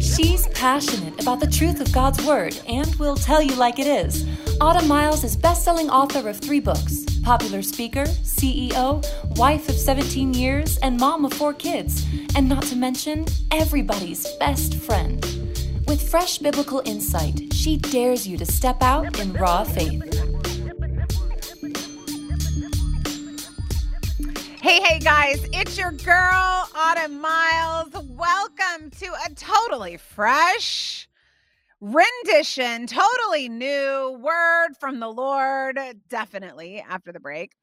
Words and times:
She's 0.00 0.48
passionate 0.48 1.20
about 1.20 1.38
the 1.38 1.46
truth 1.50 1.80
of 1.80 1.92
God's 1.92 2.24
Word 2.26 2.60
and 2.66 2.92
will 2.96 3.14
tell 3.14 3.40
you 3.40 3.54
like 3.54 3.78
it 3.78 3.86
is. 3.86 4.26
Autumn 4.60 4.88
Miles 4.88 5.22
is 5.22 5.36
best-selling 5.36 5.88
author 5.88 6.28
of 6.28 6.38
three 6.38 6.58
books, 6.58 7.04
popular 7.22 7.62
speaker, 7.62 8.04
CEO, 8.24 9.04
wife 9.36 9.68
of 9.68 9.76
17 9.76 10.34
years, 10.34 10.76
and 10.78 10.98
mom 10.98 11.24
of 11.24 11.32
four 11.34 11.54
kids, 11.54 12.04
and 12.34 12.48
not 12.48 12.64
to 12.64 12.76
mention 12.76 13.26
everybody's 13.52 14.26
best 14.38 14.74
friend. 14.74 15.22
With 15.86 16.02
fresh 16.02 16.38
biblical 16.38 16.82
insight, 16.84 17.52
she 17.54 17.76
dares 17.76 18.26
you 18.26 18.36
to 18.38 18.46
step 18.46 18.82
out 18.82 19.20
in 19.20 19.32
raw 19.34 19.62
faith. 19.62 20.29
Hey, 24.70 24.80
hey, 24.82 24.98
guys, 25.00 25.44
it's 25.52 25.76
your 25.76 25.90
girl, 25.90 26.68
Autumn 26.76 27.20
Miles. 27.20 27.92
Welcome 28.10 28.90
to 29.00 29.06
a 29.26 29.34
totally 29.34 29.96
fresh 29.96 31.08
rendition, 31.80 32.86
totally 32.86 33.48
new 33.48 34.16
word 34.22 34.76
from 34.78 35.00
the 35.00 35.08
Lord, 35.08 35.76
definitely 36.08 36.78
after 36.88 37.10
the 37.10 37.18
break. 37.18 37.56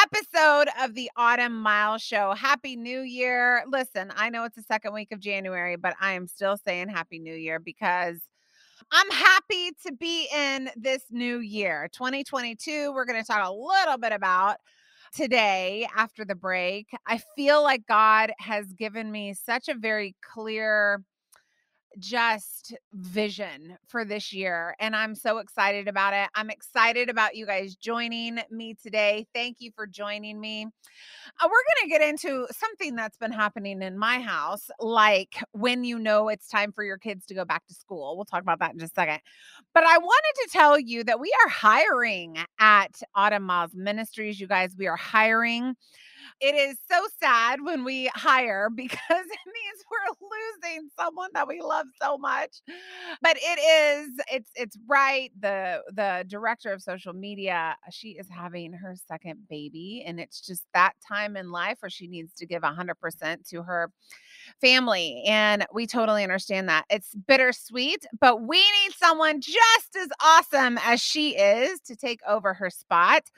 Episode 0.00 0.68
of 0.80 0.94
the 0.94 1.10
Autumn 1.16 1.60
Miles 1.60 2.00
Show. 2.00 2.32
Happy 2.34 2.76
New 2.76 3.00
Year. 3.00 3.64
Listen, 3.66 4.12
I 4.14 4.30
know 4.30 4.44
it's 4.44 4.54
the 4.54 4.62
second 4.62 4.94
week 4.94 5.10
of 5.10 5.18
January, 5.18 5.74
but 5.74 5.96
I 6.00 6.12
am 6.12 6.28
still 6.28 6.56
saying 6.56 6.90
Happy 6.90 7.18
New 7.18 7.34
Year 7.34 7.58
because 7.58 8.20
I'm 8.92 9.10
happy 9.10 9.72
to 9.84 9.92
be 9.98 10.28
in 10.32 10.70
this 10.76 11.02
new 11.10 11.38
year, 11.38 11.88
2022. 11.92 12.92
We're 12.94 13.04
going 13.04 13.20
to 13.20 13.26
talk 13.26 13.48
a 13.48 13.52
little 13.52 13.98
bit 13.98 14.12
about 14.12 14.58
today 15.14 15.86
after 15.96 16.24
the 16.24 16.34
break. 16.34 16.88
I 17.06 17.20
feel 17.36 17.62
like 17.62 17.86
God 17.86 18.32
has 18.38 18.72
given 18.72 19.10
me 19.12 19.34
such 19.34 19.68
a 19.68 19.74
very 19.74 20.14
clear 20.34 21.02
just 21.98 22.74
vision 22.92 23.76
for 23.86 24.04
this 24.04 24.32
year 24.32 24.74
and 24.80 24.96
I'm 24.96 25.14
so 25.14 25.38
excited 25.38 25.88
about 25.88 26.14
it. 26.14 26.28
I'm 26.34 26.50
excited 26.50 27.08
about 27.08 27.36
you 27.36 27.46
guys 27.46 27.74
joining 27.74 28.40
me 28.50 28.74
today. 28.74 29.26
Thank 29.34 29.58
you 29.60 29.70
for 29.74 29.86
joining 29.86 30.40
me. 30.40 30.66
Uh, 30.66 31.46
we're 31.46 31.48
going 31.48 31.84
to 31.84 31.88
get 31.88 32.08
into 32.08 32.46
something 32.50 32.96
that's 32.96 33.16
been 33.16 33.32
happening 33.32 33.82
in 33.82 33.98
my 33.98 34.20
house 34.20 34.70
like 34.80 35.42
when 35.52 35.84
you 35.84 35.98
know 35.98 36.28
it's 36.28 36.48
time 36.48 36.72
for 36.72 36.84
your 36.84 36.98
kids 36.98 37.26
to 37.26 37.34
go 37.34 37.44
back 37.44 37.66
to 37.66 37.74
school. 37.74 38.16
We'll 38.16 38.24
talk 38.24 38.42
about 38.42 38.58
that 38.60 38.72
in 38.72 38.78
just 38.78 38.92
a 38.92 38.94
second. 38.94 39.20
But 39.74 39.84
I 39.84 39.98
wanted 39.98 40.42
to 40.42 40.48
tell 40.52 40.78
you 40.78 41.04
that 41.04 41.20
we 41.20 41.32
are 41.44 41.48
hiring 41.48 42.38
at 42.58 43.00
Autumn 43.14 43.44
Miles 43.44 43.74
Ministries, 43.74 44.40
you 44.40 44.46
guys. 44.46 44.74
We 44.76 44.86
are 44.86 44.96
hiring 44.96 45.76
it 46.40 46.54
is 46.54 46.76
so 46.90 47.06
sad 47.20 47.62
when 47.62 47.84
we 47.84 48.10
hire 48.14 48.68
because 48.74 48.98
it 49.10 49.40
means 49.46 49.71
we're 49.92 50.28
losing 50.72 50.88
someone 50.98 51.30
that 51.34 51.46
we 51.46 51.60
love 51.60 51.86
so 52.00 52.18
much. 52.18 52.62
But 53.20 53.36
it 53.36 53.58
is 53.58 54.20
it's 54.32 54.50
it's 54.56 54.78
right. 54.88 55.30
The 55.40 55.82
the 55.92 56.24
director 56.28 56.72
of 56.72 56.82
social 56.82 57.12
media, 57.12 57.76
uh, 57.86 57.90
she 57.90 58.10
is 58.10 58.28
having 58.28 58.72
her 58.72 58.94
second 59.08 59.48
baby 59.48 60.04
and 60.06 60.18
it's 60.20 60.40
just 60.40 60.64
that 60.74 60.94
time 61.06 61.36
in 61.36 61.50
life 61.50 61.78
where 61.80 61.90
she 61.90 62.06
needs 62.08 62.32
to 62.34 62.46
give 62.46 62.62
100% 62.62 63.48
to 63.50 63.62
her 63.62 63.90
family. 64.60 65.22
And 65.26 65.66
we 65.72 65.86
totally 65.86 66.22
understand 66.22 66.68
that. 66.68 66.84
It's 66.90 67.14
bittersweet, 67.14 68.06
but 68.20 68.42
we 68.42 68.58
need 68.58 68.92
someone 68.96 69.40
just 69.40 69.96
as 70.00 70.08
awesome 70.22 70.78
as 70.84 71.00
she 71.00 71.36
is 71.36 71.80
to 71.80 71.96
take 71.96 72.20
over 72.28 72.54
her 72.54 72.70
spot. 72.70 73.30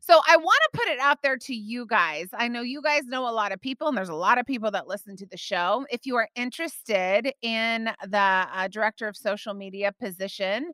So 0.00 0.20
I 0.28 0.36
want 0.36 0.60
to 0.72 0.78
put 0.78 0.88
it 0.88 0.98
out 1.00 1.22
there 1.22 1.36
to 1.36 1.54
you 1.54 1.86
guys. 1.86 2.28
I 2.32 2.48
know 2.48 2.62
you 2.62 2.82
guys 2.82 3.04
know 3.06 3.28
a 3.28 3.32
lot 3.32 3.52
of 3.52 3.60
people, 3.60 3.88
and 3.88 3.96
there's 3.96 4.08
a 4.08 4.14
lot 4.14 4.38
of 4.38 4.46
people 4.46 4.70
that 4.70 4.88
listen 4.88 5.16
to 5.16 5.26
the 5.26 5.36
show. 5.36 5.86
If 5.90 6.06
you 6.06 6.16
are 6.16 6.28
interested 6.34 7.32
in 7.42 7.90
the 8.06 8.18
uh, 8.18 8.68
director 8.68 9.08
of 9.08 9.16
social 9.16 9.54
media 9.54 9.92
position, 10.00 10.72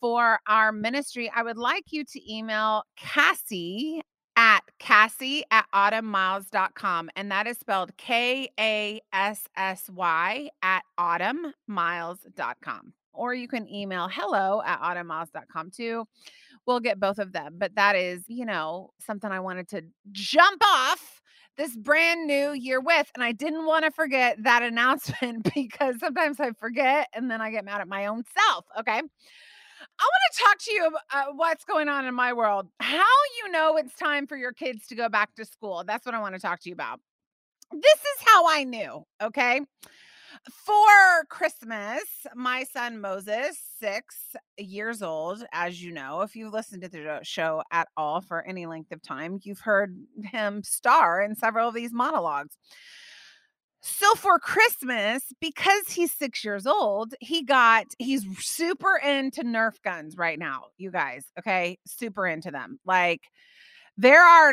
for 0.00 0.38
our 0.46 0.72
ministry, 0.72 1.30
I 1.34 1.42
would 1.42 1.56
like 1.56 1.86
you 1.90 2.04
to 2.04 2.32
email 2.32 2.84
Kassy 2.96 4.00
Kassy 4.80 5.42
at 5.50 5.66
autumnmiles.com. 5.74 7.10
And 7.16 7.30
that 7.30 7.46
is 7.46 7.58
spelled 7.58 7.96
K 7.96 8.48
A 8.58 9.00
S 9.12 9.44
S 9.56 9.88
Y 9.92 10.50
at 10.62 10.82
autumnmiles.com. 10.98 12.92
Or 13.12 13.34
you 13.34 13.48
can 13.48 13.68
email 13.68 14.08
hello 14.08 14.62
at 14.64 14.80
autumnmiles.com 14.80 15.70
too. 15.70 16.06
We'll 16.66 16.80
get 16.80 17.00
both 17.00 17.18
of 17.18 17.32
them. 17.32 17.54
But 17.58 17.74
that 17.76 17.96
is, 17.96 18.24
you 18.28 18.44
know, 18.46 18.90
something 19.00 19.30
I 19.30 19.40
wanted 19.40 19.68
to 19.70 19.82
jump 20.12 20.62
off 20.64 21.22
this 21.56 21.76
brand 21.76 22.26
new 22.26 22.52
year 22.52 22.80
with. 22.80 23.10
And 23.14 23.24
I 23.24 23.32
didn't 23.32 23.66
want 23.66 23.84
to 23.84 23.90
forget 23.90 24.42
that 24.44 24.62
announcement 24.62 25.52
because 25.54 25.98
sometimes 25.98 26.40
I 26.40 26.52
forget 26.52 27.08
and 27.12 27.30
then 27.30 27.40
I 27.40 27.50
get 27.50 27.64
mad 27.64 27.80
at 27.80 27.88
my 27.88 28.06
own 28.06 28.22
self. 28.38 28.64
Okay. 28.78 29.02
I 30.00 30.04
want 30.04 30.32
to 30.32 30.42
talk 30.42 30.58
to 30.60 30.72
you 30.72 30.86
about 30.86 31.28
uh, 31.28 31.32
what's 31.34 31.64
going 31.64 31.88
on 31.88 32.06
in 32.06 32.14
my 32.14 32.32
world. 32.32 32.68
How 32.80 33.04
you 33.42 33.50
know 33.50 33.76
it's 33.76 33.94
time 33.94 34.26
for 34.26 34.36
your 34.36 34.52
kids 34.52 34.86
to 34.88 34.94
go 34.94 35.08
back 35.08 35.34
to 35.34 35.44
school. 35.44 35.82
That's 35.86 36.06
what 36.06 36.14
I 36.14 36.20
want 36.20 36.34
to 36.34 36.40
talk 36.40 36.60
to 36.60 36.68
you 36.68 36.74
about. 36.74 37.00
This 37.72 37.94
is 37.94 38.24
how 38.24 38.48
I 38.48 38.64
knew, 38.64 39.04
okay? 39.22 39.60
For 40.64 41.24
Christmas, 41.28 42.04
my 42.34 42.64
son 42.64 43.00
Moses, 43.00 43.58
six 43.80 44.14
years 44.56 45.02
old, 45.02 45.44
as 45.52 45.82
you 45.82 45.92
know, 45.92 46.20
if 46.20 46.36
you've 46.36 46.52
listened 46.52 46.82
to 46.82 46.88
the 46.88 47.20
show 47.22 47.62
at 47.72 47.88
all 47.96 48.20
for 48.20 48.46
any 48.46 48.66
length 48.66 48.92
of 48.92 49.02
time, 49.02 49.40
you've 49.42 49.60
heard 49.60 49.96
him 50.22 50.62
star 50.62 51.20
in 51.20 51.34
several 51.34 51.68
of 51.68 51.74
these 51.74 51.92
monologues. 51.92 52.56
So 53.80 54.14
for 54.14 54.38
Christmas, 54.38 55.22
because 55.40 55.88
he's 55.88 56.12
six 56.12 56.44
years 56.44 56.66
old, 56.66 57.14
he 57.20 57.44
got, 57.44 57.86
he's 57.98 58.24
super 58.40 58.96
into 58.96 59.42
Nerf 59.42 59.80
guns 59.82 60.16
right 60.16 60.38
now, 60.38 60.64
you 60.78 60.90
guys. 60.90 61.24
Okay. 61.38 61.78
Super 61.86 62.26
into 62.26 62.50
them. 62.50 62.80
Like, 62.84 63.22
there 63.96 64.22
are 64.22 64.52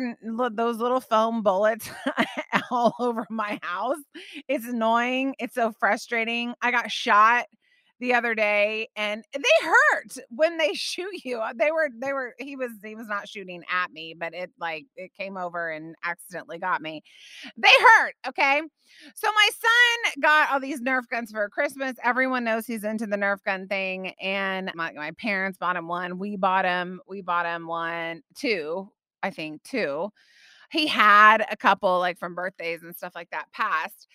those 0.52 0.78
little 0.78 1.00
foam 1.00 1.44
bullets 1.44 1.90
all 2.72 2.96
over 3.00 3.26
my 3.30 3.60
house. 3.62 3.98
It's 4.48 4.68
annoying. 4.68 5.36
It's 5.40 5.56
so 5.56 5.72
frustrating. 5.72 6.54
I 6.62 6.72
got 6.72 6.92
shot 6.92 7.46
the 8.00 8.14
other 8.14 8.36
day 8.36 8.90
and 8.96 9.24
they 9.34 9.66
hurt 9.66 10.18
when 10.30 10.58
they 10.58 10.74
shoot 10.74 11.24
you. 11.24 11.40
Uh, 11.40 11.54
they 11.56 11.72
were 11.72 11.90
they 11.98 12.14
were 12.14 12.34
he 12.40 12.56
was 12.56 12.72
he 12.84 12.96
was 12.96 13.08
not 13.08 13.28
shooting 13.28 13.64
at 13.72 13.92
me, 13.92 14.16
but 14.18 14.34
it 14.34 14.52
like 14.60 14.86
it 14.96 15.14
came 15.14 15.38
over 15.38 15.70
and 15.70 15.96
accidentally 16.04 16.60
got 16.60 16.82
me. 16.82 17.04
They 17.58 17.70
hurt, 17.70 18.16
okay? 18.28 18.62
So 19.16 19.28
my 19.28 19.50
son 19.54 20.22
got 20.22 20.52
all 20.52 20.60
these 20.60 20.82
Nerf 20.82 21.08
guns 21.10 21.32
for 21.32 21.48
Christmas. 21.50 21.96
Everyone 22.04 22.44
knows 22.44 22.66
he's 22.66 22.84
into 22.84 23.08
the 23.08 23.18
Nerf 23.18 23.44
gun 23.44 23.68
thing 23.68 24.14
and 24.22 24.72
my, 24.76 24.92
my 24.94 25.12
parents 25.12 25.58
bought 25.58 25.78
him 25.78 25.88
one. 25.88 26.18
We 26.20 26.36
bought 26.36 26.66
him 26.66 27.02
we 27.08 27.22
bought 27.22 27.46
him 27.46 27.68
one, 27.68 28.22
two, 28.36 28.90
I 29.24 29.30
think, 29.30 29.64
two. 29.64 30.10
He 30.72 30.88
had 30.88 31.46
a 31.50 31.56
couple 31.56 32.00
like 32.00 32.18
from 32.18 32.36
birthdays 32.36 32.84
and 32.84 32.96
stuff 32.96 33.14
like 33.16 33.30
that 33.32 33.52
passed. 33.54 34.08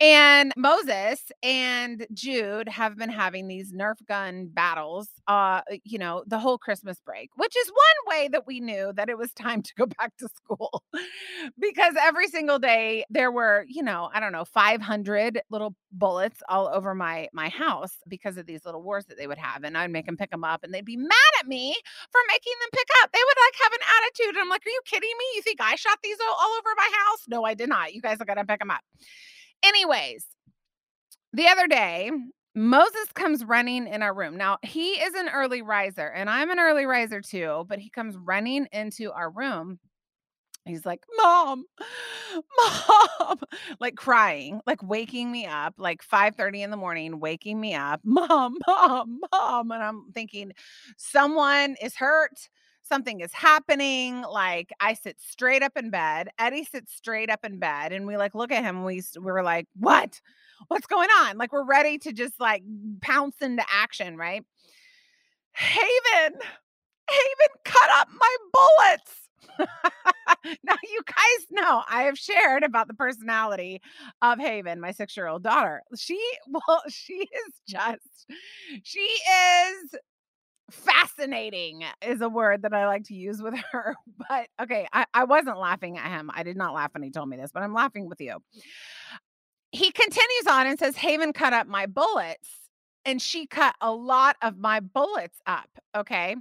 And 0.00 0.52
Moses 0.56 1.32
and 1.42 2.06
Jude 2.14 2.68
have 2.68 2.96
been 2.96 3.10
having 3.10 3.48
these 3.48 3.72
Nerf 3.72 3.96
gun 4.06 4.46
battles, 4.46 5.08
uh, 5.26 5.62
you 5.82 5.98
know, 5.98 6.22
the 6.24 6.38
whole 6.38 6.56
Christmas 6.56 7.00
break, 7.04 7.30
which 7.36 7.56
is 7.56 7.68
one 7.68 8.16
way 8.16 8.28
that 8.28 8.46
we 8.46 8.60
knew 8.60 8.92
that 8.94 9.08
it 9.08 9.18
was 9.18 9.32
time 9.32 9.60
to 9.60 9.74
go 9.74 9.86
back 9.98 10.16
to 10.18 10.28
school. 10.28 10.84
because 11.58 11.94
every 12.00 12.28
single 12.28 12.60
day 12.60 13.04
there 13.10 13.32
were, 13.32 13.64
you 13.68 13.82
know, 13.82 14.08
I 14.14 14.20
don't 14.20 14.30
know, 14.30 14.44
500 14.44 15.40
little 15.50 15.74
bullets 15.90 16.42
all 16.48 16.68
over 16.68 16.94
my 16.94 17.28
my 17.32 17.48
house 17.48 17.96
because 18.06 18.36
of 18.36 18.46
these 18.46 18.64
little 18.64 18.82
wars 18.82 19.06
that 19.06 19.18
they 19.18 19.26
would 19.26 19.38
have. 19.38 19.64
And 19.64 19.76
I'd 19.76 19.90
make 19.90 20.06
them 20.06 20.16
pick 20.16 20.30
them 20.30 20.44
up 20.44 20.62
and 20.62 20.72
they'd 20.72 20.84
be 20.84 20.96
mad 20.96 21.32
at 21.40 21.48
me 21.48 21.74
for 22.12 22.20
making 22.28 22.52
them 22.60 22.70
pick 22.72 22.88
up. 23.02 23.10
They 23.10 23.18
would 23.18 23.36
like 23.46 23.62
have 23.64 23.72
an 23.72 23.86
attitude. 23.98 24.36
And 24.36 24.42
I'm 24.42 24.48
like, 24.48 24.64
are 24.64 24.70
you 24.70 24.80
kidding 24.84 25.10
me? 25.18 25.24
You 25.34 25.42
think 25.42 25.60
I 25.60 25.74
shot 25.74 25.98
these 26.04 26.18
all, 26.20 26.36
all 26.38 26.52
over 26.56 26.70
my 26.76 26.88
house? 26.92 27.24
No, 27.26 27.42
I 27.44 27.54
did 27.54 27.68
not. 27.68 27.94
You 27.94 28.00
guys 28.00 28.18
are 28.20 28.24
going 28.24 28.38
to 28.38 28.44
pick 28.44 28.60
them 28.60 28.70
up. 28.70 28.82
Anyways, 29.62 30.26
the 31.32 31.46
other 31.48 31.66
day, 31.66 32.10
Moses 32.54 33.06
comes 33.14 33.44
running 33.44 33.86
in 33.86 34.02
our 34.02 34.14
room. 34.14 34.36
Now, 34.36 34.58
he 34.62 34.92
is 34.92 35.14
an 35.14 35.28
early 35.28 35.62
riser, 35.62 36.06
and 36.08 36.28
I'm 36.28 36.50
an 36.50 36.58
early 36.58 36.86
riser 36.86 37.20
too, 37.20 37.64
but 37.68 37.78
he 37.78 37.90
comes 37.90 38.16
running 38.16 38.66
into 38.72 39.12
our 39.12 39.30
room. 39.30 39.78
He's 40.66 40.86
like, 40.86 41.00
Mom, 41.16 41.64
Mom, 43.20 43.38
like 43.80 43.96
crying, 43.96 44.60
like 44.66 44.82
waking 44.82 45.32
me 45.32 45.46
up, 45.46 45.74
like 45.78 46.02
5 46.02 46.36
30 46.36 46.62
in 46.62 46.70
the 46.70 46.76
morning, 46.76 47.20
waking 47.20 47.60
me 47.60 47.74
up, 47.74 48.00
Mom, 48.04 48.58
Mom, 48.68 49.20
Mom. 49.32 49.70
And 49.72 49.82
I'm 49.82 50.12
thinking, 50.14 50.52
someone 50.98 51.76
is 51.82 51.96
hurt 51.96 52.48
something 52.88 53.20
is 53.20 53.32
happening. 53.32 54.22
Like 54.22 54.70
I 54.80 54.94
sit 54.94 55.16
straight 55.20 55.62
up 55.62 55.76
in 55.76 55.90
bed. 55.90 56.28
Eddie 56.38 56.64
sits 56.64 56.94
straight 56.94 57.30
up 57.30 57.44
in 57.44 57.58
bed, 57.58 57.92
and 57.92 58.06
we 58.06 58.16
like 58.16 58.34
look 58.34 58.52
at 58.52 58.64
him. 58.64 58.76
And 58.78 58.84
we 58.84 59.02
we 59.16 59.32
were 59.32 59.42
like, 59.42 59.66
"What? 59.76 60.20
What's 60.68 60.86
going 60.86 61.08
on?" 61.20 61.38
Like 61.38 61.52
we're 61.52 61.64
ready 61.64 61.98
to 61.98 62.12
just 62.12 62.40
like 62.40 62.62
pounce 63.00 63.36
into 63.40 63.64
action, 63.72 64.16
right? 64.16 64.44
Haven, 65.52 66.38
Haven, 67.10 67.54
cut 67.64 67.90
up 67.90 68.08
my 68.18 68.36
bullets. 68.52 69.28
now, 70.64 70.76
you 70.84 71.00
guys 71.06 71.46
know 71.50 71.82
I 71.88 72.02
have 72.02 72.18
shared 72.18 72.62
about 72.62 72.86
the 72.88 72.94
personality 72.94 73.80
of 74.22 74.38
Haven, 74.38 74.80
my 74.80 74.92
six 74.92 75.16
year 75.16 75.26
old 75.26 75.42
daughter. 75.42 75.82
She, 75.96 76.20
well, 76.48 76.82
she 76.88 77.14
is 77.14 77.54
just, 77.66 78.26
she 78.82 79.00
is 79.00 79.94
fascinating 80.70 81.84
is 82.02 82.20
a 82.20 82.28
word 82.28 82.62
that 82.62 82.72
I 82.72 82.86
like 82.86 83.04
to 83.04 83.14
use 83.14 83.42
with 83.42 83.54
her. 83.72 83.96
But 84.28 84.48
okay, 84.60 84.86
I, 84.92 85.06
I 85.14 85.24
wasn't 85.24 85.58
laughing 85.58 85.98
at 85.98 86.10
him. 86.10 86.30
I 86.34 86.42
did 86.42 86.56
not 86.56 86.74
laugh 86.74 86.92
when 86.94 87.02
he 87.02 87.10
told 87.10 87.28
me 87.28 87.36
this, 87.36 87.50
but 87.52 87.62
I'm 87.62 87.74
laughing 87.74 88.08
with 88.08 88.20
you. 88.20 88.38
He 89.70 89.90
continues 89.90 90.46
on 90.48 90.66
and 90.66 90.78
says, 90.78 90.96
Haven 90.96 91.32
cut 91.32 91.52
up 91.52 91.66
my 91.66 91.86
bullets, 91.86 92.48
and 93.04 93.20
she 93.20 93.46
cut 93.46 93.74
a 93.80 93.92
lot 93.92 94.36
of 94.42 94.58
my 94.58 94.80
bullets 94.80 95.40
up. 95.46 95.68
Okay. 95.94 96.36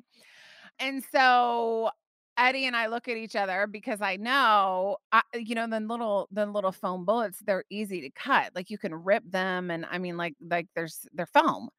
And 0.80 1.04
so 1.12 1.90
Eddie 2.38 2.66
and 2.66 2.76
I 2.76 2.88
look 2.88 3.08
at 3.08 3.18
each 3.18 3.36
other 3.36 3.68
because 3.68 4.00
I 4.02 4.16
know, 4.18 4.98
I, 5.12 5.22
you 5.34 5.56
know, 5.56 5.68
the 5.68 5.80
little 5.80 6.28
the 6.32 6.46
little 6.46 6.72
foam 6.72 7.04
bullets 7.04 7.40
they're 7.46 7.64
easy 7.70 8.02
to 8.02 8.12
cut. 8.12 8.52
Like 8.56 8.70
you 8.70 8.78
can 8.78 8.94
rip 8.94 9.24
them, 9.30 9.72
and 9.72 9.86
I 9.90 9.98
mean, 9.98 10.18
like 10.18 10.36
like 10.40 10.68
there's 10.76 11.08
they're 11.14 11.26
foam 11.26 11.70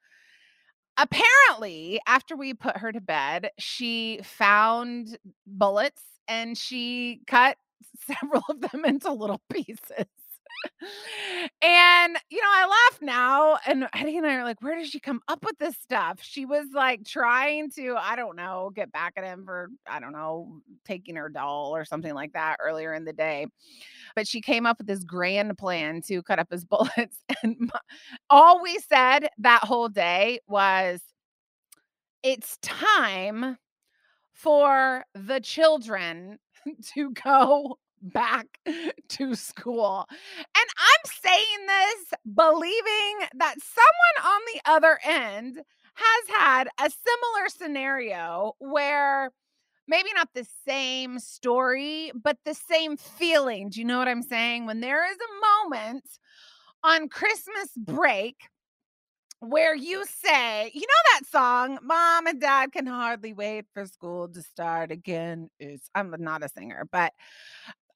apparently, 0.98 2.00
after 2.06 2.36
we 2.36 2.54
put 2.54 2.78
her 2.78 2.92
to 2.92 3.00
bed, 3.00 3.50
she 3.58 4.20
found 4.24 5.18
bullets 5.46 6.02
and 6.28 6.56
she 6.58 7.20
cut 7.26 7.56
several 8.06 8.42
of 8.50 8.60
them 8.60 8.84
into 8.84 9.12
little 9.12 9.40
pieces. 9.52 10.06
And 11.62 12.16
you 12.30 12.40
know, 12.40 12.48
I 12.48 12.66
laugh 12.66 13.02
now, 13.02 13.58
and 13.66 13.88
Eddie 13.94 14.18
and 14.18 14.26
I 14.26 14.34
are 14.34 14.44
like, 14.44 14.62
"Where 14.62 14.76
did 14.76 14.88
she 14.88 15.00
come 15.00 15.20
up 15.28 15.44
with 15.44 15.58
this 15.58 15.76
stuff?" 15.76 16.20
She 16.22 16.46
was 16.46 16.66
like 16.74 17.04
trying 17.04 17.70
to, 17.72 17.96
I 17.98 18.16
don't 18.16 18.36
know, 18.36 18.70
get 18.74 18.92
back 18.92 19.14
at 19.16 19.24
him 19.24 19.44
for, 19.44 19.70
I 19.86 20.00
don't 20.00 20.12
know, 20.12 20.60
taking 20.84 21.16
her 21.16 21.28
doll 21.28 21.74
or 21.74 21.84
something 21.84 22.14
like 22.14 22.32
that 22.32 22.56
earlier 22.60 22.94
in 22.94 23.04
the 23.04 23.12
day 23.12 23.46
but 24.14 24.26
she 24.26 24.40
came 24.40 24.66
up 24.66 24.78
with 24.78 24.86
this 24.86 25.04
grand 25.04 25.56
plan 25.58 26.02
to 26.02 26.22
cut 26.22 26.38
up 26.38 26.50
his 26.50 26.64
bullets. 26.64 27.18
And 27.42 27.56
my, 27.58 27.80
all 28.30 28.62
we 28.62 28.78
said 28.78 29.28
that 29.38 29.64
whole 29.64 29.88
day 29.88 30.40
was, 30.48 31.00
it's 32.22 32.58
time 32.62 33.56
for 34.32 35.04
the 35.14 35.40
children 35.40 36.38
to 36.94 37.10
go 37.12 37.78
back 38.02 38.46
to 39.08 39.34
school. 39.34 40.06
And 40.08 40.66
I'm 40.78 41.12
saying 41.22 41.66
this 41.66 42.18
believing 42.34 43.28
that 43.34 43.54
someone 43.60 44.34
on 44.34 44.40
the 44.52 44.60
other 44.70 44.98
end 45.04 45.60
has 45.94 46.36
had 46.36 46.68
a 46.78 46.90
similar 46.90 47.48
scenario 47.48 48.54
where 48.58 49.30
maybe 49.88 50.10
not 50.14 50.28
the 50.34 50.46
same 50.66 51.18
story, 51.18 52.12
but 52.14 52.36
the 52.44 52.54
same 52.54 52.96
feeling. 52.96 53.70
Do 53.70 53.80
you 53.80 53.86
know 53.86 53.98
what 53.98 54.08
I'm 54.08 54.22
saying? 54.22 54.66
When 54.66 54.80
there 54.80 55.10
is 55.10 55.16
a 55.16 55.66
moment 55.66 56.04
on 56.84 57.08
Christmas 57.08 57.70
break 57.76 58.36
where 59.40 59.74
you 59.74 60.04
say, 60.04 60.70
you 60.74 60.80
know 60.80 61.12
that 61.14 61.26
song, 61.26 61.78
Mom 61.82 62.26
and 62.26 62.40
Dad 62.40 62.72
can 62.72 62.86
hardly 62.86 63.32
wait 63.32 63.66
for 63.72 63.86
school 63.86 64.28
to 64.28 64.42
start 64.42 64.90
again. 64.90 65.48
Is 65.60 65.82
I'm 65.94 66.14
not 66.18 66.44
a 66.44 66.48
singer, 66.48 66.86
but 66.90 67.12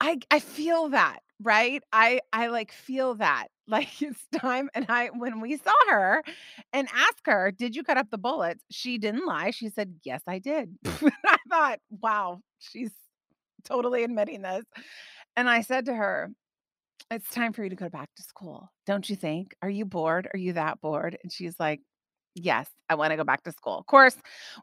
I 0.02 0.18
I 0.30 0.40
feel 0.40 0.90
that, 0.90 1.20
right? 1.42 1.82
I 1.92 2.20
I 2.32 2.48
like 2.48 2.72
feel 2.72 3.14
that. 3.16 3.48
Like 3.68 4.02
it's 4.02 4.26
time 4.38 4.70
and 4.74 4.86
I 4.90 5.06
when 5.16 5.40
we 5.40 5.56
saw 5.56 5.72
her 5.88 6.24
and 6.74 6.88
asked 6.92 7.22
her, 7.26 7.52
"Did 7.52 7.76
you 7.76 7.84
cut 7.84 7.96
up 7.96 8.10
the 8.10 8.18
bullets?" 8.18 8.64
She 8.70 8.98
didn't 8.98 9.24
lie. 9.24 9.52
She 9.52 9.70
said, 9.70 9.94
"Yes, 10.04 10.20
I 10.26 10.40
did." 10.40 10.76
I 11.24 11.38
thought, 11.48 11.78
"Wow, 12.02 12.40
she's 12.58 12.90
totally 13.64 14.04
admitting 14.04 14.42
this." 14.42 14.64
And 15.36 15.50
I 15.50 15.62
said 15.62 15.86
to 15.86 15.94
her, 15.94 16.30
"It's 17.10 17.30
time 17.30 17.52
for 17.52 17.64
you 17.64 17.70
to 17.70 17.76
go 17.76 17.88
back 17.90 18.10
to 18.16 18.22
school. 18.22 18.70
Don't 18.86 19.08
you 19.10 19.16
think? 19.16 19.54
Are 19.62 19.70
you 19.70 19.84
bored? 19.84 20.28
Are 20.34 20.38
you 20.38 20.54
that 20.54 20.80
bored?" 20.80 21.18
And 21.22 21.32
she's 21.32 21.58
like, 21.60 21.80
Yes, 22.36 22.68
I 22.90 22.94
want 22.96 23.12
to 23.12 23.16
go 23.16 23.24
back 23.24 23.44
to 23.44 23.52
school. 23.52 23.78
Of 23.78 23.86
course, 23.86 24.16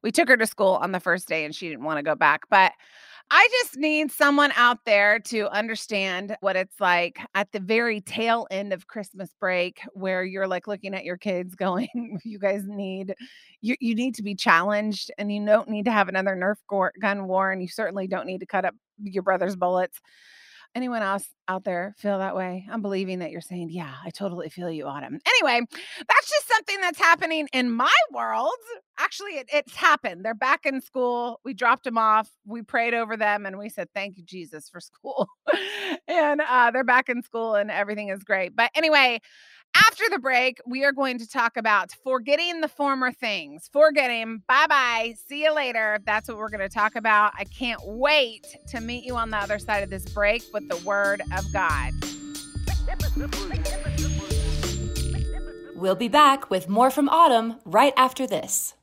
we 0.03 0.12
took 0.12 0.30
her 0.30 0.38
to 0.38 0.47
school 0.47 0.74
on 0.81 0.91
the 0.94 1.00
first 1.00 1.27
day 1.27 1.45
and 1.45 1.56
she 1.56 1.69
didn't 1.69 1.83
want 1.86 2.00
to 2.00 2.03
go 2.03 2.15
back, 2.15 2.41
but 2.50 2.74
I 3.31 3.47
just 3.61 3.77
need 3.77 4.11
someone 4.11 4.51
out 4.55 4.85
there 4.85 5.19
to 5.19 5.47
understand 5.49 6.35
what 6.41 6.55
it's 6.55 6.79
like 6.79 7.19
at 7.35 7.51
the 7.51 7.59
very 7.59 8.01
tail 8.01 8.47
end 8.49 8.73
of 8.73 8.87
Christmas 8.87 9.29
break 9.39 9.81
where 9.93 10.23
you're 10.23 10.47
like 10.47 10.67
looking 10.67 10.95
at 10.95 11.05
your 11.05 11.17
kids 11.17 11.53
going, 11.55 12.19
you 12.23 12.39
guys 12.39 12.63
need 12.65 13.13
you 13.61 13.75
you 13.79 13.93
need 13.93 14.15
to 14.15 14.23
be 14.23 14.35
challenged 14.35 15.11
and 15.17 15.31
you 15.31 15.45
don't 15.45 15.69
need 15.69 15.85
to 15.85 15.91
have 15.91 16.09
another 16.09 16.35
Nerf 16.35 16.91
gun 16.99 17.27
war 17.27 17.51
and 17.51 17.61
you 17.61 17.67
certainly 17.67 18.07
don't 18.07 18.25
need 18.25 18.39
to 18.39 18.45
cut 18.47 18.65
up 18.65 18.73
your 19.03 19.23
brother's 19.23 19.55
bullets 19.55 19.99
anyone 20.75 21.01
else 21.01 21.25
out 21.48 21.63
there 21.63 21.95
feel 21.98 22.19
that 22.19 22.36
way? 22.36 22.66
I'm 22.69 22.81
believing 22.81 23.19
that 23.19 23.31
you're 23.31 23.42
saying, 23.42 23.69
yeah, 23.71 23.94
I 24.04 24.10
totally 24.10 24.50
feel 24.50 24.69
you, 24.69 24.86
Autumn. 24.86 25.19
Anyway, 25.27 25.66
that's 25.71 26.30
just 26.30 26.48
something 26.48 26.80
that's 26.81 27.00
happening 27.00 27.48
in 27.54 27.71
my 27.71 27.94
world. 28.12 28.51
Actually, 28.98 29.31
it, 29.33 29.50
it's 29.54 29.75
happened. 29.75 30.24
They're 30.24 30.33
back 30.33 30.66
in 30.66 30.81
school. 30.81 31.39
We 31.44 31.54
dropped 31.54 31.86
them 31.86 31.98
off. 31.98 32.30
We 32.45 32.62
prayed 32.62 32.94
over 32.94 33.18
them 33.18 33.45
and 33.45 33.57
we 33.57 33.69
said, 33.69 33.88
thank 33.94 34.18
you, 34.18 34.24
Jesus, 34.24 34.69
for 34.69 34.80
school. 34.80 35.27
and 36.07 36.42
uh, 36.42 36.72
they're 36.72 36.83
back 36.83 37.10
in 37.10 37.24
school 37.24 37.56
and 37.56 37.72
everything 37.72 38.10
is 38.10 38.24
great. 38.24 38.56
But 38.56 38.72
anyway, 38.75 39.19
after 39.75 40.04
the 40.10 40.19
break, 40.19 40.60
we 40.66 40.83
are 40.86 40.92
going 40.92 41.18
to 41.19 41.27
talk 41.27 41.57
about 41.57 41.92
forgetting 42.04 42.62
the 42.62 42.68
former 42.68 43.12
things. 43.12 43.69
Forgetting. 43.71 44.44
Bye 44.48 44.68
bye. 44.68 45.13
See 45.27 45.44
you 45.44 45.54
later. 45.54 46.00
That's 46.06 46.27
what 46.27 46.38
we're 46.38 46.50
going 46.50 46.68
to 46.68 46.69
talk 46.69 46.95
about. 46.95 47.33
I 47.38 47.44
can't 47.44 47.81
wait 47.83 48.45
to 48.69 48.81
meet 48.81 49.04
you 49.04 49.16
on 49.16 49.30
the 49.30 49.38
other 49.38 49.60
side 49.60 49.83
of 49.83 49.89
this 49.89 50.06
break 50.06 50.44
with 50.54 50.68
the 50.69 50.77
Word 50.77 51.21
of 51.36 51.51
God. 51.51 51.94
We'll 55.75 55.95
be 55.95 56.07
back 56.10 56.50
with 56.50 56.68
more 56.68 56.92
from 56.92 57.07
Autumn 57.10 57.56
right 57.65 57.94
after 57.95 58.27
this. 58.27 58.74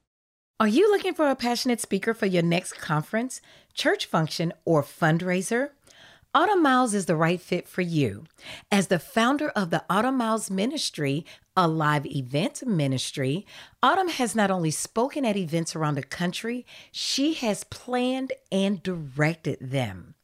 Are 0.58 0.68
you 0.68 0.90
looking 0.90 1.12
for 1.12 1.28
a 1.28 1.36
passionate 1.36 1.82
speaker 1.82 2.14
for 2.14 2.24
your 2.24 2.42
next 2.42 2.80
conference, 2.80 3.42
church 3.74 4.06
function, 4.06 4.54
or 4.64 4.82
fundraiser? 4.82 5.70
Autumn 6.36 6.62
Miles 6.62 6.92
is 6.92 7.06
the 7.06 7.16
right 7.16 7.40
fit 7.40 7.66
for 7.66 7.80
you. 7.80 8.24
As 8.70 8.88
the 8.88 8.98
founder 8.98 9.48
of 9.48 9.70
the 9.70 9.82
Autumn 9.88 10.18
Miles 10.18 10.50
Ministry, 10.50 11.24
a 11.56 11.66
live 11.66 12.04
event 12.04 12.62
ministry, 12.66 13.46
Autumn 13.82 14.10
has 14.10 14.36
not 14.36 14.50
only 14.50 14.70
spoken 14.70 15.24
at 15.24 15.38
events 15.38 15.74
around 15.74 15.94
the 15.94 16.02
country, 16.02 16.66
she 16.92 17.32
has 17.32 17.64
planned 17.64 18.34
and 18.52 18.82
directed 18.82 19.56
them. 19.62 20.14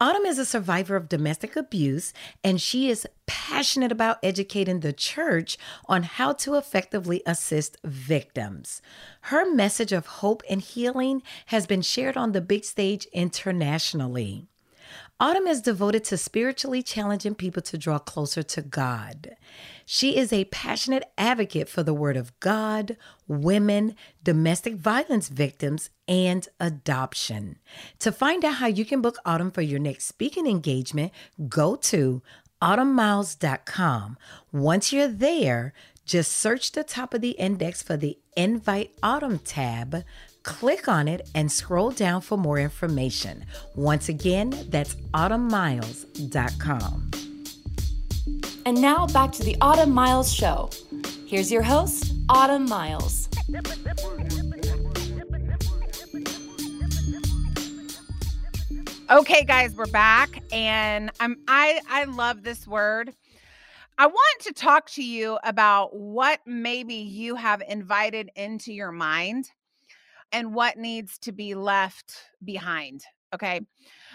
Autumn 0.00 0.24
is 0.24 0.40
a 0.40 0.44
survivor 0.44 0.96
of 0.96 1.08
domestic 1.08 1.54
abuse, 1.54 2.12
and 2.42 2.60
she 2.60 2.90
is 2.90 3.06
passionate 3.26 3.92
about 3.92 4.18
educating 4.24 4.80
the 4.80 4.92
church 4.92 5.56
on 5.86 6.02
how 6.02 6.32
to 6.32 6.56
effectively 6.56 7.22
assist 7.26 7.76
victims. 7.84 8.82
Her 9.20 9.48
message 9.48 9.92
of 9.92 10.06
hope 10.06 10.42
and 10.50 10.60
healing 10.60 11.22
has 11.46 11.68
been 11.68 11.82
shared 11.82 12.16
on 12.16 12.32
the 12.32 12.40
big 12.40 12.64
stage 12.64 13.06
internationally. 13.12 14.48
Autumn 15.24 15.46
is 15.46 15.62
devoted 15.62 16.04
to 16.04 16.18
spiritually 16.18 16.82
challenging 16.82 17.34
people 17.34 17.62
to 17.62 17.78
draw 17.78 17.98
closer 17.98 18.42
to 18.42 18.60
God. 18.60 19.36
She 19.86 20.18
is 20.18 20.34
a 20.34 20.44
passionate 20.44 21.10
advocate 21.16 21.66
for 21.66 21.82
the 21.82 21.94
Word 21.94 22.18
of 22.18 22.38
God, 22.40 22.98
women, 23.26 23.96
domestic 24.22 24.74
violence 24.74 25.30
victims, 25.30 25.88
and 26.06 26.46
adoption. 26.60 27.56
To 28.00 28.12
find 28.12 28.44
out 28.44 28.56
how 28.56 28.66
you 28.66 28.84
can 28.84 29.00
book 29.00 29.16
Autumn 29.24 29.50
for 29.50 29.62
your 29.62 29.78
next 29.78 30.04
speaking 30.04 30.46
engagement, 30.46 31.10
go 31.48 31.74
to 31.76 32.20
autumnmiles.com. 32.60 34.18
Once 34.52 34.92
you're 34.92 35.08
there, 35.08 35.72
just 36.04 36.32
search 36.32 36.72
the 36.72 36.84
top 36.84 37.14
of 37.14 37.22
the 37.22 37.30
index 37.30 37.82
for 37.82 37.96
the 37.96 38.18
Invite 38.36 38.90
Autumn 39.02 39.38
tab 39.38 40.04
Click 40.44 40.88
on 40.88 41.08
it 41.08 41.28
and 41.34 41.50
scroll 41.50 41.90
down 41.90 42.20
for 42.20 42.36
more 42.36 42.58
information. 42.58 43.46
Once 43.74 44.10
again, 44.10 44.54
that's 44.68 44.94
autumnmiles.com. 45.14 47.10
And 48.66 48.80
now 48.80 49.06
back 49.06 49.32
to 49.32 49.42
the 49.42 49.56
Autumn 49.62 49.90
Miles 49.90 50.32
Show. 50.32 50.68
Here's 51.26 51.50
your 51.50 51.62
host, 51.62 52.12
Autumn 52.28 52.68
Miles. 52.68 53.28
Okay, 59.10 59.44
guys, 59.44 59.74
we're 59.74 59.86
back, 59.86 60.42
and 60.52 61.10
I'm 61.20 61.38
I 61.48 61.80
I 61.88 62.04
love 62.04 62.42
this 62.42 62.66
word. 62.66 63.14
I 63.96 64.06
want 64.06 64.40
to 64.40 64.52
talk 64.52 64.90
to 64.90 65.02
you 65.02 65.38
about 65.42 65.96
what 65.96 66.40
maybe 66.44 66.94
you 66.94 67.34
have 67.36 67.62
invited 67.66 68.30
into 68.36 68.72
your 68.72 68.92
mind 68.92 69.50
and 70.34 70.52
what 70.52 70.76
needs 70.76 71.16
to 71.20 71.32
be 71.32 71.54
left 71.54 72.12
behind. 72.44 73.04
Okay. 73.32 73.60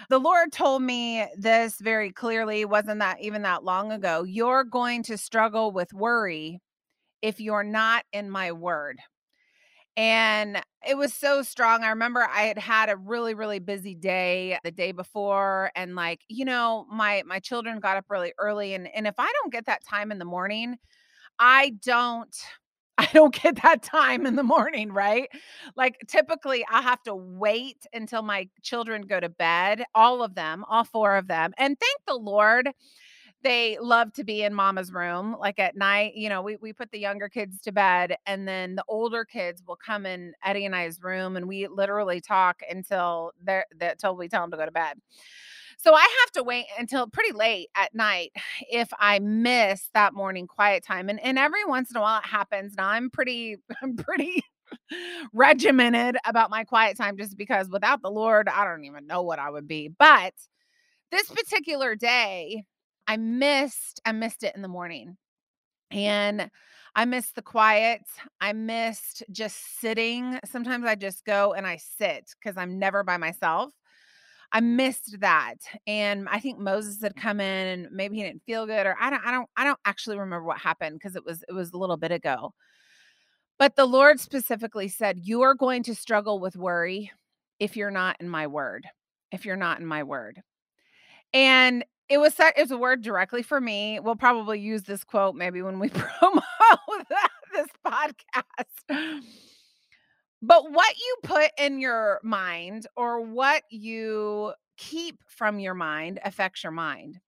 The 0.10 0.20
Lord 0.20 0.52
told 0.52 0.82
me 0.82 1.26
this 1.38 1.80
very 1.80 2.12
clearly, 2.12 2.66
wasn't 2.66 3.00
that 3.00 3.22
even 3.22 3.42
that 3.44 3.64
long 3.64 3.92
ago. 3.92 4.24
You're 4.24 4.66
going 4.66 5.04
to 5.04 5.18
struggle 5.18 5.72
with 5.72 5.94
worry 5.94 6.60
if 7.22 7.40
you're 7.40 7.64
not 7.64 8.04
in 8.14 8.30
my 8.30 8.52
word. 8.52 9.00
And 9.98 10.62
it 10.88 10.98
was 10.98 11.14
so 11.14 11.42
strong. 11.42 11.84
I 11.84 11.90
remember 11.90 12.22
I 12.22 12.44
had 12.44 12.58
had 12.58 12.90
a 12.90 12.96
really 12.96 13.34
really 13.34 13.60
busy 13.60 13.96
day 13.96 14.58
the 14.64 14.72
day 14.72 14.92
before 14.92 15.72
and 15.76 15.96
like, 15.96 16.22
you 16.30 16.46
know, 16.46 16.86
my 16.92 17.24
my 17.26 17.40
children 17.40 17.80
got 17.80 17.98
up 17.98 18.06
really 18.10 18.34
early 18.38 18.74
and 18.74 18.88
and 18.94 19.08
if 19.08 19.16
I 19.18 19.30
don't 19.42 19.52
get 19.52 19.66
that 19.66 19.86
time 19.86 20.12
in 20.12 20.20
the 20.20 20.26
morning, 20.26 20.78
I 21.40 21.72
don't 21.84 22.36
I 23.00 23.08
don't 23.14 23.34
get 23.34 23.62
that 23.64 23.82
time 23.82 24.26
in 24.26 24.36
the 24.36 24.44
morning, 24.44 24.92
right? 24.92 25.30
Like 25.76 25.98
typically 26.08 26.66
I 26.70 26.82
have 26.82 27.02
to 27.04 27.16
wait 27.16 27.86
until 27.94 28.22
my 28.24 28.50
children 28.62 29.04
go 29.04 29.20
to 29.20 29.30
bed, 29.30 29.84
all 29.96 30.22
of 30.22 30.36
them, 30.36 30.66
all 30.68 30.84
four 30.84 31.16
of 31.16 31.28
them. 31.28 31.54
And 31.58 31.78
thank 31.80 32.00
the 32.08 32.16
Lord 32.16 32.70
they 33.44 33.78
love 33.82 34.12
to 34.14 34.24
be 34.24 34.44
in 34.44 34.54
mama's 34.54 34.92
room 34.92 35.36
like 35.40 35.60
at 35.60 35.76
night 35.78 36.14
you 36.16 36.30
know 36.30 36.42
we, 36.42 36.58
we 36.58 36.74
put 36.74 36.92
the 36.92 37.00
younger 37.00 37.30
kids 37.30 37.62
to 37.62 37.72
bed 37.72 38.16
and 38.26 38.48
then 38.48 38.76
the 38.76 38.84
older 38.88 39.24
kids 39.26 39.64
will 39.68 39.78
come 39.78 40.06
in 40.06 40.34
eddie 40.44 40.66
and 40.66 40.76
i's 40.76 41.02
room 41.02 41.38
and 41.38 41.48
we 41.48 41.68
literally 41.68 42.20
talk 42.22 42.62
until 42.70 43.32
they're 43.44 43.66
until 43.82 44.16
we 44.16 44.28
tell 44.28 44.42
them 44.42 44.52
to 44.52 44.58
go 44.58 44.66
to 44.66 44.72
bed 44.72 44.98
so 45.80 45.94
I 45.94 46.02
have 46.02 46.32
to 46.34 46.44
wait 46.44 46.66
until 46.78 47.08
pretty 47.08 47.32
late 47.34 47.70
at 47.76 47.96
night 47.96 48.32
if 48.70 48.90
I 49.00 49.20
miss 49.20 49.90
that 49.94 50.14
morning 50.14 50.48
quiet 50.48 50.84
time. 50.86 51.10
And 51.10 51.20
and 51.22 51.40
every 51.40 51.66
once 51.66 51.90
in 51.92 51.98
a 51.98 52.02
while 52.02 52.20
it 52.20 52.26
happens. 52.28 52.76
Now 52.78 52.90
I'm 52.90 53.10
pretty 53.10 53.58
I'm 53.82 53.96
pretty 53.96 54.44
regimented 55.34 56.18
about 56.26 56.50
my 56.50 56.64
quiet 56.64 56.98
time 56.98 57.18
just 57.18 57.38
because 57.38 57.70
without 57.70 58.02
the 58.02 58.12
Lord, 58.12 58.50
I 58.50 58.66
don't 58.66 58.86
even 58.86 59.08
know 59.08 59.22
what 59.22 59.40
I 59.40 59.50
would 59.50 59.68
be. 59.68 59.90
But 59.98 60.34
this 61.12 61.30
particular 61.30 61.96
day, 61.96 62.64
I 63.08 63.18
missed 63.18 64.02
I 64.06 64.12
missed 64.12 64.44
it 64.44 64.56
in 64.56 64.62
the 64.62 64.68
morning. 64.68 65.18
And 65.92 66.50
I 66.96 67.06
missed 67.06 67.36
the 67.36 67.42
quiet. 67.42 68.02
I 68.42 68.54
missed 68.54 69.24
just 69.32 69.80
sitting. 69.80 70.40
Sometimes 70.46 70.86
I 70.86 70.96
just 70.96 71.26
go 71.26 71.54
and 71.54 71.66
I 71.66 71.78
sit 71.78 72.30
because 72.40 72.58
I'm 72.58 72.80
never 72.80 73.04
by 73.04 73.18
myself. 73.18 73.72
I 74.52 74.62
missed 74.62 75.20
that. 75.20 75.58
And 75.86 76.28
I 76.30 76.40
think 76.40 76.60
Moses 76.60 77.02
had 77.02 77.16
mm. 77.16 77.22
come 77.22 77.40
in 77.40 77.68
and 77.68 77.92
maybe 77.92 78.18
he 78.18 78.24
didn't 78.24 78.44
feel 78.46 78.66
good 78.66 78.86
or 78.86 78.96
I 79.00 79.10
don't 79.10 79.26
I 79.26 79.32
don't 79.32 79.50
I 79.58 79.64
don't 79.64 79.80
actually 79.86 80.18
remember 80.18 80.46
what 80.46 80.58
happened 80.58 81.00
because 81.00 81.16
it 81.16 81.26
was 81.26 81.44
it 81.48 81.54
was 81.54 81.72
a 81.72 81.78
little 81.78 81.98
bit 81.98 82.12
ago. 82.12 82.54
But 83.58 83.76
the 83.76 83.86
Lord 83.86 84.20
specifically 84.20 84.88
said, 84.88 85.20
"You 85.22 85.42
are 85.42 85.54
going 85.54 85.84
to 85.84 85.96
struggle 85.96 86.40
with 86.40 86.56
worry 86.56 87.12
if 87.60 87.76
you're 87.76 87.92
not 87.92 88.16
in 88.22 88.30
my 88.30 88.48
word. 88.48 88.88
If 89.32 89.46
you're 89.46 89.58
not 89.58 89.80
in 89.80 89.86
my 89.86 90.04
word." 90.04 90.42
And 91.34 91.84
it 92.08 92.18
was 92.20 92.34
set 92.34 92.58
it 92.58 92.62
was 92.62 92.72
a 92.72 92.78
word 92.78 93.02
directly 93.02 93.44
for 93.44 93.60
me. 93.60 94.00
We'll 94.00 94.16
probably 94.16 94.60
use 94.60 94.84
this 94.84 95.04
quote 95.04 95.36
maybe 95.36 95.62
when 95.62 95.78
we 95.80 95.90
promote 95.94 96.44
this 97.54 97.68
podcast. 97.86 99.22
But 100.42 100.72
what 100.72 100.96
you 100.98 101.16
put 101.24 101.52
in 101.58 101.80
your 101.80 102.20
mind 102.24 102.88
or 102.96 103.22
what 103.22 103.64
you 103.70 104.54
keep 104.78 105.20
from 105.28 105.60
your 105.60 105.74
mind 105.74 106.20
affects 106.24 106.64
your 106.64 106.72
mind. 106.72 107.20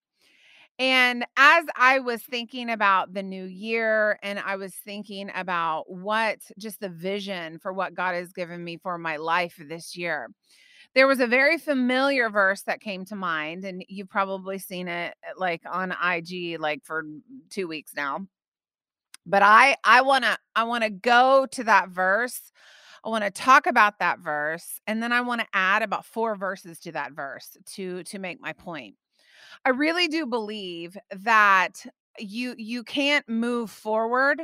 And 0.79 1.25
as 1.37 1.65
I 1.75 1.99
was 1.99 2.23
thinking 2.23 2.69
about 2.69 3.13
the 3.13 3.21
new 3.23 3.45
year 3.45 4.17
and 4.23 4.39
I 4.39 4.55
was 4.55 4.73
thinking 4.73 5.29
about 5.35 5.91
what 5.91 6.39
just 6.57 6.79
the 6.79 6.89
vision 6.89 7.59
for 7.59 7.73
what 7.73 7.93
God 7.93 8.15
has 8.15 8.33
given 8.33 8.63
me 8.63 8.77
for 8.77 8.97
my 8.97 9.17
life 9.17 9.55
this 9.59 9.95
year, 9.95 10.29
there 10.95 11.07
was 11.07 11.19
a 11.19 11.27
very 11.27 11.57
familiar 11.57 12.29
verse 12.29 12.63
that 12.63 12.81
came 12.81 13.05
to 13.05 13.15
mind. 13.15 13.65
And 13.65 13.85
you've 13.89 14.09
probably 14.09 14.59
seen 14.59 14.87
it 14.87 15.15
eh, 15.23 15.33
like 15.37 15.61
on 15.71 15.91
IG 15.91 16.59
like 16.59 16.83
for 16.85 17.05
two 17.49 17.67
weeks 17.67 17.93
now. 17.95 18.27
But 19.25 19.43
I 19.43 19.75
I 19.83 20.01
wanna 20.01 20.37
I 20.55 20.63
wanna 20.63 20.89
go 20.89 21.45
to 21.51 21.63
that 21.65 21.89
verse 21.89 22.51
I 23.03 23.09
want 23.09 23.23
to 23.23 23.31
talk 23.31 23.65
about 23.65 23.99
that 23.99 24.19
verse 24.19 24.79
and 24.85 25.01
then 25.01 25.11
I 25.11 25.21
want 25.21 25.41
to 25.41 25.47
add 25.53 25.81
about 25.81 26.05
four 26.05 26.35
verses 26.35 26.79
to 26.81 26.91
that 26.91 27.13
verse 27.13 27.57
to 27.73 28.03
to 28.03 28.19
make 28.19 28.39
my 28.41 28.53
point. 28.53 28.95
I 29.65 29.69
really 29.69 30.07
do 30.07 30.25
believe 30.25 30.97
that 31.11 31.85
you 32.19 32.55
you 32.57 32.83
can't 32.83 33.27
move 33.29 33.71
forward 33.71 34.41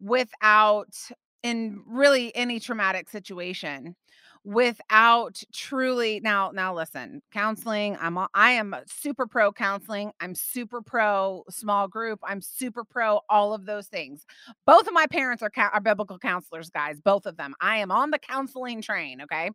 without 0.00 0.94
in 1.42 1.82
really 1.86 2.34
any 2.36 2.60
traumatic 2.60 3.08
situation 3.10 3.96
without 4.44 5.42
truly 5.52 6.20
now 6.22 6.50
now 6.52 6.74
listen 6.74 7.20
counseling 7.32 7.96
i'm 8.00 8.18
i 8.34 8.50
am 8.52 8.74
super 8.86 9.26
pro 9.26 9.52
counseling 9.52 10.10
i'm 10.20 10.34
super 10.34 10.80
pro 10.80 11.44
small 11.50 11.88
group 11.88 12.18
i'm 12.24 12.40
super 12.40 12.84
pro 12.84 13.20
all 13.28 13.54
of 13.54 13.66
those 13.66 13.86
things. 13.86 14.24
Both 14.66 14.86
of 14.86 14.92
my 14.92 15.06
parents 15.06 15.42
are, 15.42 15.50
are 15.56 15.80
biblical 15.80 16.18
counselors 16.18 16.70
guys 16.70 17.00
both 17.00 17.26
of 17.26 17.36
them. 17.36 17.54
I 17.60 17.78
am 17.78 17.90
on 17.90 18.10
the 18.10 18.18
counseling 18.18 18.82
train 18.82 19.22
okay? 19.22 19.50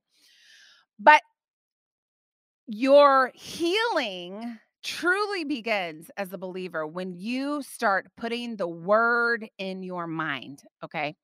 But 1.00 1.22
your 2.68 3.32
healing 3.34 4.60
truly 4.84 5.44
begins 5.44 6.12
as 6.18 6.34
a 6.34 6.38
believer 6.38 6.86
when 6.86 7.13
you 7.13 7.62
start 7.63 8.08
putting 8.18 8.56
the 8.58 8.68
word 8.68 9.48
in 9.58 9.82
your 9.84 10.08
mind 10.08 10.62
okay 10.84 11.16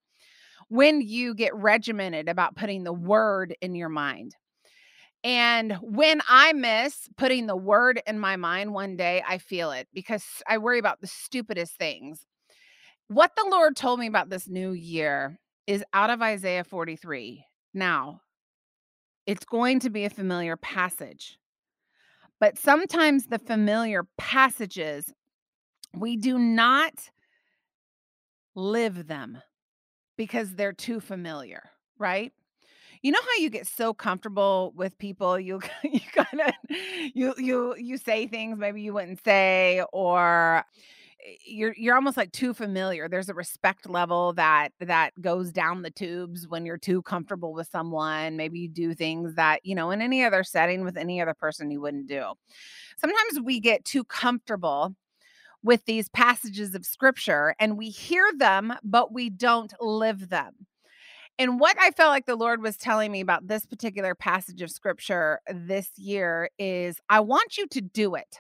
when 0.70 1.02
you 1.02 1.34
get 1.34 1.54
regimented 1.56 2.30
about 2.30 2.56
putting 2.56 2.84
the 2.84 2.94
word 2.94 3.56
in 3.62 3.76
your 3.76 3.90
mind. 3.90 4.36
And 5.24 5.74
when 5.82 6.22
I 6.30 6.54
miss 6.54 7.10
putting 7.18 7.48
the 7.48 7.58
word 7.58 8.02
in 8.08 8.20
my 8.20 8.38
mind 8.38 8.74
one 8.74 8.96
day, 8.96 9.22
I 9.28 9.38
feel 9.40 9.72
it 9.72 9.88
because 9.94 10.24
I 10.48 10.60
worry 10.60 10.80
about 10.80 11.02
the 11.02 11.08
stupidest 11.08 11.78
things. 11.78 12.26
What 13.10 13.32
the 13.36 13.48
Lord 13.50 13.76
told 13.76 14.00
me 14.00 14.08
about 14.08 14.30
this 14.30 14.48
new 14.48 14.72
year 14.72 15.40
is 15.68 15.84
out 15.94 16.10
of 16.10 16.22
Isaiah 16.22 16.64
43. 16.64 17.44
Now, 17.74 18.22
it's 19.26 19.46
going 19.46 19.80
to 19.82 19.90
be 19.90 20.06
a 20.06 20.10
familiar 20.10 20.56
passage, 20.56 21.38
but 22.40 22.58
sometimes 22.58 23.26
the 23.26 23.40
familiar 23.40 24.08
passages, 24.18 25.14
we 25.94 26.16
do 26.16 26.40
not 26.40 26.94
live 28.56 29.08
them 29.08 29.42
because 30.20 30.56
they're 30.56 30.74
too 30.74 31.00
familiar, 31.00 31.64
right? 31.98 32.34
You 33.02 33.14
know 33.14 33.22
how 33.22 33.42
you 33.42 33.50
get 33.50 33.68
so 33.68 33.94
comfortable 33.94 34.74
with 34.76 34.98
people, 34.98 35.40
you 35.40 35.62
you 35.84 36.02
kind 36.14 36.42
of 36.42 36.54
you 37.16 37.34
you 37.38 37.76
you 37.78 37.98
say 37.98 38.28
things 38.28 38.60
maybe 38.60 38.82
you 38.82 38.94
wouldn't 38.94 39.24
say 39.24 39.82
or 39.94 40.66
eh, 41.26 41.36
you're 41.46 41.74
you're 41.78 41.96
almost 41.96 42.18
like 42.18 42.34
too 42.34 42.54
familiar. 42.54 43.08
There's 43.10 43.30
a 43.30 43.34
respect 43.34 43.90
level 43.90 44.34
that 44.34 44.70
that 44.82 45.12
goes 45.22 45.54
down 45.54 45.84
the 45.84 45.92
tubes 45.92 46.48
when 46.50 46.66
you're 46.66 46.78
too 46.78 47.02
comfortable 47.04 47.54
with 47.54 47.70
someone. 47.70 48.38
Maybe 48.38 48.60
you 48.60 48.70
do 48.70 48.94
things 48.94 49.36
that, 49.36 49.66
you 49.66 49.76
know, 49.76 49.92
in 49.92 50.02
any 50.02 50.24
other 50.26 50.44
setting 50.44 50.84
with 50.84 50.98
any 50.98 51.22
other 51.22 51.34
person 51.36 51.72
you 51.72 51.82
wouldn't 51.82 52.08
do. 52.08 52.34
Sometimes 52.98 53.40
we 53.42 53.60
get 53.62 53.86
too 53.86 54.04
comfortable 54.04 54.96
with 55.64 55.86
these 55.86 56.10
passages 56.10 56.76
of 56.76 56.86
scripture 56.86 57.56
and 57.60 57.78
we 57.78 57.90
hear 57.90 58.26
them, 58.38 58.74
but 58.84 59.14
we 59.14 59.30
don't 59.30 59.74
live 59.82 60.30
them. 60.30 60.54
And 61.38 61.60
what 61.60 61.78
I 61.80 61.92
felt 61.92 62.10
like 62.10 62.26
the 62.26 62.36
Lord 62.36 62.62
was 62.62 62.76
telling 62.76 63.12
me 63.12 63.22
about 63.22 63.48
this 63.48 63.66
particular 63.66 64.14
passage 64.14 64.62
of 64.62 64.70
scripture 64.70 65.40
this 65.48 65.90
year 65.98 66.50
is 66.60 67.00
I 67.10 67.22
want 67.22 67.58
you 67.58 67.66
to 67.68 67.82
do 67.82 68.16
it. 68.16 68.40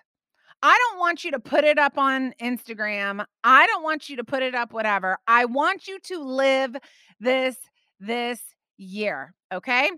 I 0.61 0.77
don't 0.77 0.99
want 0.99 1.23
you 1.23 1.31
to 1.31 1.39
put 1.39 1.63
it 1.63 1.79
up 1.79 1.97
on 1.97 2.33
Instagram. 2.41 3.23
I 3.43 3.65
don't 3.67 3.83
want 3.83 4.09
you 4.09 4.17
to 4.17 4.25
put 4.25 4.43
it 4.43 4.53
up 4.53 4.73
whatever. 4.73 5.17
I 5.27 5.45
want 5.45 5.87
you 5.87 5.99
to 5.99 6.21
live 6.21 6.75
this 7.21 7.55
this 8.01 8.41
year, 8.77 9.33
okay? 9.53 9.89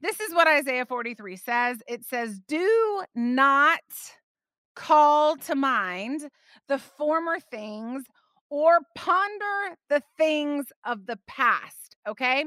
This 0.00 0.20
is 0.20 0.34
what 0.34 0.48
Isaiah 0.48 0.86
43 0.86 1.36
says. 1.36 1.82
It 1.86 2.04
says, 2.04 2.40
"Do 2.40 3.02
not 3.14 3.80
call 4.78 5.36
to 5.36 5.56
mind 5.56 6.28
the 6.68 6.78
former 6.78 7.40
things 7.40 8.04
or 8.48 8.78
ponder 8.94 9.76
the 9.90 10.02
things 10.16 10.66
of 10.86 11.04
the 11.06 11.18
past. 11.26 11.96
Okay. 12.06 12.44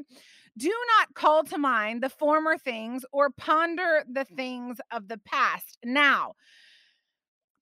Do 0.57 0.69
not 0.69 1.13
call 1.13 1.43
to 1.45 1.57
mind 1.57 2.01
the 2.01 2.09
former 2.09 2.57
things 2.57 3.05
or 3.11 3.29
ponder 3.29 4.03
the 4.11 4.25
things 4.25 4.79
of 4.91 5.07
the 5.07 5.17
past. 5.19 5.77
Now, 5.83 6.33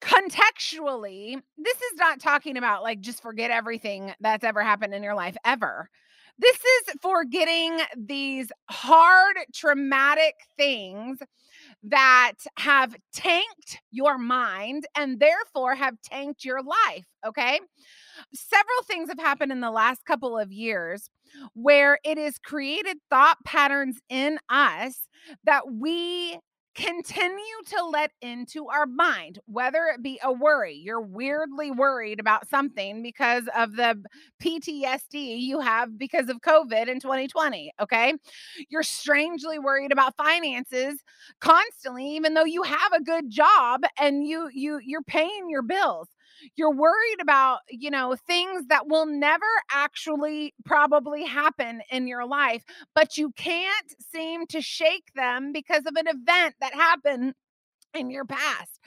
contextually, 0.02 1.42
this 1.58 1.78
is 1.78 1.98
not 1.98 2.20
talking 2.20 2.56
about 2.58 2.84
like 2.84 3.02
just 3.02 3.22
forget 3.22 3.52
everything 3.52 4.14
that's 4.22 4.44
ever 4.44 4.64
happened 4.64 4.94
in 4.94 5.04
your 5.04 5.16
life 5.16 5.36
ever. 5.44 5.90
This 6.38 6.58
is 6.58 6.96
forgetting 7.02 7.80
these 7.98 8.52
hard, 8.70 9.36
traumatic 9.54 10.36
things 10.58 11.20
that 11.84 12.34
have 12.58 12.96
tanked 13.14 13.80
your 13.92 14.18
mind 14.18 14.86
and 14.96 15.20
therefore 15.20 15.76
have 15.76 15.96
tanked 16.02 16.44
your 16.44 16.62
life. 16.62 17.06
Okay. 17.26 17.60
Several 18.34 18.84
things 18.86 19.10
have 19.10 19.20
happened 19.20 19.52
in 19.52 19.62
the 19.62 19.72
last 19.72 20.06
couple 20.06 20.38
of 20.38 20.52
years 20.52 21.10
where 21.54 22.00
it 22.04 22.18
has 22.18 22.38
created 22.38 22.98
thought 23.10 23.38
patterns 23.46 24.00
in 24.10 24.40
us 24.50 25.00
that 25.46 25.72
we 25.72 26.38
continue 26.76 27.44
to 27.68 27.86
let 27.86 28.12
into 28.22 28.68
our 28.68 28.86
mind, 28.86 29.40
whether 29.46 29.86
it 29.94 30.02
be 30.02 30.20
a 30.24 30.32
worry, 30.32 30.76
you're 30.76 31.02
weirdly 31.02 31.72
worried 31.72 32.20
about 32.20 32.48
something 32.48 33.02
because 33.04 33.44
of 33.56 33.76
the 33.76 34.02
PTSD 34.42 35.40
you 35.42 35.60
have 35.60 35.98
because 35.98 36.30
of 36.30 36.42
COVID 36.42 36.88
in 36.88 37.00
2020. 37.00 37.74
Okay. 37.82 38.14
You're 38.70 38.84
strangely 38.84 39.60
worried 39.60 39.92
about 39.92 40.16
finances 40.16 41.04
constantly, 41.42 42.08
even 42.16 42.34
though 42.34 42.46
you 42.46 42.64
have 42.64 42.94
a 42.94 43.04
good 43.04 43.30
job 43.30 43.82
and 44.00 44.26
you, 44.26 44.50
you, 44.54 44.80
you're 44.84 45.04
paying 45.04 45.50
your 45.50 45.64
bills 45.64 46.08
you're 46.56 46.74
worried 46.74 47.22
about, 47.22 47.60
you 47.70 47.92
know, 47.92 48.16
things 48.28 48.68
that 48.68 48.88
will 48.88 49.06
never 49.06 49.46
actually 49.72 50.54
probably 50.66 51.26
happen 51.26 51.82
in 51.92 52.08
your 52.08 52.26
life, 52.26 52.64
but 52.96 53.18
you 53.18 53.32
can't 53.32 53.94
seem 54.12 54.46
to 54.48 54.62
shake 54.62 55.12
them 55.16 55.52
because 55.52 55.86
of 55.86 55.96
an 55.96 56.08
event 56.08 56.56
that 56.62 56.74
happened 56.74 57.34
in 57.94 58.12
your 58.12 58.26
past. 58.26 58.80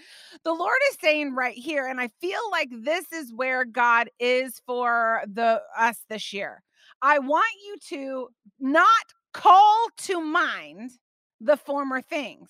The 0.44 0.52
Lord 0.52 0.78
is 0.90 0.98
saying 1.00 1.34
right 1.34 1.56
here 1.56 1.86
and 1.86 2.00
I 2.00 2.08
feel 2.20 2.40
like 2.50 2.68
this 2.70 3.12
is 3.12 3.32
where 3.34 3.64
God 3.64 4.08
is 4.20 4.60
for 4.66 5.22
the 5.32 5.60
us 5.76 5.98
this 6.08 6.32
year. 6.32 6.62
I 7.00 7.18
want 7.18 7.52
you 7.64 7.76
to 7.96 8.28
not 8.60 8.86
call 9.34 9.88
to 9.98 10.20
mind 10.20 10.92
the 11.40 11.56
former 11.56 12.00
things. 12.00 12.48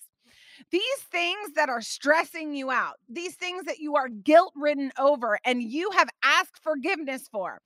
These 0.73 0.99
things 1.11 1.53
that 1.55 1.69
are 1.69 1.81
stressing 1.81 2.55
you 2.55 2.71
out, 2.71 2.95
these 3.07 3.35
things 3.35 3.65
that 3.65 3.77
you 3.77 3.95
are 3.95 4.09
guilt 4.09 4.53
ridden 4.55 4.91
over 4.97 5.37
and 5.45 5.61
you 5.61 5.91
have 5.91 6.09
asked 6.23 6.63
forgiveness 6.63 7.29
for, 7.31 7.61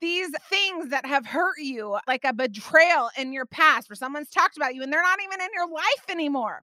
these 0.00 0.30
things 0.48 0.88
that 0.88 1.04
have 1.04 1.26
hurt 1.26 1.58
you, 1.58 1.98
like 2.08 2.24
a 2.24 2.32
betrayal 2.32 3.10
in 3.18 3.34
your 3.34 3.44
past 3.44 3.90
where 3.90 3.96
someone's 3.96 4.30
talked 4.30 4.56
about 4.56 4.74
you 4.74 4.82
and 4.82 4.90
they're 4.90 5.02
not 5.02 5.18
even 5.22 5.38
in 5.38 5.50
your 5.52 5.68
life 5.68 6.04
anymore. 6.08 6.62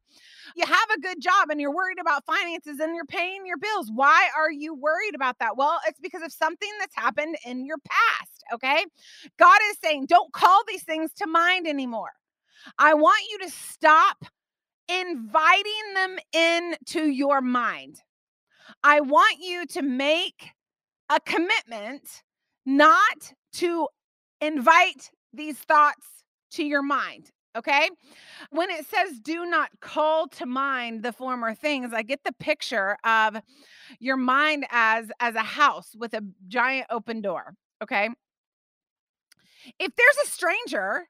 You 0.55 0.65
have 0.65 0.89
a 0.97 0.99
good 0.99 1.21
job 1.21 1.51
and 1.51 1.61
you're 1.61 1.75
worried 1.75 1.99
about 1.99 2.25
finances 2.25 2.79
and 2.79 2.95
you're 2.95 3.05
paying 3.05 3.45
your 3.45 3.57
bills. 3.57 3.91
Why 3.93 4.29
are 4.35 4.51
you 4.51 4.73
worried 4.73 5.13
about 5.13 5.37
that? 5.41 5.57
Well, 5.57 5.79
it's 5.87 5.99
because 5.99 6.23
of 6.23 6.33
something 6.33 6.71
that's 6.79 6.95
happened 6.95 7.35
in 7.45 7.67
your 7.67 7.77
past. 7.77 8.43
Okay. 8.51 8.83
God 9.37 9.59
is 9.69 9.77
saying, 9.79 10.07
don't 10.07 10.33
call 10.33 10.63
these 10.67 10.83
things 10.83 11.13
to 11.17 11.27
mind 11.27 11.67
anymore. 11.67 12.13
I 12.79 12.95
want 12.95 13.23
you 13.29 13.37
to 13.45 13.51
stop 13.51 14.25
inviting 14.87 15.93
them 15.95 16.17
into 16.33 17.07
your 17.09 17.41
mind. 17.41 18.01
I 18.83 19.01
want 19.01 19.39
you 19.41 19.65
to 19.67 19.81
make 19.81 20.49
a 21.09 21.19
commitment 21.19 22.23
not 22.65 23.33
to 23.53 23.87
invite 24.41 25.11
these 25.33 25.57
thoughts 25.57 26.05
to 26.51 26.63
your 26.63 26.81
mind. 26.81 27.31
Okay. 27.55 27.89
When 28.49 28.69
it 28.71 28.85
says 28.87 29.19
do 29.19 29.45
not 29.45 29.69
call 29.79 30.27
to 30.29 30.45
mind 30.45 31.03
the 31.03 31.13
former 31.13 31.53
things, 31.53 31.93
I 31.93 32.01
get 32.01 32.23
the 32.23 32.33
picture 32.33 32.97
of 33.03 33.37
your 33.99 34.17
mind 34.17 34.65
as 34.71 35.11
as 35.19 35.35
a 35.35 35.43
house 35.43 35.95
with 35.95 36.13
a 36.13 36.23
giant 36.47 36.87
open 36.89 37.21
door. 37.21 37.53
Okay. 37.81 38.09
If 39.79 39.95
there's 39.95 40.27
a 40.27 40.29
stranger 40.29 41.07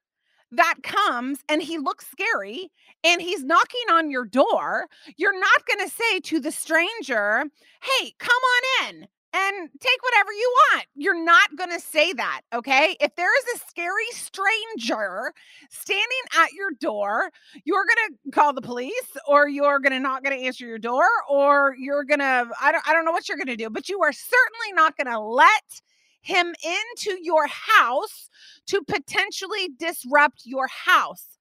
that 0.58 0.76
comes 0.84 1.40
and 1.50 1.62
he 1.62 1.78
looks 1.78 2.08
scary 2.10 2.72
and 3.04 3.22
he's 3.22 3.44
knocking 3.44 3.90
on 3.92 4.10
your 4.10 4.26
door, 4.26 4.88
you're 5.18 5.40
not 5.40 5.66
going 5.68 5.88
to 5.88 5.94
say 5.94 6.20
to 6.22 6.40
the 6.40 6.52
stranger, 6.52 7.46
Hey, 7.82 8.14
come 8.20 8.32
on 8.32 8.90
in 8.90 9.08
and 9.34 9.70
take 9.80 10.04
whatever 10.04 10.32
you 10.32 10.56
want. 10.72 10.86
You're 10.96 11.24
not 11.24 11.56
going 11.58 11.72
to 11.72 11.80
say 11.80 12.14
that, 12.14 12.42
okay? 12.54 12.96
If 13.02 13.16
there 13.16 13.36
is 13.40 13.56
a 13.56 13.66
scary 13.68 14.06
stranger 14.12 15.34
standing 15.70 16.06
at 16.38 16.54
your 16.54 16.70
door, 16.80 17.32
you're 17.66 17.84
going 17.84 18.10
to 18.10 18.32
call 18.32 18.54
the 18.54 18.62
police 18.62 19.18
or 19.28 19.50
you're 19.50 19.80
going 19.80 19.94
to 19.94 20.00
not 20.00 20.24
going 20.24 20.38
to 20.38 20.46
answer 20.46 20.66
your 20.66 20.78
door 20.78 21.08
or 21.28 21.76
you're 21.80 22.04
going 22.04 22.20
to 22.20 22.48
I 22.62 22.72
don't 22.72 22.88
I 22.88 22.94
don't 22.94 23.06
know 23.06 23.12
what 23.12 23.28
you're 23.28 23.38
going 23.38 23.48
to 23.48 23.56
do, 23.56 23.70
but 23.70 23.90
you 23.90 24.02
are 24.04 24.14
certainly 24.14 24.74
not 24.74 24.96
going 24.98 25.08
to 25.08 25.20
let 25.20 25.82
him 26.24 26.56
into 26.64 27.18
your 27.22 27.48
house 27.48 28.30
to 28.68 28.82
potentially 28.82 29.70
disrupt 29.78 30.42
your 30.46 30.68
house. 30.68 31.38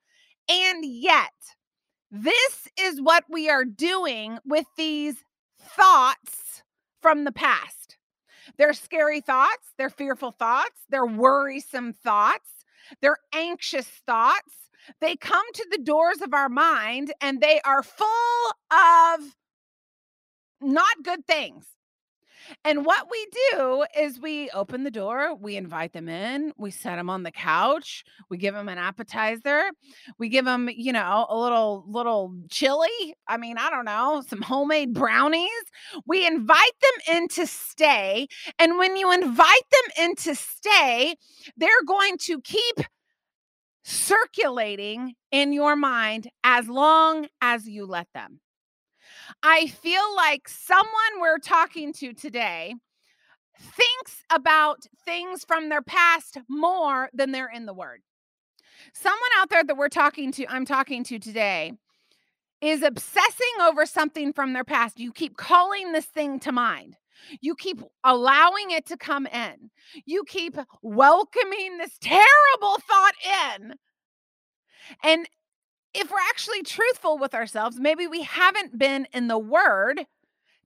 And 0.49 0.85
yet, 0.85 1.33
this 2.11 2.69
is 2.79 3.01
what 3.01 3.25
we 3.31 3.49
are 3.49 3.65
doing 3.65 4.39
with 4.45 4.67
these 4.77 5.25
thoughts 5.59 6.63
from 7.01 7.25
the 7.25 7.33
past. 7.33 7.97
They're 8.59 8.75
scary 8.75 9.21
thoughts, 9.21 9.73
they're 9.79 9.89
fearful 9.89 10.33
thoughts, 10.33 10.81
they're 10.91 11.07
worrisome 11.07 11.93
thoughts, 11.93 12.51
they're 13.01 13.19
anxious 13.33 13.87
thoughts. 14.07 14.55
They 15.01 15.15
come 15.15 15.47
to 15.55 15.67
the 15.71 15.79
doors 15.79 16.21
of 16.23 16.35
our 16.35 16.49
mind 16.49 17.13
and 17.21 17.41
they 17.41 17.61
are 17.65 17.85
full 17.85 18.51
of 18.73 19.37
not 20.61 21.05
good 21.05 21.25
things. 21.25 21.67
And 22.65 22.85
what 22.85 23.09
we 23.11 23.27
do 23.53 23.85
is 23.99 24.21
we 24.21 24.51
open 24.51 24.85
the 24.85 24.91
door, 24.91 25.35
we 25.35 25.57
invite 25.57 25.93
them 25.93 26.09
in, 26.09 26.53
we 26.57 26.71
set 26.71 26.97
them 26.97 27.11
on 27.11 27.23
the 27.23 27.31
couch, 27.31 28.05
we 28.29 28.39
give 28.39 28.55
them 28.55 28.69
an 28.69 28.79
appetizer, 28.79 29.65
we 30.19 30.29
give 30.29 30.45
them, 30.45 30.69
you 30.75 30.93
know, 30.93 31.27
a 31.29 31.37
little 31.37 31.85
little 31.87 32.35
chili. 32.51 33.15
I 33.29 33.37
mean, 33.37 33.59
I 33.59 33.71
don't 33.71 33.85
know, 33.85 34.23
some 34.27 34.43
homemade 34.43 34.93
brownies. 34.95 35.49
We 36.07 36.27
invite 36.27 36.81
them 36.81 37.17
in 37.17 37.29
to 37.29 37.47
stay, 37.47 38.29
and 38.59 38.79
when 38.79 38.97
you 38.97 39.13
invite 39.13 39.71
them 39.71 40.05
in 40.05 40.15
to 40.17 40.35
stay, 40.35 41.17
they're 41.57 41.71
going 41.87 42.19
to 42.23 42.41
keep 42.41 42.77
circulating 43.85 45.15
in 45.31 45.53
your 45.53 45.77
mind 45.77 46.29
as 46.45 46.69
long 46.69 47.27
as 47.41 47.69
you 47.69 47.87
let 47.87 48.07
them. 48.15 48.41
I 49.43 49.67
feel 49.67 50.15
like 50.17 50.49
someone 50.49 51.21
we're 51.21 51.39
talking 51.39 51.93
to 51.95 52.13
today 52.13 52.75
thinks 53.61 54.25
about 54.33 54.87
things 55.05 55.45
from 55.45 55.69
their 55.69 55.83
past 55.83 56.39
more 56.49 57.11
than 57.13 57.33
they're 57.33 57.51
in 57.51 57.67
the 57.67 57.75
word. 57.75 58.03
Someone 58.95 59.21
out 59.37 59.51
there 59.51 59.65
that 59.65 59.77
we're 59.77 59.89
talking 59.89 60.33
to, 60.33 60.47
I'm 60.49 60.65
talking 60.65 61.05
to 61.05 61.19
today, 61.19 61.73
is 62.61 62.83
obsessing 62.83 63.61
over 63.61 63.87
something 63.87 64.33
from 64.33 64.53
their 64.53 64.65
past. 64.65 64.99
You 64.99 65.13
keep 65.13 65.37
calling 65.37 65.93
this 65.93 66.07
thing 66.07 66.41
to 66.41 66.53
mind. 66.53 66.97
You 67.41 67.55
keep 67.55 67.81
allowing 68.05 68.71
it 68.71 68.87
to 68.87 68.97
come 68.97 69.27
in. 69.27 69.71
You 70.07 70.25
keep 70.27 70.57
welcoming 70.83 71.79
this 71.79 71.97
terrible 72.01 72.79
thought 72.89 73.15
in. 73.59 73.75
And 75.05 75.29
if 75.95 76.11
we're 76.11 76.19
actually 76.31 76.63
truthful 76.63 77.19
with 77.19 77.35
ourselves, 77.35 77.79
maybe 77.79 78.07
we 78.07 78.23
haven't 78.23 78.79
been 78.79 79.07
in 79.13 79.29
the 79.29 79.39
word 79.39 80.05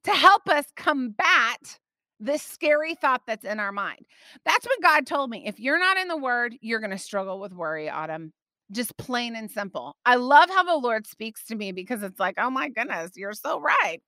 to 0.04 0.10
help 0.12 0.48
us 0.48 0.66
combat 0.76 1.78
this 2.20 2.42
scary 2.42 2.94
thought 2.94 3.22
that's 3.26 3.44
in 3.44 3.60
our 3.60 3.72
mind. 3.72 4.06
That's 4.44 4.64
what 4.64 4.82
God 4.82 5.06
told 5.06 5.30
me. 5.30 5.46
If 5.46 5.60
you're 5.60 5.78
not 5.78 5.96
in 5.96 6.08
the 6.08 6.16
word, 6.16 6.56
you're 6.60 6.80
going 6.80 6.90
to 6.92 6.98
struggle 6.98 7.40
with 7.40 7.52
worry, 7.52 7.90
Autumn. 7.90 8.32
Just 8.72 8.96
plain 8.96 9.36
and 9.36 9.50
simple. 9.50 9.94
I 10.04 10.16
love 10.16 10.48
how 10.48 10.64
the 10.64 10.76
Lord 10.76 11.06
speaks 11.06 11.44
to 11.46 11.54
me 11.54 11.72
because 11.72 12.02
it's 12.02 12.18
like, 12.18 12.34
oh 12.38 12.50
my 12.50 12.68
goodness, 12.68 13.12
you're 13.14 13.32
so 13.32 13.60
right. 13.60 13.98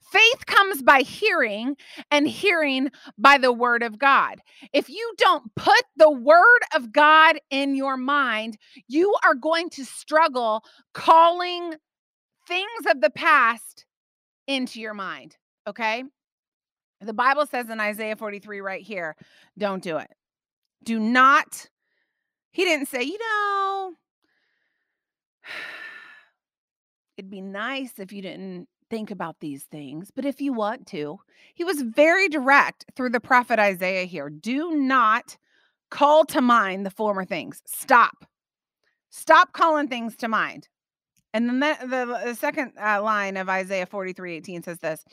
Faith 0.00 0.46
comes 0.46 0.82
by 0.82 1.00
hearing, 1.00 1.76
and 2.10 2.28
hearing 2.28 2.90
by 3.18 3.38
the 3.38 3.52
word 3.52 3.82
of 3.82 3.98
God. 3.98 4.40
If 4.72 4.88
you 4.88 5.12
don't 5.18 5.54
put 5.54 5.82
the 5.96 6.10
word 6.10 6.60
of 6.74 6.92
God 6.92 7.38
in 7.50 7.74
your 7.74 7.96
mind, 7.96 8.56
you 8.88 9.14
are 9.24 9.34
going 9.34 9.70
to 9.70 9.84
struggle 9.84 10.64
calling 10.92 11.74
things 12.46 12.86
of 12.88 13.00
the 13.00 13.10
past 13.10 13.86
into 14.46 14.80
your 14.80 14.94
mind. 14.94 15.36
Okay. 15.66 16.04
The 17.00 17.12
Bible 17.12 17.46
says 17.46 17.68
in 17.68 17.80
Isaiah 17.80 18.16
43 18.16 18.60
right 18.60 18.82
here, 18.82 19.16
don't 19.58 19.82
do 19.82 19.98
it. 19.98 20.10
Do 20.84 20.98
not, 20.98 21.68
he 22.50 22.64
didn't 22.64 22.88
say, 22.88 23.02
you 23.02 23.18
know, 23.18 23.92
it'd 27.16 27.30
be 27.30 27.40
nice 27.40 27.98
if 27.98 28.12
you 28.12 28.22
didn't 28.22 28.68
think 28.94 29.10
about 29.10 29.40
these 29.40 29.64
things, 29.64 30.12
but 30.14 30.24
if 30.24 30.40
you 30.40 30.52
want 30.52 30.86
to, 30.86 31.18
he 31.52 31.64
was 31.64 31.82
very 31.82 32.28
direct 32.28 32.84
through 32.94 33.10
the 33.10 33.18
prophet 33.18 33.58
Isaiah 33.58 34.04
here. 34.04 34.30
Do 34.30 34.76
not 34.76 35.36
call 35.90 36.24
to 36.26 36.40
mind 36.40 36.86
the 36.86 36.92
former 36.92 37.24
things. 37.24 37.60
Stop. 37.66 38.24
Stop 39.10 39.52
calling 39.52 39.88
things 39.88 40.14
to 40.18 40.28
mind. 40.28 40.68
And 41.32 41.48
then 41.48 41.58
the, 41.58 41.76
the, 41.80 42.20
the 42.24 42.34
second 42.36 42.74
uh, 42.80 43.02
line 43.02 43.36
of 43.36 43.48
Isaiah 43.48 43.86
43 43.86 44.36
18 44.36 44.62
says 44.62 44.78
this 44.78 45.04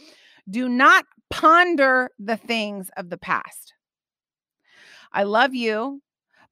Do 0.47 0.69
not 0.69 1.05
ponder 1.31 2.11
the 2.19 2.37
things 2.37 2.91
of 2.97 3.09
the 3.09 3.17
past. 3.17 3.73
I 5.11 5.23
love 5.23 5.55
you, 5.55 6.03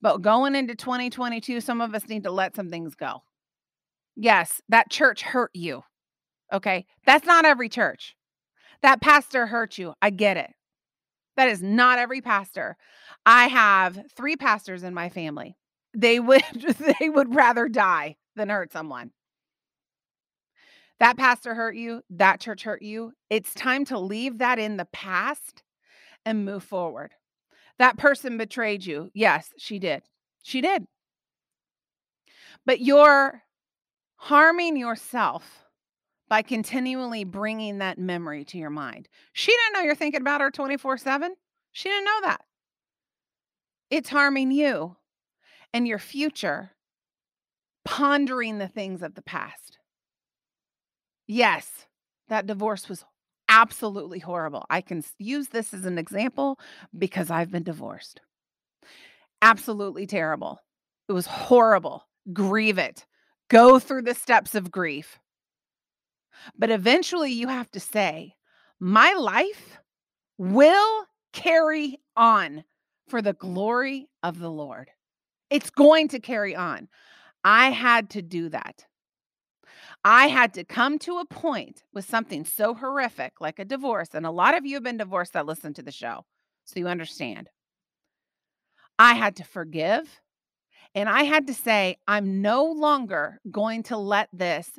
but 0.01 0.23
going 0.23 0.55
into 0.55 0.73
2022, 0.73 1.61
some 1.61 1.79
of 1.79 1.93
us 1.93 2.09
need 2.09 2.23
to 2.23 2.31
let 2.31 2.55
some 2.55 2.71
things 2.71 2.95
go. 2.95 3.21
Yes, 4.15 4.63
that 4.69 4.89
church 4.89 5.21
hurt 5.21 5.51
you. 5.53 5.83
Okay. 6.51 6.85
That's 7.05 7.25
not 7.25 7.45
every 7.45 7.69
church. 7.69 8.15
That 8.81 9.01
pastor 9.01 9.47
hurt 9.47 9.77
you. 9.77 9.93
I 10.01 10.09
get 10.09 10.37
it. 10.37 10.51
That 11.35 11.49
is 11.49 11.61
not 11.61 11.99
every 11.99 12.21
pastor. 12.21 12.77
I 13.25 13.47
have 13.47 13.99
three 14.15 14.35
pastors 14.35 14.83
in 14.83 14.93
my 14.93 15.09
family. 15.09 15.55
They 15.95 16.19
would 16.19 16.43
they 16.99 17.09
would 17.09 17.33
rather 17.33 17.67
die 17.67 18.17
than 18.35 18.49
hurt 18.49 18.71
someone. 18.71 19.11
That 20.99 21.17
pastor 21.17 21.55
hurt 21.55 21.75
you, 21.75 22.01
that 22.09 22.41
church 22.41 22.63
hurt 22.63 22.81
you. 22.81 23.13
It's 23.29 23.53
time 23.53 23.85
to 23.85 23.97
leave 23.97 24.39
that 24.39 24.59
in 24.59 24.75
the 24.75 24.85
past 24.85 25.63
and 26.25 26.43
move 26.43 26.63
forward. 26.63 27.13
That 27.77 27.97
person 27.97 28.37
betrayed 28.37 28.85
you. 28.85 29.09
Yes, 29.13 29.53
she 29.57 29.79
did. 29.79 30.03
She 30.43 30.59
did. 30.59 30.85
But 32.65 32.81
you're 32.81 33.43
harming 34.17 34.75
yourself 34.75 35.63
by 36.29 36.41
continually 36.43 37.23
bringing 37.23 37.79
that 37.79 37.97
memory 37.97 38.45
to 38.45 38.57
your 38.57 38.69
mind. 38.69 39.09
She 39.33 39.51
didn't 39.51 39.73
know 39.73 39.81
you're 39.81 39.95
thinking 39.95 40.21
about 40.21 40.41
her 40.41 40.51
24 40.51 40.97
7. 40.97 41.35
She 41.71 41.89
didn't 41.89 42.05
know 42.05 42.21
that. 42.23 42.41
It's 43.89 44.09
harming 44.09 44.51
you 44.51 44.95
and 45.73 45.87
your 45.87 45.99
future, 45.99 46.71
pondering 47.83 48.59
the 48.59 48.67
things 48.67 49.01
of 49.01 49.15
the 49.15 49.21
past. 49.21 49.79
Yes, 51.27 51.85
that 52.27 52.47
divorce 52.47 52.87
was 52.87 53.03
absolutely 53.49 54.19
horrible. 54.19 54.65
I 54.69 54.81
can 54.81 55.03
use 55.17 55.49
this 55.49 55.73
as 55.73 55.85
an 55.85 55.97
example 55.97 56.59
because 56.97 57.31
I've 57.31 57.51
been 57.51 57.63
divorced. 57.63 58.21
Absolutely 59.41 60.05
terrible. 60.05 60.59
It 61.07 61.13
was 61.13 61.25
horrible. 61.25 62.05
Grieve 62.31 62.77
it. 62.77 63.05
Go 63.49 63.79
through 63.79 64.03
the 64.03 64.13
steps 64.13 64.53
of 64.53 64.71
grief. 64.71 65.19
But 66.57 66.69
eventually 66.69 67.31
you 67.31 67.47
have 67.47 67.69
to 67.71 67.79
say, 67.79 68.35
my 68.79 69.13
life 69.13 69.77
will 70.37 71.05
carry 71.33 71.99
on 72.15 72.63
for 73.07 73.21
the 73.21 73.33
glory 73.33 74.07
of 74.23 74.39
the 74.39 74.51
Lord. 74.51 74.89
It's 75.49 75.69
going 75.69 76.07
to 76.09 76.19
carry 76.19 76.55
on. 76.55 76.87
I 77.43 77.71
had 77.71 78.09
to 78.11 78.21
do 78.21 78.49
that. 78.49 78.85
I 80.03 80.27
had 80.27 80.53
to 80.53 80.63
come 80.63 80.97
to 80.99 81.17
a 81.17 81.25
point 81.25 81.83
with 81.93 82.05
something 82.05 82.45
so 82.45 82.73
horrific 82.73 83.41
like 83.41 83.59
a 83.59 83.65
divorce. 83.65 84.09
And 84.13 84.25
a 84.25 84.31
lot 84.31 84.55
of 84.55 84.65
you 84.65 84.75
have 84.75 84.83
been 84.83 84.97
divorced 84.97 85.33
that 85.33 85.45
listen 85.45 85.73
to 85.73 85.81
the 85.81 85.91
show. 85.91 86.25
So 86.63 86.79
you 86.79 86.87
understand. 86.87 87.49
I 88.97 89.13
had 89.13 89.35
to 89.37 89.43
forgive. 89.43 90.21
And 90.95 91.09
I 91.09 91.23
had 91.23 91.47
to 91.47 91.53
say, 91.53 91.97
I'm 92.07 92.41
no 92.41 92.65
longer 92.65 93.39
going 93.51 93.83
to 93.83 93.97
let 93.97 94.29
this 94.31 94.71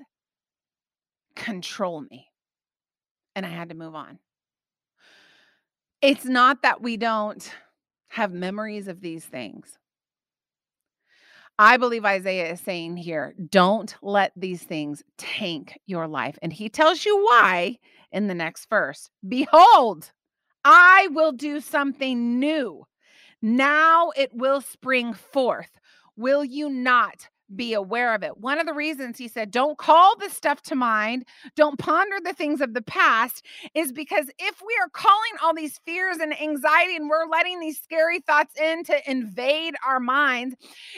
control 1.37 2.01
me. 2.01 2.29
And 3.35 3.47
I 3.47 3.51
had 3.51 3.69
to 3.71 3.75
move 3.75 3.95
on. 3.95 4.19
It's 6.03 6.25
not 6.25 6.63
that 6.63 6.83
we 6.83 6.97
don't 6.97 7.51
have 8.09 8.33
memories 8.33 8.89
of 8.89 9.01
these 9.01 9.25
things. 9.25 9.79
I 11.59 11.77
believe 11.77 12.07
Isaiah 12.07 12.53
is 12.53 12.61
saying 12.61 12.97
here, 12.97 13.35
don't 13.51 13.95
let 14.01 14.33
these 14.35 14.63
things 14.63 15.03
tank 15.19 15.79
your 15.87 16.09
life. 16.09 16.39
And 16.41 16.53
he 16.53 16.71
tells 16.71 17.05
you 17.05 17.23
why 17.23 17.79
in 18.11 18.29
the 18.29 18.35
next 18.35 18.69
verse. 18.71 19.11
Behold, 19.29 20.11
I 20.65 21.09
will 21.11 21.33
do 21.33 21.61
something 21.61 22.39
new. 22.39 22.87
Now 23.43 24.11
it 24.17 24.31
will 24.35 24.63
spring 24.63 25.13
forth. 25.13 25.71
Will 26.17 26.45
you 26.45 26.71
not 26.71 27.29
be 27.55 27.75
aware 27.75 28.15
of 28.15 28.23
it. 28.23 28.39
One 28.39 28.59
of 28.59 28.67
the 28.67 28.75
reasons 28.75 29.19
he 29.19 29.29
said, 29.29 29.51
don't 29.51 29.79
call 29.79 30.17
this 30.17 30.33
stuff 30.33 30.63
to 30.63 30.75
mind, 30.75 31.25
don't 31.57 31.79
ponder 31.79 32.17
the 32.23 32.33
things 32.33 32.61
of 32.61 32.75
the 32.75 32.83
past, 32.83 33.45
is 33.75 33.93
because 33.93 34.31
if 34.39 34.63
we 34.67 34.77
are 34.81 34.89
calling 34.89 35.33
all 35.43 35.55
these 35.55 35.79
fears 35.85 36.19
and 36.19 36.39
anxiety 36.41 36.97
and 36.97 37.09
we're 37.09 37.27
letting 37.27 37.61
these 37.61 37.81
scary 37.81 38.21
thoughts 38.21 38.59
in 38.61 38.85
to 38.85 39.11
invade 39.11 39.75
our 39.87 40.01
minds, 40.01 40.55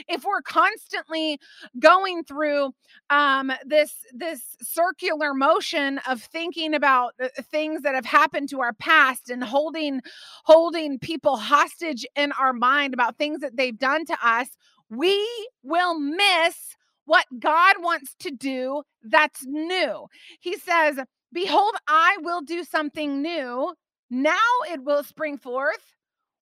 if 0.09 0.25
we're 0.25 0.43
constantly 0.43 1.39
going 1.79 2.25
through 2.25 2.73
um, 3.11 3.53
this 3.65 3.95
this 4.13 4.57
circular 4.61 5.35
motion 5.35 6.01
of 6.09 6.23
thinking 6.23 6.75
about 6.75 7.15
uh, 7.23 7.29
things 7.51 7.83
that 7.83 7.95
have 7.95 8.07
happened 8.07 8.49
to 8.51 8.61
our 8.61 8.73
past 8.75 9.31
and 9.31 9.43
holding 9.43 10.01
holding 10.45 10.99
people 10.99 11.37
hostage 11.37 12.07
in 12.17 12.33
our 12.33 12.53
mind 12.53 12.95
about 12.95 13.17
things 13.17 13.41
that 13.41 13.57
they've 13.57 13.79
done 13.79 14.05
to 14.05 14.17
us 14.23 14.49
we 14.93 15.27
will 15.63 15.99
miss 15.99 16.77
what 17.07 17.25
God 17.39 17.77
wants 17.81 18.15
to 18.21 18.31
do 18.31 18.83
that's 19.03 19.45
new. 19.47 20.07
He 20.41 20.59
says, 20.59 20.99
Behold, 21.33 21.75
I 21.89 22.19
will 22.21 22.43
do 22.43 22.63
something 22.63 23.23
new. 23.23 23.75
Now 24.11 24.37
it 24.71 24.85
will 24.85 25.03
spring 25.03 25.39
forth. 25.39 25.95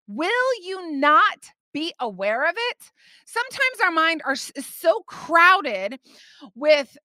Will 0.07 0.63
you 0.63 0.91
not 0.91 1.37
be 1.73 1.93
aware 2.01 2.43
of 2.43 2.55
it? 2.57 2.91
Sometimes 3.25 3.79
our 3.81 3.91
mind 3.91 4.21
are 4.25 4.35
so 4.35 5.01
crowded 5.07 5.97
with 6.53 6.97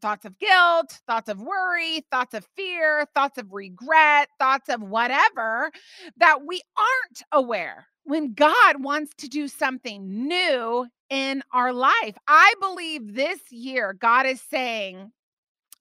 thoughts 0.00 0.24
of 0.24 0.38
guilt, 0.38 1.00
thoughts 1.08 1.28
of 1.28 1.40
worry, 1.40 2.04
thoughts 2.12 2.34
of 2.34 2.46
fear, 2.54 3.06
thoughts 3.12 3.38
of 3.38 3.52
regret, 3.52 4.28
thoughts 4.38 4.68
of 4.68 4.80
whatever 4.82 5.72
that 6.18 6.46
we 6.46 6.62
aren't 6.76 7.22
aware 7.32 7.88
when 8.04 8.34
God 8.34 8.82
wants 8.82 9.12
to 9.18 9.28
do 9.28 9.48
something 9.48 10.26
new 10.28 10.86
in 11.10 11.42
our 11.52 11.72
life. 11.72 12.16
I 12.26 12.54
believe 12.60 13.14
this 13.14 13.40
year 13.50 13.92
God 13.92 14.26
is 14.26 14.40
saying, 14.40 15.12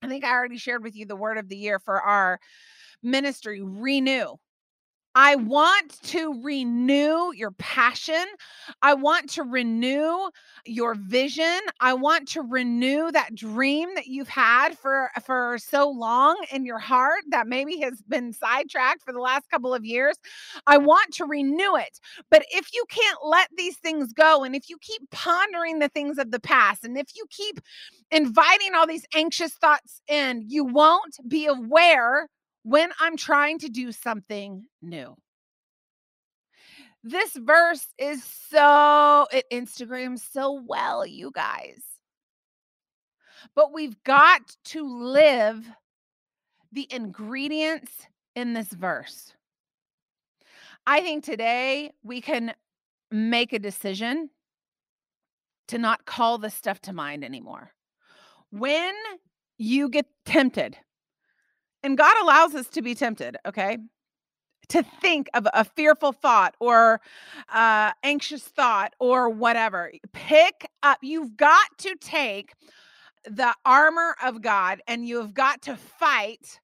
I 0.01 0.07
think 0.07 0.23
I 0.23 0.31
already 0.31 0.57
shared 0.57 0.83
with 0.83 0.95
you 0.95 1.05
the 1.05 1.15
word 1.15 1.37
of 1.37 1.47
the 1.47 1.57
year 1.57 1.79
for 1.79 2.01
our 2.01 2.39
ministry 3.03 3.61
renew. 3.61 4.35
I 5.13 5.35
want 5.35 6.01
to 6.03 6.41
renew 6.41 7.33
your 7.33 7.51
passion. 7.51 8.23
I 8.81 8.93
want 8.93 9.29
to 9.31 9.43
renew 9.43 10.29
your 10.65 10.95
vision. 10.95 11.59
I 11.81 11.93
want 11.95 12.29
to 12.29 12.41
renew 12.41 13.11
that 13.11 13.35
dream 13.35 13.89
that 13.95 14.07
you've 14.07 14.29
had 14.29 14.77
for 14.77 15.09
for 15.25 15.57
so 15.59 15.89
long 15.89 16.37
in 16.53 16.65
your 16.65 16.79
heart 16.79 17.23
that 17.29 17.47
maybe 17.47 17.79
has 17.81 18.01
been 18.03 18.31
sidetracked 18.31 19.03
for 19.03 19.11
the 19.11 19.19
last 19.19 19.49
couple 19.49 19.73
of 19.73 19.83
years. 19.83 20.15
I 20.65 20.77
want 20.77 21.13
to 21.15 21.25
renew 21.25 21.75
it. 21.75 21.99
But 22.29 22.45
if 22.49 22.73
you 22.73 22.85
can't 22.89 23.19
let 23.25 23.49
these 23.57 23.77
things 23.77 24.13
go 24.13 24.43
and 24.45 24.55
if 24.55 24.69
you 24.69 24.77
keep 24.79 25.01
pondering 25.11 25.79
the 25.79 25.89
things 25.89 26.19
of 26.19 26.31
the 26.31 26.39
past 26.39 26.85
and 26.85 26.97
if 26.97 27.09
you 27.15 27.25
keep 27.29 27.59
inviting 28.11 28.75
all 28.75 28.87
these 28.87 29.05
anxious 29.13 29.53
thoughts 29.55 30.01
in, 30.07 30.45
you 30.47 30.63
won't 30.63 31.17
be 31.27 31.47
aware 31.47 32.29
when 32.63 32.91
I'm 32.99 33.17
trying 33.17 33.59
to 33.59 33.69
do 33.69 33.91
something 33.91 34.65
new. 34.81 35.15
This 37.03 37.35
verse 37.35 37.87
is 37.97 38.23
so, 38.23 39.27
it 39.31 39.45
Instagrams 39.51 40.21
so 40.31 40.61
well, 40.67 41.05
you 41.05 41.31
guys. 41.33 41.81
But 43.55 43.73
we've 43.73 44.01
got 44.03 44.41
to 44.65 45.03
live 45.03 45.67
the 46.71 46.87
ingredients 46.91 47.91
in 48.35 48.53
this 48.53 48.69
verse. 48.69 49.33
I 50.85 51.01
think 51.01 51.23
today 51.23 51.91
we 52.03 52.21
can 52.21 52.53
make 53.09 53.51
a 53.51 53.59
decision 53.59 54.29
to 55.67 55.77
not 55.77 56.05
call 56.05 56.37
this 56.37 56.53
stuff 56.53 56.79
to 56.81 56.93
mind 56.93 57.23
anymore. 57.23 57.71
When 58.51 58.93
you 59.57 59.89
get 59.89 60.05
tempted, 60.25 60.77
and 61.83 61.97
God 61.97 62.15
allows 62.21 62.55
us 62.55 62.67
to 62.69 62.81
be 62.81 62.95
tempted, 62.95 63.37
okay? 63.45 63.77
To 64.69 64.83
think 65.01 65.29
of 65.33 65.47
a 65.53 65.65
fearful 65.65 66.11
thought 66.13 66.55
or 66.59 67.01
uh, 67.49 67.91
anxious 68.03 68.43
thought 68.43 68.93
or 68.99 69.29
whatever. 69.29 69.91
Pick 70.13 70.69
up, 70.83 70.99
you've 71.01 71.35
got 71.35 71.67
to 71.79 71.95
take 71.99 72.53
the 73.25 73.53
armor 73.65 74.15
of 74.23 74.41
God 74.41 74.81
and 74.87 75.07
you've 75.07 75.33
got 75.33 75.61
to 75.63 75.75
fight 75.75 76.59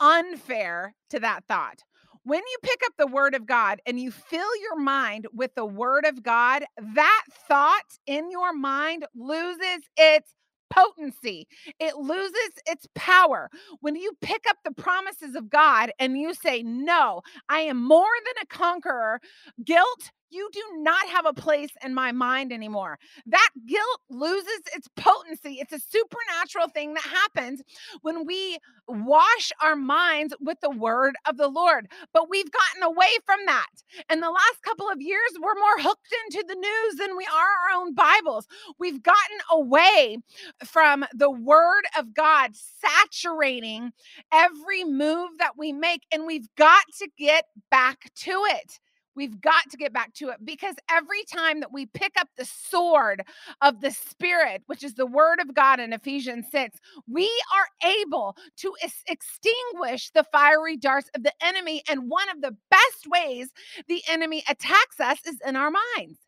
unfair 0.00 0.94
to 1.10 1.20
that 1.20 1.44
thought. 1.46 1.82
When 2.24 2.38
you 2.40 2.56
pick 2.62 2.80
up 2.86 2.92
the 2.98 3.06
word 3.08 3.34
of 3.34 3.46
God 3.46 3.80
and 3.84 3.98
you 3.98 4.12
fill 4.12 4.56
your 4.60 4.78
mind 4.78 5.26
with 5.32 5.54
the 5.56 5.66
word 5.66 6.04
of 6.04 6.22
God, 6.22 6.64
that 6.94 7.24
thought 7.48 7.98
in 8.06 8.30
your 8.30 8.52
mind 8.52 9.06
loses 9.14 9.88
its 9.96 10.32
potency, 10.72 11.46
it 11.80 11.96
loses 11.96 12.50
its 12.66 12.86
power. 12.94 13.50
When 13.80 13.96
you 13.96 14.12
pick 14.20 14.44
up 14.48 14.56
the 14.64 14.72
promises 14.72 15.34
of 15.36 15.50
God 15.50 15.92
and 15.98 16.18
you 16.18 16.34
say, 16.34 16.62
No, 16.62 17.22
I 17.48 17.60
am 17.60 17.82
more 17.82 18.06
than 18.26 18.42
a 18.42 18.46
conqueror, 18.46 19.20
guilt, 19.64 20.10
you 20.32 20.48
do 20.52 20.62
not 20.78 21.06
have 21.08 21.26
a 21.26 21.32
place 21.32 21.70
in 21.84 21.94
my 21.94 22.12
mind 22.12 22.52
anymore. 22.52 22.98
That 23.26 23.50
guilt 23.66 24.00
loses 24.10 24.60
its 24.74 24.88
potency. 24.96 25.58
It's 25.60 25.72
a 25.72 25.78
supernatural 25.78 26.68
thing 26.68 26.94
that 26.94 27.04
happens 27.04 27.62
when 28.02 28.26
we 28.26 28.58
wash 28.88 29.52
our 29.62 29.76
minds 29.76 30.34
with 30.40 30.58
the 30.60 30.70
word 30.70 31.14
of 31.26 31.36
the 31.36 31.48
Lord. 31.48 31.88
But 32.12 32.28
we've 32.30 32.50
gotten 32.50 32.82
away 32.82 33.08
from 33.24 33.40
that. 33.46 33.66
And 34.08 34.22
the 34.22 34.30
last 34.30 34.62
couple 34.62 34.88
of 34.88 35.00
years, 35.00 35.30
we're 35.40 35.54
more 35.54 35.78
hooked 35.78 36.14
into 36.26 36.44
the 36.48 36.54
news 36.54 36.94
than 36.98 37.16
we 37.16 37.24
are 37.24 37.74
our 37.74 37.80
own 37.80 37.94
Bibles. 37.94 38.46
We've 38.78 39.02
gotten 39.02 39.38
away 39.50 40.18
from 40.64 41.04
the 41.14 41.30
word 41.30 41.84
of 41.98 42.14
God 42.14 42.50
saturating 42.54 43.92
every 44.32 44.84
move 44.84 45.30
that 45.38 45.56
we 45.58 45.72
make, 45.72 46.02
and 46.12 46.26
we've 46.26 46.48
got 46.56 46.84
to 46.98 47.08
get 47.18 47.44
back 47.70 48.10
to 48.16 48.30
it. 48.30 48.80
We've 49.14 49.40
got 49.40 49.70
to 49.70 49.76
get 49.76 49.92
back 49.92 50.14
to 50.14 50.30
it 50.30 50.36
because 50.44 50.74
every 50.90 51.24
time 51.24 51.60
that 51.60 51.72
we 51.72 51.86
pick 51.86 52.12
up 52.18 52.28
the 52.36 52.46
sword 52.46 53.22
of 53.60 53.80
the 53.80 53.90
Spirit, 53.90 54.62
which 54.66 54.82
is 54.82 54.94
the 54.94 55.06
word 55.06 55.40
of 55.40 55.54
God 55.54 55.80
in 55.80 55.92
Ephesians 55.92 56.46
6, 56.50 56.78
we 57.08 57.30
are 57.54 57.90
able 58.00 58.36
to 58.58 58.72
es- 58.82 59.04
extinguish 59.06 60.10
the 60.14 60.24
fiery 60.32 60.76
darts 60.76 61.10
of 61.14 61.22
the 61.22 61.32
enemy. 61.42 61.82
And 61.88 62.08
one 62.08 62.28
of 62.30 62.40
the 62.40 62.56
best 62.70 63.06
ways 63.06 63.50
the 63.88 64.02
enemy 64.08 64.44
attacks 64.48 64.98
us 64.98 65.18
is 65.26 65.38
in 65.46 65.56
our 65.56 65.70
minds. 65.70 66.18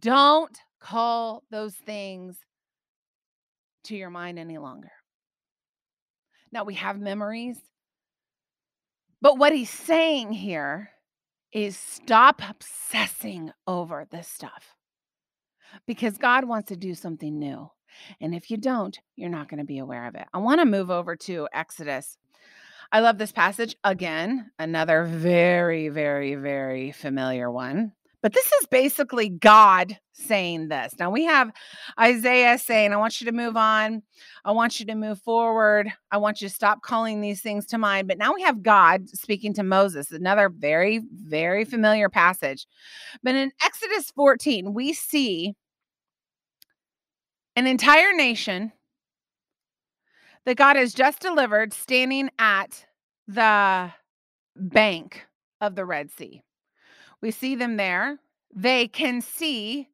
Don't 0.00 0.56
call 0.80 1.44
those 1.50 1.74
things 1.74 2.36
to 3.84 3.96
your 3.96 4.10
mind 4.10 4.38
any 4.38 4.58
longer. 4.58 4.92
Now 6.52 6.64
we 6.64 6.74
have 6.74 7.00
memories, 7.00 7.56
but 9.22 9.38
what 9.38 9.52
he's 9.52 9.70
saying 9.70 10.32
here 10.32 10.90
is 11.52 11.76
stop 11.76 12.40
obsessing 12.48 13.52
over 13.66 14.06
this 14.10 14.28
stuff 14.28 14.76
because 15.86 16.18
God 16.18 16.44
wants 16.44 16.68
to 16.68 16.76
do 16.76 16.94
something 16.94 17.38
new. 17.38 17.70
And 18.20 18.34
if 18.34 18.50
you 18.50 18.56
don't, 18.56 18.98
you're 19.16 19.28
not 19.28 19.48
going 19.48 19.58
to 19.58 19.64
be 19.64 19.78
aware 19.78 20.06
of 20.06 20.14
it. 20.14 20.26
I 20.32 20.38
want 20.38 20.60
to 20.60 20.66
move 20.66 20.90
over 20.90 21.14
to 21.16 21.48
Exodus. 21.52 22.16
I 22.90 23.00
love 23.00 23.18
this 23.18 23.32
passage. 23.32 23.76
Again, 23.84 24.50
another 24.58 25.04
very, 25.04 25.88
very, 25.88 26.34
very 26.34 26.92
familiar 26.92 27.50
one. 27.50 27.92
But 28.22 28.32
this 28.32 28.46
is 28.60 28.66
basically 28.68 29.28
God 29.28 29.98
saying 30.12 30.68
this. 30.68 30.94
Now 30.98 31.10
we 31.10 31.24
have 31.24 31.50
Isaiah 31.98 32.56
saying, 32.56 32.92
I 32.92 32.96
want 32.96 33.20
you 33.20 33.24
to 33.26 33.32
move 33.32 33.56
on. 33.56 34.02
I 34.44 34.52
want 34.52 34.78
you 34.78 34.86
to 34.86 34.94
move 34.94 35.20
forward. 35.20 35.92
I 36.12 36.18
want 36.18 36.40
you 36.40 36.48
to 36.48 36.54
stop 36.54 36.82
calling 36.82 37.20
these 37.20 37.42
things 37.42 37.66
to 37.66 37.78
mind. 37.78 38.06
But 38.06 38.18
now 38.18 38.32
we 38.32 38.42
have 38.42 38.62
God 38.62 39.08
speaking 39.08 39.52
to 39.54 39.64
Moses, 39.64 40.12
another 40.12 40.48
very, 40.48 41.02
very 41.12 41.64
familiar 41.64 42.08
passage. 42.08 42.66
But 43.24 43.34
in 43.34 43.50
Exodus 43.64 44.12
14, 44.12 44.72
we 44.72 44.92
see 44.92 45.54
an 47.56 47.66
entire 47.66 48.12
nation 48.14 48.72
that 50.44 50.56
God 50.56 50.76
has 50.76 50.94
just 50.94 51.20
delivered 51.20 51.72
standing 51.72 52.30
at 52.38 52.86
the 53.26 53.92
bank 54.56 55.26
of 55.60 55.74
the 55.74 55.84
Red 55.84 56.10
Sea. 56.10 56.42
We 57.22 57.30
see 57.30 57.54
them 57.54 57.76
there. 57.76 58.18
They 58.54 58.88
can 58.88 59.20
see 59.20 59.88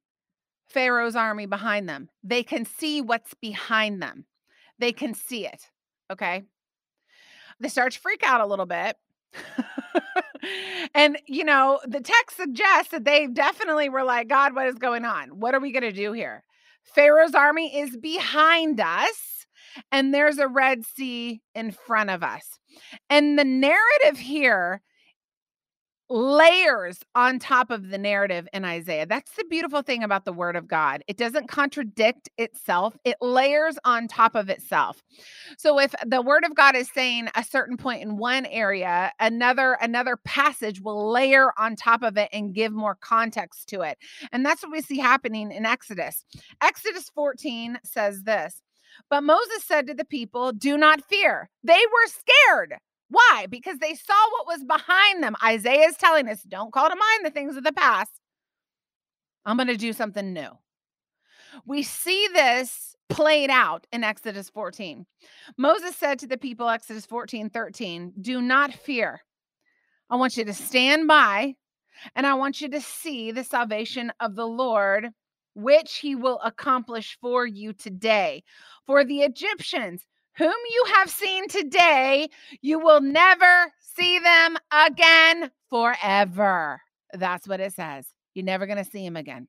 Pharaoh's 0.66 1.14
army 1.14 1.46
behind 1.46 1.88
them. 1.88 2.08
They 2.24 2.42
can 2.42 2.64
see 2.64 3.00
what's 3.00 3.34
behind 3.34 4.02
them. 4.02 4.24
They 4.78 4.92
can 4.92 5.14
see 5.14 5.46
it. 5.46 5.68
Okay. 6.10 6.42
They 7.60 7.68
start 7.68 7.92
to 7.92 8.00
freak 8.00 8.22
out 8.24 8.40
a 8.40 8.46
little 8.46 8.66
bit. 8.66 8.96
and, 10.94 11.18
you 11.26 11.44
know, 11.44 11.80
the 11.86 12.00
text 12.00 12.36
suggests 12.36 12.92
that 12.92 13.04
they 13.04 13.26
definitely 13.26 13.88
were 13.88 14.04
like, 14.04 14.28
God, 14.28 14.54
what 14.54 14.68
is 14.68 14.76
going 14.76 15.04
on? 15.04 15.40
What 15.40 15.54
are 15.54 15.60
we 15.60 15.72
going 15.72 15.82
to 15.82 15.92
do 15.92 16.12
here? 16.12 16.44
Pharaoh's 16.82 17.34
army 17.34 17.76
is 17.76 17.96
behind 17.96 18.80
us, 18.80 19.46
and 19.92 20.14
there's 20.14 20.38
a 20.38 20.48
Red 20.48 20.84
Sea 20.86 21.42
in 21.54 21.72
front 21.72 22.10
of 22.10 22.22
us. 22.22 22.58
And 23.10 23.38
the 23.38 23.44
narrative 23.44 24.18
here 24.18 24.80
layers 26.10 27.00
on 27.14 27.38
top 27.38 27.70
of 27.70 27.90
the 27.90 27.98
narrative 27.98 28.48
in 28.52 28.64
Isaiah. 28.64 29.06
That's 29.06 29.32
the 29.32 29.44
beautiful 29.44 29.82
thing 29.82 30.02
about 30.02 30.24
the 30.24 30.32
word 30.32 30.56
of 30.56 30.66
God. 30.66 31.02
It 31.06 31.16
doesn't 31.16 31.48
contradict 31.48 32.30
itself, 32.38 32.96
it 33.04 33.16
layers 33.20 33.78
on 33.84 34.08
top 34.08 34.34
of 34.34 34.48
itself. 34.48 35.02
So 35.58 35.78
if 35.78 35.94
the 36.06 36.22
word 36.22 36.44
of 36.44 36.54
God 36.54 36.76
is 36.76 36.90
saying 36.92 37.28
a 37.34 37.44
certain 37.44 37.76
point 37.76 38.02
in 38.02 38.16
one 38.16 38.46
area, 38.46 39.12
another 39.20 39.74
another 39.80 40.16
passage 40.16 40.80
will 40.80 41.10
layer 41.10 41.52
on 41.58 41.76
top 41.76 42.02
of 42.02 42.16
it 42.16 42.28
and 42.32 42.54
give 42.54 42.72
more 42.72 42.96
context 42.96 43.68
to 43.70 43.82
it. 43.82 43.98
And 44.32 44.44
that's 44.44 44.62
what 44.62 44.72
we 44.72 44.80
see 44.80 44.98
happening 44.98 45.52
in 45.52 45.66
Exodus. 45.66 46.24
Exodus 46.62 47.10
14 47.14 47.78
says 47.84 48.22
this, 48.22 48.62
but 49.10 49.22
Moses 49.22 49.64
said 49.64 49.86
to 49.86 49.94
the 49.94 50.04
people, 50.04 50.52
"Do 50.52 50.76
not 50.78 51.04
fear." 51.04 51.50
They 51.62 51.72
were 51.92 52.08
scared. 52.08 52.78
Why? 53.10 53.46
Because 53.48 53.78
they 53.78 53.94
saw 53.94 54.30
what 54.32 54.46
was 54.46 54.64
behind 54.64 55.22
them. 55.22 55.36
Isaiah 55.44 55.88
is 55.88 55.96
telling 55.96 56.28
us 56.28 56.42
don't 56.42 56.72
call 56.72 56.88
to 56.88 56.96
mind 56.96 57.24
the 57.24 57.30
things 57.30 57.56
of 57.56 57.64
the 57.64 57.72
past. 57.72 58.12
I'm 59.44 59.56
going 59.56 59.68
to 59.68 59.76
do 59.76 59.92
something 59.92 60.32
new. 60.32 60.50
We 61.64 61.82
see 61.82 62.28
this 62.34 62.94
played 63.08 63.50
out 63.50 63.86
in 63.92 64.04
Exodus 64.04 64.50
14. 64.50 65.06
Moses 65.56 65.96
said 65.96 66.18
to 66.18 66.26
the 66.26 66.36
people, 66.36 66.68
Exodus 66.68 67.06
14, 67.06 67.48
13, 67.50 68.12
do 68.20 68.42
not 68.42 68.74
fear. 68.74 69.22
I 70.10 70.16
want 70.16 70.36
you 70.36 70.44
to 70.44 70.54
stand 70.54 71.08
by 71.08 71.54
and 72.14 72.26
I 72.26 72.34
want 72.34 72.60
you 72.60 72.68
to 72.70 72.80
see 72.80 73.32
the 73.32 73.44
salvation 73.44 74.12
of 74.20 74.36
the 74.36 74.46
Lord, 74.46 75.08
which 75.54 75.96
he 75.96 76.14
will 76.14 76.40
accomplish 76.44 77.18
for 77.20 77.46
you 77.46 77.72
today. 77.72 78.42
For 78.86 79.04
the 79.04 79.20
Egyptians, 79.20 80.04
whom 80.38 80.54
you 80.70 80.84
have 80.94 81.10
seen 81.10 81.48
today, 81.48 82.28
you 82.62 82.78
will 82.78 83.00
never 83.00 83.72
see 83.80 84.18
them 84.20 84.56
again 84.72 85.50
forever. 85.68 86.80
That's 87.12 87.48
what 87.48 87.60
it 87.60 87.74
says. 87.74 88.06
You're 88.34 88.44
never 88.44 88.66
going 88.66 88.82
to 88.82 88.90
see 88.90 89.04
him 89.04 89.16
again. 89.16 89.48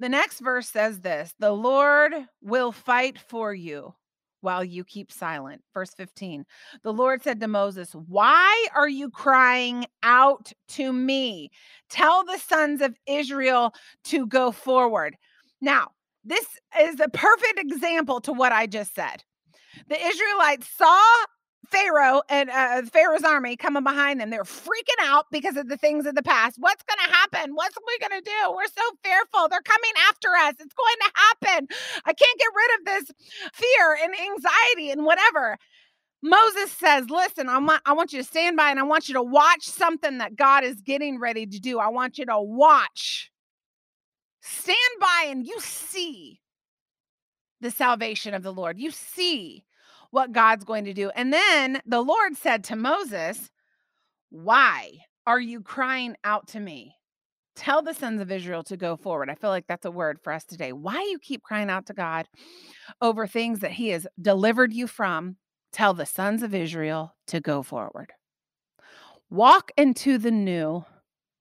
The 0.00 0.08
next 0.08 0.40
verse 0.40 0.68
says 0.68 1.00
this 1.00 1.34
The 1.38 1.52
Lord 1.52 2.12
will 2.42 2.72
fight 2.72 3.18
for 3.18 3.54
you 3.54 3.94
while 4.40 4.64
you 4.64 4.84
keep 4.84 5.12
silent. 5.12 5.62
Verse 5.72 5.94
15 5.94 6.44
The 6.82 6.92
Lord 6.92 7.22
said 7.22 7.40
to 7.40 7.48
Moses, 7.48 7.92
Why 7.92 8.66
are 8.74 8.88
you 8.88 9.08
crying 9.08 9.86
out 10.02 10.52
to 10.70 10.92
me? 10.92 11.50
Tell 11.88 12.24
the 12.24 12.38
sons 12.38 12.80
of 12.80 12.96
Israel 13.06 13.72
to 14.04 14.26
go 14.26 14.50
forward. 14.50 15.16
Now, 15.60 15.92
this 16.24 16.46
is 16.80 17.00
a 17.00 17.08
perfect 17.08 17.58
example 17.58 18.20
to 18.22 18.32
what 18.32 18.52
I 18.52 18.66
just 18.66 18.94
said. 18.94 19.22
The 19.88 20.00
Israelites 20.00 20.68
saw 20.76 21.02
Pharaoh 21.70 22.22
and 22.28 22.50
uh, 22.50 22.82
Pharaoh's 22.82 23.24
army 23.24 23.56
coming 23.56 23.82
behind 23.82 24.20
them. 24.20 24.30
They're 24.30 24.44
freaking 24.44 25.00
out 25.02 25.26
because 25.30 25.56
of 25.56 25.68
the 25.68 25.76
things 25.76 26.06
of 26.06 26.14
the 26.14 26.22
past. 26.22 26.56
What's 26.58 26.84
going 26.84 27.08
to 27.08 27.14
happen? 27.14 27.54
What's 27.54 27.76
we 27.86 27.98
going 27.98 28.22
to 28.22 28.30
do? 28.30 28.52
We're 28.52 28.66
so 28.66 28.82
fearful. 29.02 29.48
They're 29.48 29.62
coming 29.62 29.90
after 30.08 30.28
us. 30.28 30.54
It's 30.60 30.74
going 30.74 30.96
to 31.00 31.12
happen. 31.14 31.68
I 32.04 32.12
can't 32.12 32.38
get 32.38 32.48
rid 32.54 32.78
of 32.78 32.84
this 32.86 33.16
fear 33.52 33.98
and 34.02 34.14
anxiety 34.14 34.90
and 34.90 35.04
whatever. 35.04 35.58
Moses 36.22 36.72
says, 36.72 37.10
Listen, 37.10 37.48
I 37.48 37.58
want, 37.58 37.82
I 37.84 37.92
want 37.92 38.12
you 38.12 38.20
to 38.20 38.24
stand 38.24 38.56
by 38.56 38.70
and 38.70 38.80
I 38.80 38.84
want 38.84 39.08
you 39.08 39.14
to 39.14 39.22
watch 39.22 39.64
something 39.64 40.18
that 40.18 40.36
God 40.36 40.64
is 40.64 40.80
getting 40.80 41.18
ready 41.18 41.46
to 41.46 41.58
do. 41.58 41.78
I 41.78 41.88
want 41.88 42.18
you 42.18 42.26
to 42.26 42.38
watch 42.38 43.30
stand 44.44 44.78
by 45.00 45.26
and 45.28 45.46
you 45.46 45.58
see 45.60 46.40
the 47.60 47.70
salvation 47.70 48.34
of 48.34 48.42
the 48.42 48.52
Lord. 48.52 48.78
You 48.78 48.90
see 48.90 49.64
what 50.10 50.32
God's 50.32 50.64
going 50.64 50.84
to 50.84 50.92
do. 50.92 51.10
And 51.10 51.32
then 51.32 51.80
the 51.86 52.02
Lord 52.02 52.36
said 52.36 52.62
to 52.64 52.76
Moses, 52.76 53.50
Why 54.30 54.98
are 55.26 55.40
you 55.40 55.62
crying 55.62 56.14
out 56.24 56.48
to 56.48 56.60
me? 56.60 56.94
Tell 57.56 57.82
the 57.82 57.94
sons 57.94 58.20
of 58.20 58.30
Israel 58.30 58.62
to 58.64 58.76
go 58.76 58.96
forward. 58.96 59.30
I 59.30 59.34
feel 59.34 59.50
like 59.50 59.66
that's 59.66 59.86
a 59.86 59.90
word 59.90 60.18
for 60.22 60.32
us 60.32 60.44
today. 60.44 60.72
Why 60.72 61.00
you 61.10 61.18
keep 61.18 61.42
crying 61.42 61.70
out 61.70 61.86
to 61.86 61.94
God 61.94 62.26
over 63.00 63.26
things 63.26 63.60
that 63.60 63.72
He 63.72 63.88
has 63.90 64.06
delivered 64.20 64.72
you 64.72 64.86
from? 64.86 65.36
Tell 65.72 65.94
the 65.94 66.06
sons 66.06 66.42
of 66.42 66.54
Israel 66.54 67.14
to 67.28 67.40
go 67.40 67.62
forward. 67.62 68.12
Walk 69.30 69.72
into 69.76 70.18
the 70.18 70.30
new, 70.30 70.84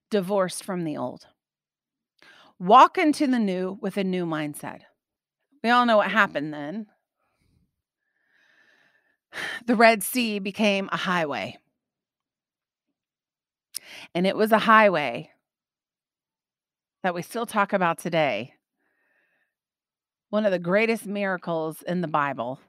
divorced 0.10 0.64
from 0.64 0.84
the 0.84 0.98
old 0.98 1.28
walk 2.60 2.98
into 2.98 3.28
the 3.28 3.40
new 3.40 3.78
with 3.82 3.98
a 3.98 4.04
new 4.04 4.26
mindset. 4.26 4.82
We 5.64 5.70
all 5.70 5.86
know 5.86 5.98
what 5.98 6.08
mm-hmm. 6.08 6.18
happened 6.18 6.54
then. 6.54 6.88
The 9.66 9.76
Red 9.76 10.04
Sea 10.04 10.38
became 10.40 10.90
a 10.92 10.98
highway. 10.98 11.58
And 14.14 14.28
it 14.28 14.36
was 14.36 14.52
a 14.52 14.60
highway 14.60 15.32
that 17.02 17.14
we 17.14 17.22
still 17.22 17.46
talk 17.46 17.74
about 17.74 17.98
today. 17.98 18.54
One 20.30 20.46
of 20.46 20.52
the 20.52 20.60
greatest 20.60 21.06
miracles 21.06 21.82
in 21.82 22.02
the 22.02 22.08
Bible. 22.08 22.60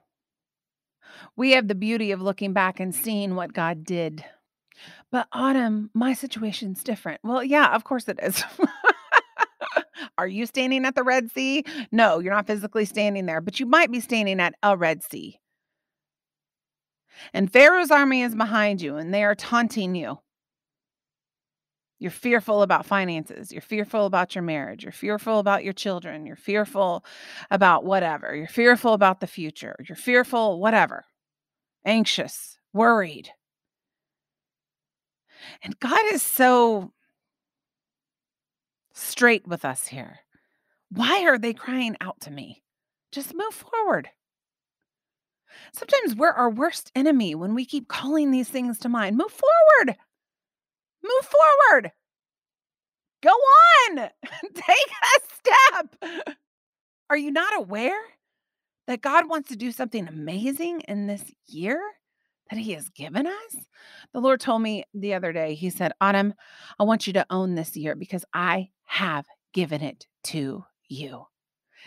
We 1.35 1.51
have 1.51 1.67
the 1.67 1.75
beauty 1.75 2.11
of 2.11 2.21
looking 2.21 2.53
back 2.53 2.79
and 2.79 2.93
seeing 2.93 3.35
what 3.35 3.53
God 3.53 3.83
did. 3.83 4.25
But 5.11 5.27
Autumn, 5.31 5.89
my 5.93 6.13
situation's 6.13 6.83
different. 6.83 7.21
Well, 7.23 7.43
yeah, 7.43 7.73
of 7.73 7.83
course 7.83 8.07
it 8.07 8.19
is. 8.21 8.43
Are 10.17 10.27
you 10.27 10.45
standing 10.45 10.85
at 10.85 10.95
the 10.95 11.03
Red 11.03 11.31
Sea? 11.31 11.63
No, 11.91 12.19
you're 12.19 12.33
not 12.33 12.47
physically 12.47 12.85
standing 12.85 13.25
there, 13.25 13.41
but 13.41 13.59
you 13.59 13.65
might 13.65 13.91
be 13.91 13.99
standing 13.99 14.39
at 14.39 14.55
a 14.63 14.77
Red 14.77 15.03
Sea. 15.03 15.39
And 17.33 17.51
Pharaoh's 17.51 17.91
army 17.91 18.21
is 18.21 18.35
behind 18.35 18.81
you 18.81 18.97
and 18.97 19.13
they 19.13 19.23
are 19.23 19.35
taunting 19.35 19.95
you. 19.95 20.19
You're 21.97 22.11
fearful 22.11 22.61
about 22.61 22.85
finances. 22.85 23.51
You're 23.51 23.61
fearful 23.61 24.05
about 24.05 24.35
your 24.35 24.41
marriage. 24.41 24.83
You're 24.83 24.91
fearful 24.91 25.39
about 25.39 25.63
your 25.63 25.73
children. 25.73 26.25
You're 26.25 26.35
fearful 26.35 27.05
about 27.49 27.85
whatever. 27.85 28.35
You're 28.35 28.47
fearful 28.47 28.93
about 28.93 29.21
the 29.21 29.27
future. 29.27 29.75
You're 29.87 29.95
fearful, 29.95 30.59
whatever. 30.59 31.05
Anxious, 31.85 32.59
worried. 32.73 33.29
And 35.63 35.79
God 35.79 36.01
is 36.11 36.21
so 36.21 36.91
straight 38.95 39.47
with 39.47 39.65
us 39.65 39.87
here. 39.87 40.19
Why 40.89 41.25
are 41.25 41.37
they 41.37 41.53
crying 41.53 41.95
out 42.01 42.21
to 42.21 42.31
me? 42.31 42.63
Just 43.11 43.35
move 43.35 43.53
forward. 43.53 44.09
Sometimes 45.73 46.15
we're 46.15 46.31
our 46.31 46.49
worst 46.49 46.91
enemy 46.95 47.35
when 47.35 47.53
we 47.53 47.65
keep 47.65 47.87
calling 47.87 48.31
these 48.31 48.49
things 48.49 48.79
to 48.79 48.89
mind. 48.89 49.17
Move 49.17 49.31
forward. 49.31 49.97
Move 51.03 51.31
forward. 51.71 51.91
Go 53.21 53.29
on. 53.29 53.97
Take 54.53 54.91
a 55.03 55.19
step. 55.33 56.35
Are 57.09 57.17
you 57.17 57.31
not 57.31 57.55
aware 57.55 57.99
that 58.87 59.01
God 59.01 59.29
wants 59.29 59.49
to 59.49 59.55
do 59.55 59.71
something 59.71 60.07
amazing 60.07 60.81
in 60.81 61.07
this 61.07 61.23
year 61.47 61.81
that 62.49 62.59
He 62.59 62.73
has 62.73 62.89
given 62.89 63.27
us? 63.27 63.55
The 64.13 64.19
Lord 64.19 64.39
told 64.39 64.61
me 64.61 64.83
the 64.93 65.13
other 65.13 65.33
day, 65.33 65.55
He 65.55 65.69
said, 65.69 65.93
Autumn, 66.01 66.33
I 66.79 66.83
want 66.83 67.07
you 67.07 67.13
to 67.13 67.25
own 67.29 67.55
this 67.55 67.75
year 67.75 67.95
because 67.95 68.25
I 68.33 68.69
have 68.85 69.25
given 69.53 69.81
it 69.81 70.07
to 70.25 70.65
you. 70.87 71.25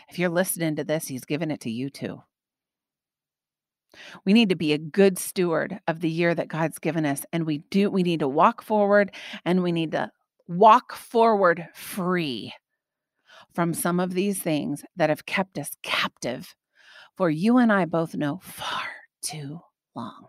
If 0.09 0.19
you're 0.19 0.29
listening 0.29 0.75
to 0.77 0.83
this, 0.83 1.07
He's 1.07 1.25
given 1.25 1.51
it 1.51 1.61
to 1.61 1.69
you 1.69 1.89
too. 1.89 2.21
We 4.25 4.33
need 4.33 4.49
to 4.49 4.55
be 4.55 4.73
a 4.73 4.77
good 4.77 5.17
steward 5.17 5.79
of 5.87 5.99
the 6.01 6.09
year 6.09 6.35
that 6.35 6.47
God's 6.47 6.79
given 6.79 7.05
us. 7.05 7.25
And 7.33 7.45
we 7.45 7.59
do, 7.69 7.89
we 7.89 8.03
need 8.03 8.19
to 8.19 8.27
walk 8.27 8.61
forward 8.61 9.11
and 9.45 9.63
we 9.63 9.71
need 9.71 9.91
to 9.93 10.11
walk 10.47 10.93
forward 10.93 11.67
free 11.73 12.53
from 13.53 13.73
some 13.73 13.99
of 13.99 14.13
these 14.13 14.39
things 14.41 14.83
that 14.95 15.09
have 15.09 15.25
kept 15.25 15.57
us 15.57 15.71
captive 15.81 16.55
for 17.15 17.29
you 17.29 17.57
and 17.57 17.71
I 17.71 17.85
both 17.85 18.15
know 18.15 18.39
far 18.43 18.87
too 19.21 19.59
long. 19.95 20.27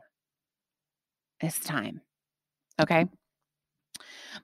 It's 1.41 1.61
time. 1.61 2.01
Okay. 2.81 3.07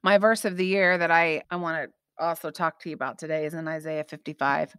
My 0.03 0.19
verse 0.19 0.45
of 0.45 0.57
the 0.57 0.67
year 0.67 0.99
that 0.99 1.11
I, 1.11 1.43
I 1.51 1.57
want 1.57 1.91
to 1.91 2.25
also 2.25 2.51
talk 2.51 2.81
to 2.81 2.89
you 2.89 2.95
about 2.95 3.19
today 3.19 3.47
is 3.47 3.55
in 3.55 3.69
Isaiah 3.69 4.05
55. 4.05 4.75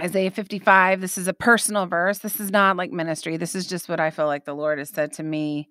Isaiah 0.00 0.30
55, 0.30 1.00
this 1.00 1.16
is 1.16 1.28
a 1.28 1.32
personal 1.32 1.86
verse. 1.86 2.18
This 2.18 2.40
is 2.40 2.50
not 2.50 2.76
like 2.76 2.90
ministry. 2.90 3.36
This 3.36 3.54
is 3.54 3.66
just 3.66 3.88
what 3.88 4.00
I 4.00 4.10
feel 4.10 4.26
like 4.26 4.44
the 4.44 4.54
Lord 4.54 4.78
has 4.78 4.90
said 4.90 5.12
to 5.14 5.22
me. 5.22 5.68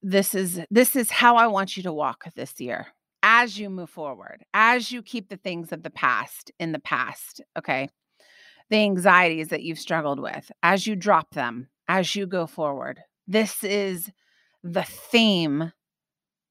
This 0.00 0.34
is 0.34 0.60
this 0.70 0.96
is 0.96 1.10
how 1.10 1.36
I 1.36 1.48
want 1.48 1.76
you 1.76 1.82
to 1.82 1.92
walk 1.92 2.24
this 2.34 2.58
year 2.60 2.86
as 3.22 3.58
you 3.58 3.68
move 3.68 3.90
forward, 3.90 4.44
as 4.54 4.92
you 4.92 5.02
keep 5.02 5.28
the 5.28 5.36
things 5.36 5.72
of 5.72 5.82
the 5.82 5.90
past 5.90 6.52
in 6.60 6.72
the 6.72 6.78
past, 6.78 7.42
okay? 7.58 7.88
The 8.70 8.76
anxieties 8.76 9.48
that 9.48 9.62
you've 9.62 9.78
struggled 9.78 10.20
with, 10.20 10.52
as 10.62 10.86
you 10.86 10.94
drop 10.94 11.34
them, 11.34 11.68
as 11.88 12.14
you 12.14 12.26
go 12.26 12.46
forward. 12.46 13.00
This 13.26 13.64
is 13.64 14.10
the 14.62 14.82
theme 14.82 15.72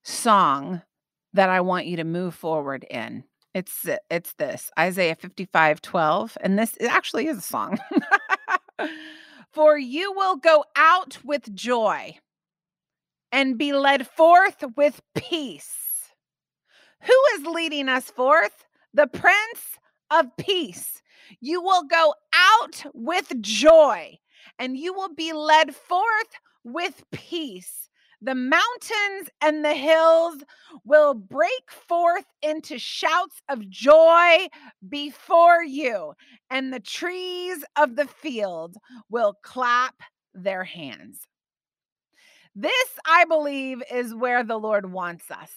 song 0.03 0.81
that 1.33 1.49
I 1.49 1.61
want 1.61 1.85
you 1.85 1.97
to 1.97 2.03
move 2.03 2.33
forward 2.33 2.85
in. 2.89 3.23
It's 3.53 3.87
uh, 3.87 3.97
it's 4.09 4.33
this 4.33 4.71
Isaiah 4.77 5.15
55 5.15 5.81
12. 5.81 6.37
And 6.41 6.57
this 6.57 6.75
actually 6.81 7.27
is 7.27 7.37
a 7.37 7.41
song. 7.41 7.79
For 9.51 9.77
you 9.77 10.11
will 10.13 10.37
go 10.37 10.65
out 10.75 11.19
with 11.23 11.53
joy 11.53 12.17
and 13.31 13.57
be 13.57 13.71
led 13.73 14.07
forth 14.07 14.63
with 14.75 15.01
peace. 15.13 15.75
Who 17.01 17.21
is 17.35 17.45
leading 17.45 17.87
us 17.89 18.09
forth? 18.09 18.65
The 18.95 19.07
Prince 19.07 19.77
of 20.09 20.35
Peace. 20.37 21.01
You 21.39 21.61
will 21.61 21.83
go 21.83 22.15
out 22.33 22.83
with 22.93 23.39
joy 23.41 24.17
and 24.57 24.77
you 24.77 24.93
will 24.93 25.13
be 25.13 25.33
led 25.33 25.75
forth 25.75 26.39
with 26.63 27.03
peace. 27.11 27.89
The 28.21 28.35
mountains 28.35 29.29
and 29.41 29.65
the 29.65 29.73
hills 29.73 30.43
will 30.85 31.13
break 31.13 31.69
forth 31.69 32.23
into 32.41 32.79
shouts 32.79 33.41
of 33.49 33.69
joy 33.69 34.47
before 34.87 35.61
you, 35.61 36.13
and 36.49 36.71
the 36.71 36.79
trees 36.79 37.65
of 37.75 37.97
the 37.97 38.07
field 38.07 38.77
will 39.09 39.35
clap 39.43 39.95
their 40.33 40.63
hands. 40.63 41.27
This, 42.55 42.89
I 43.05 43.25
believe, 43.25 43.83
is 43.91 44.15
where 44.15 44.43
the 44.43 44.57
Lord 44.57 44.91
wants 44.91 45.29
us. 45.29 45.51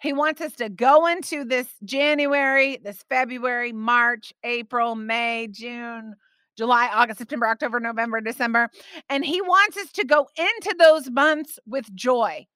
He 0.00 0.14
wants 0.14 0.40
us 0.40 0.54
to 0.54 0.70
go 0.70 1.06
into 1.06 1.44
this 1.44 1.68
January, 1.84 2.78
this 2.82 3.04
February, 3.10 3.72
March, 3.72 4.32
April, 4.42 4.94
May, 4.94 5.48
June, 5.50 6.14
July, 6.60 6.90
August, 6.92 7.18
September, 7.18 7.46
October, 7.46 7.80
November, 7.80 8.20
December. 8.20 8.68
And 9.08 9.24
he 9.24 9.40
wants 9.40 9.78
us 9.78 9.90
to 9.92 10.04
go 10.04 10.28
into 10.36 10.76
those 10.78 11.08
months 11.08 11.58
with 11.64 11.90
joy 11.94 12.46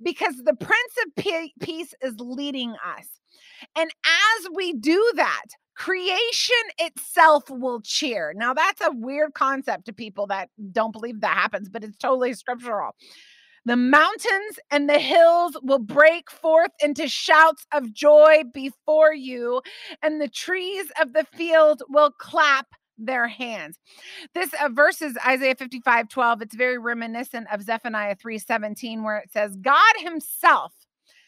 because 0.00 0.36
the 0.36 0.54
Prince 0.54 0.94
of 1.04 1.24
Peace 1.60 1.92
is 2.00 2.14
leading 2.20 2.70
us. 2.70 3.08
And 3.76 3.90
as 4.04 4.48
we 4.54 4.74
do 4.74 5.12
that, 5.16 5.46
creation 5.74 6.54
itself 6.78 7.50
will 7.50 7.80
cheer. 7.80 8.32
Now, 8.36 8.54
that's 8.54 8.80
a 8.80 8.92
weird 8.92 9.34
concept 9.34 9.86
to 9.86 9.92
people 9.92 10.28
that 10.28 10.50
don't 10.70 10.92
believe 10.92 11.20
that 11.22 11.36
happens, 11.36 11.68
but 11.68 11.82
it's 11.82 11.96
totally 11.96 12.34
scriptural. 12.34 12.92
The 13.64 13.76
mountains 13.76 14.60
and 14.70 14.88
the 14.88 15.00
hills 15.00 15.58
will 15.64 15.80
break 15.80 16.30
forth 16.30 16.70
into 16.80 17.08
shouts 17.08 17.66
of 17.72 17.92
joy 17.92 18.44
before 18.54 19.12
you, 19.12 19.62
and 20.00 20.20
the 20.20 20.28
trees 20.28 20.86
of 21.02 21.12
the 21.12 21.26
field 21.34 21.82
will 21.88 22.12
clap 22.12 22.68
their 22.98 23.28
hands. 23.28 23.78
This 24.34 24.50
uh, 24.60 24.68
verse 24.70 25.00
is 25.00 25.16
Isaiah 25.26 25.54
55 25.54 26.08
12. 26.08 26.42
It's 26.42 26.54
very 26.54 26.78
reminiscent 26.78 27.46
of 27.52 27.62
Zephaniah 27.62 28.16
3 28.16 28.38
17, 28.38 29.02
where 29.02 29.18
it 29.18 29.30
says, 29.32 29.56
God 29.56 29.94
Himself 29.98 30.72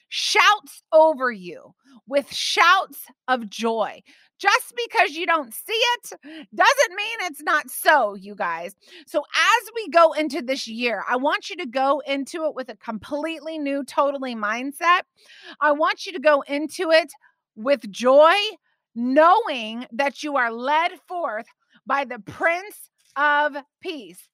shouts 0.09 0.83
over 0.93 1.33
you 1.33 1.75
with 2.07 2.31
shouts 2.33 2.99
of 3.29 3.49
joy. 3.49 4.03
Just 4.39 4.73
because 4.89 5.15
you 5.17 5.27
don't 5.27 5.53
see 5.53 5.73
it 5.73 6.11
doesn't 6.55 6.97
mean 6.97 7.19
it's 7.23 7.43
not 7.43 7.71
so, 7.71 8.15
you 8.15 8.35
guys. 8.35 8.75
So, 9.07 9.21
as 9.21 9.71
we 9.75 9.89
go 9.91 10.13
into 10.13 10.41
this 10.41 10.67
year, 10.67 11.05
I 11.07 11.17
want 11.17 11.51
you 11.51 11.57
to 11.57 11.67
go 11.67 12.03
into 12.07 12.47
it 12.47 12.55
with 12.55 12.71
a 12.71 12.77
completely 12.77 13.59
new, 13.59 13.85
totally 13.85 14.35
mindset. 14.35 15.03
I 15.61 15.73
want 15.73 16.07
you 16.07 16.13
to 16.13 16.19
go 16.19 16.41
into 16.43 16.91
it 16.91 17.13
with 17.55 17.91
joy, 17.91 18.35
knowing 18.95 19.87
that 19.93 20.23
you 20.23 20.37
are 20.37 20.51
led 20.51 20.93
forth 21.07 21.47
by 21.91 22.05
the 22.05 22.21
Prince 22.21 22.89
of 23.17 23.57
Peace. 23.81 24.29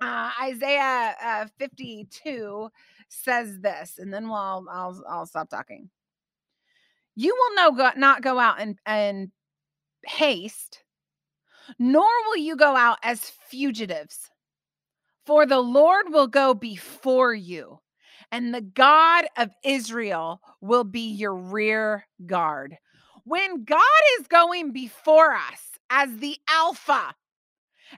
Uh, 0.00 0.32
Isaiah 0.42 1.14
uh, 1.22 1.46
52 1.56 2.68
says 3.08 3.60
this, 3.60 4.00
and 4.00 4.12
then 4.12 4.28
we'll, 4.28 4.66
I'll, 4.68 5.00
I'll, 5.08 5.24
stop 5.26 5.48
talking. 5.48 5.88
You 7.14 7.32
will 7.32 7.54
no 7.54 7.76
go, 7.76 7.90
not 7.96 8.22
go 8.22 8.40
out 8.40 8.60
and, 8.60 8.76
and 8.84 9.30
haste, 10.04 10.82
nor 11.78 12.08
will 12.26 12.38
you 12.38 12.56
go 12.56 12.74
out 12.74 12.98
as 13.04 13.30
fugitives. 13.48 14.28
For 15.26 15.46
the 15.46 15.60
Lord 15.60 16.06
will 16.08 16.26
go 16.26 16.54
before 16.54 17.34
you, 17.34 17.78
and 18.32 18.52
the 18.52 18.62
God 18.62 19.26
of 19.38 19.50
Israel 19.62 20.40
will 20.60 20.84
be 20.84 21.12
your 21.12 21.36
rear 21.36 22.04
guard. 22.26 22.76
When 23.22 23.62
God 23.62 23.80
is 24.18 24.26
going 24.26 24.72
before 24.72 25.34
us 25.34 25.73
as 25.90 26.16
the 26.16 26.36
Alpha, 26.48 27.14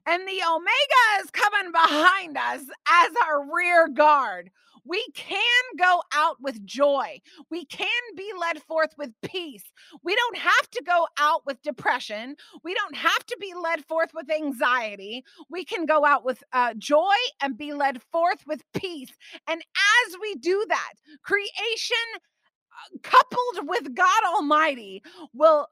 and 0.07 0.27
the 0.27 0.42
Omega 0.49 1.22
is 1.22 1.31
coming 1.31 1.72
behind 1.72 2.37
us 2.37 2.62
as 2.88 3.11
our 3.27 3.55
rear 3.55 3.88
guard 3.88 4.51
we 4.87 5.05
can 5.14 5.40
go 5.79 6.03
out 6.14 6.37
with 6.40 6.64
joy. 6.64 7.20
We 7.51 7.64
can 7.66 7.88
be 8.16 8.31
led 8.38 8.62
forth 8.62 8.94
with 8.96 9.12
peace. 9.22 9.64
We 10.03 10.14
don't 10.14 10.38
have 10.38 10.70
to 10.72 10.83
go 10.85 11.07
out 11.18 11.44
with 11.44 11.62
depression. 11.62 12.37
We 12.62 12.75
don't 12.75 12.94
have 12.94 13.27
to 13.27 13.37
be 13.40 13.53
led 13.55 13.85
forth 13.85 14.11
with 14.14 14.31
anxiety. 14.31 15.25
We 15.51 15.64
can 15.64 15.87
go 15.87 16.05
out 16.05 16.25
with 16.25 16.42
uh, 16.53 16.75
joy 16.79 17.14
and 17.42 17.59
be 17.59 17.72
led 17.72 18.01
forth 18.12 18.46
with 18.46 18.62
peace. 18.75 19.12
And 19.49 19.61
as 19.61 20.16
we 20.20 20.35
do 20.37 20.64
that, 20.68 20.92
creation 21.22 21.96
uh, 22.14 22.99
coupled 23.03 23.68
with 23.68 23.94
God 23.94 24.22
Almighty 24.35 25.03
will 25.35 25.66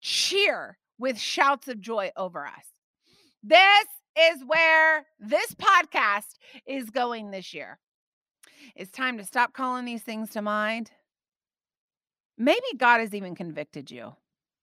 cheer 0.00 0.78
with 0.98 1.18
shouts 1.18 1.68
of 1.68 1.80
joy 1.80 2.10
over 2.16 2.46
us. 2.46 2.64
This 3.42 3.86
is 4.18 4.42
where 4.44 5.04
this 5.20 5.54
podcast 5.54 6.34
is 6.66 6.90
going 6.90 7.30
this 7.30 7.54
year. 7.54 7.78
It's 8.74 8.90
time 8.90 9.18
to 9.18 9.24
stop 9.24 9.52
calling 9.52 9.84
these 9.84 10.02
things 10.02 10.30
to 10.30 10.42
mind. 10.42 10.90
Maybe 12.38 12.66
God 12.76 13.00
has 13.00 13.14
even 13.14 13.34
convicted 13.34 13.90
you 13.90 14.14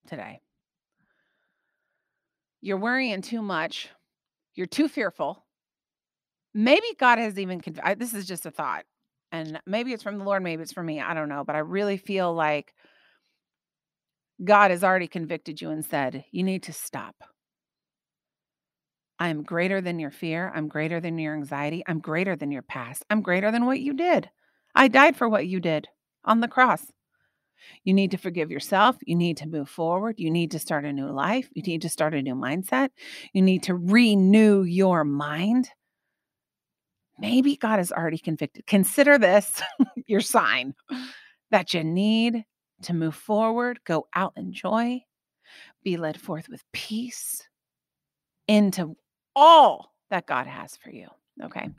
today. 0.08 0.42
You're 2.62 2.78
worrying 2.78 3.22
too 3.22 3.42
much. 3.42 3.90
You're 4.56 4.68
too 4.68 4.88
fearful. 4.88 5.44
Maybe 6.54 6.86
God 7.00 7.18
has 7.18 7.40
even 7.40 7.62
conv- 7.62 7.98
this 7.98 8.14
is 8.14 8.26
just 8.26 8.46
a 8.46 8.52
thought. 8.52 8.86
And 9.32 9.60
maybe 9.66 9.94
it's 9.94 10.04
from 10.04 10.20
the 10.20 10.24
Lord, 10.24 10.44
maybe 10.44 10.62
it's 10.62 10.74
from 10.74 10.86
me. 10.86 11.02
I 11.02 11.16
don't 11.16 11.30
know, 11.30 11.44
but 11.44 11.56
I 11.56 11.60
really 11.60 11.98
feel 11.98 12.34
like 12.34 12.74
God 14.44 14.72
has 14.72 14.84
already 14.84 15.08
convicted 15.08 15.62
you 15.62 15.70
and 15.70 15.86
said, 15.86 16.26
you 16.32 16.44
need 16.44 16.64
to 16.64 16.74
stop. 16.74 17.16
I'm 19.20 19.44
greater 19.44 19.80
than 19.80 20.00
your 20.00 20.12
fear. 20.12 20.52
I'm 20.54 20.68
greater 20.68 21.00
than 21.00 21.18
your 21.18 21.36
anxiety. 21.36 21.84
I'm 21.88 22.00
greater 22.00 22.36
than 22.36 22.52
your 22.52 22.62
past. 22.62 23.06
I'm 23.10 23.22
greater 23.22 23.52
than 23.52 23.66
what 23.66 23.80
you 23.80 23.94
did. 23.94 24.30
I 24.76 24.88
died 24.88 25.16
for 25.16 25.30
what 25.30 25.48
you 25.48 25.60
did 25.60 25.88
on 26.26 26.42
the 26.42 26.48
cross. 26.48 26.86
You 27.84 27.94
need 27.94 28.12
to 28.12 28.18
forgive 28.18 28.52
yourself. 28.52 28.98
You 29.06 29.16
need 29.16 29.38
to 29.38 29.48
move 29.48 29.70
forward. 29.70 30.16
You 30.18 30.32
need 30.32 30.52
to 30.52 30.60
start 30.60 30.84
a 30.84 30.92
new 30.92 31.10
life. 31.10 31.48
You 31.54 31.62
need 31.64 31.82
to 31.84 31.90
start 31.90 32.14
a 32.14 32.22
new 32.22 32.36
mindset. 32.36 32.90
You 33.34 33.42
need 33.42 33.64
to 33.64 33.76
renew 33.76 34.64
your 34.64 35.04
mind. 35.04 35.70
Maybe 37.20 37.56
God 37.56 37.78
has 37.78 37.92
already 37.92 38.18
convicted. 38.18 38.66
Consider 38.66 39.18
this 39.18 39.62
your 40.08 40.22
sign 40.22 40.74
that 41.52 41.74
you 41.74 41.84
need 41.84 42.44
to 42.84 42.94
move 42.94 43.16
forward, 43.16 43.80
go 43.86 44.08
out 44.16 44.34
in 44.36 44.54
joy, 44.54 45.02
be 45.84 45.98
led 45.98 46.20
forth 46.20 46.50
with 46.50 46.64
peace 46.72 47.48
into 48.48 48.96
all 49.36 49.94
that 50.10 50.26
God 50.26 50.48
has 50.48 50.76
for 50.76 50.90
you. 50.90 51.08
Okay. 51.42 51.70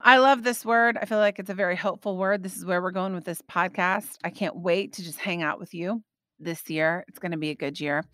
I 0.00 0.18
love 0.18 0.42
this 0.42 0.64
word. 0.64 0.98
I 1.00 1.06
feel 1.06 1.18
like 1.18 1.38
it's 1.38 1.48
a 1.48 1.54
very 1.54 1.76
hopeful 1.76 2.18
word. 2.18 2.42
This 2.42 2.56
is 2.56 2.66
where 2.66 2.82
we're 2.82 2.90
going 2.90 3.14
with 3.14 3.24
this 3.24 3.40
podcast. 3.42 4.18
I 4.22 4.30
can't 4.30 4.56
wait 4.56 4.92
to 4.94 5.02
just 5.02 5.18
hang 5.18 5.42
out 5.42 5.58
with 5.58 5.72
you 5.72 6.02
this 6.38 6.68
year. 6.68 7.04
It's 7.08 7.18
going 7.18 7.32
to 7.32 7.38
be 7.38 7.50
a 7.50 7.54
good 7.54 7.80
year. 7.80 8.04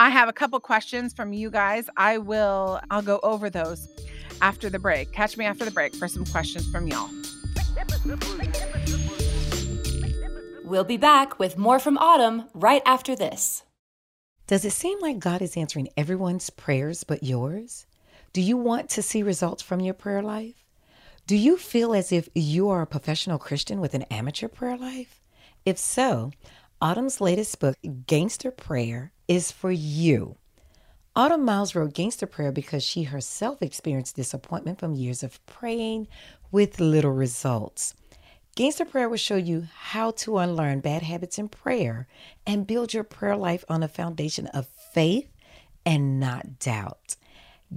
I 0.00 0.10
have 0.10 0.28
a 0.28 0.32
couple 0.32 0.58
questions 0.60 1.14
from 1.14 1.32
you 1.32 1.50
guys. 1.50 1.88
I 1.96 2.18
will 2.18 2.80
I'll 2.90 3.02
go 3.02 3.20
over 3.22 3.48
those 3.48 3.88
after 4.42 4.68
the 4.68 4.78
break. 4.78 5.12
Catch 5.12 5.36
me 5.36 5.44
after 5.44 5.64
the 5.64 5.70
break 5.70 5.94
for 5.94 6.08
some 6.08 6.24
questions 6.24 6.68
from 6.70 6.88
y'all. 6.88 7.08
We'll 10.68 10.84
be 10.84 10.98
back 10.98 11.38
with 11.38 11.56
more 11.56 11.78
from 11.78 11.96
Autumn 11.96 12.44
right 12.52 12.82
after 12.84 13.16
this. 13.16 13.62
Does 14.46 14.66
it 14.66 14.72
seem 14.72 15.00
like 15.00 15.18
God 15.18 15.40
is 15.40 15.56
answering 15.56 15.88
everyone's 15.96 16.50
prayers 16.50 17.04
but 17.04 17.22
yours? 17.22 17.86
Do 18.34 18.42
you 18.42 18.58
want 18.58 18.90
to 18.90 19.00
see 19.00 19.22
results 19.22 19.62
from 19.62 19.80
your 19.80 19.94
prayer 19.94 20.22
life? 20.22 20.66
Do 21.26 21.36
you 21.36 21.56
feel 21.56 21.94
as 21.94 22.12
if 22.12 22.28
you 22.34 22.68
are 22.68 22.82
a 22.82 22.86
professional 22.86 23.38
Christian 23.38 23.80
with 23.80 23.94
an 23.94 24.02
amateur 24.10 24.46
prayer 24.46 24.76
life? 24.76 25.22
If 25.64 25.78
so, 25.78 26.32
Autumn's 26.82 27.18
latest 27.18 27.58
book, 27.60 27.78
Gangster 28.06 28.50
Prayer, 28.50 29.12
is 29.26 29.50
for 29.50 29.72
you. 29.72 30.36
Autumn 31.16 31.46
Miles 31.46 31.74
wrote 31.74 31.94
Gangster 31.94 32.26
Prayer 32.26 32.52
because 32.52 32.84
she 32.84 33.04
herself 33.04 33.62
experienced 33.62 34.16
disappointment 34.16 34.78
from 34.78 34.94
years 34.94 35.22
of 35.22 35.44
praying 35.46 36.08
with 36.52 36.78
little 36.78 37.12
results. 37.12 37.94
Gangster 38.58 38.84
Prayer 38.84 39.08
will 39.08 39.16
show 39.16 39.36
you 39.36 39.68
how 39.72 40.10
to 40.10 40.36
unlearn 40.38 40.80
bad 40.80 41.04
habits 41.04 41.38
in 41.38 41.48
prayer 41.48 42.08
and 42.44 42.66
build 42.66 42.92
your 42.92 43.04
prayer 43.04 43.36
life 43.36 43.64
on 43.68 43.84
a 43.84 43.88
foundation 43.88 44.48
of 44.48 44.66
faith 44.92 45.28
and 45.86 46.18
not 46.18 46.58
doubt. 46.58 47.14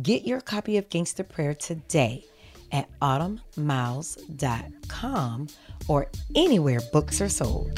Get 0.02 0.26
your 0.26 0.42
copy 0.42 0.78
of 0.78 0.90
Gangster 0.90 1.24
Prayer 1.24 1.54
today 1.54 2.26
at 2.72 2.90
autumnmiles.com 3.00 5.48
or 5.88 6.08
anywhere 6.34 6.80
books 6.92 7.22
are 7.22 7.30
sold. 7.30 7.76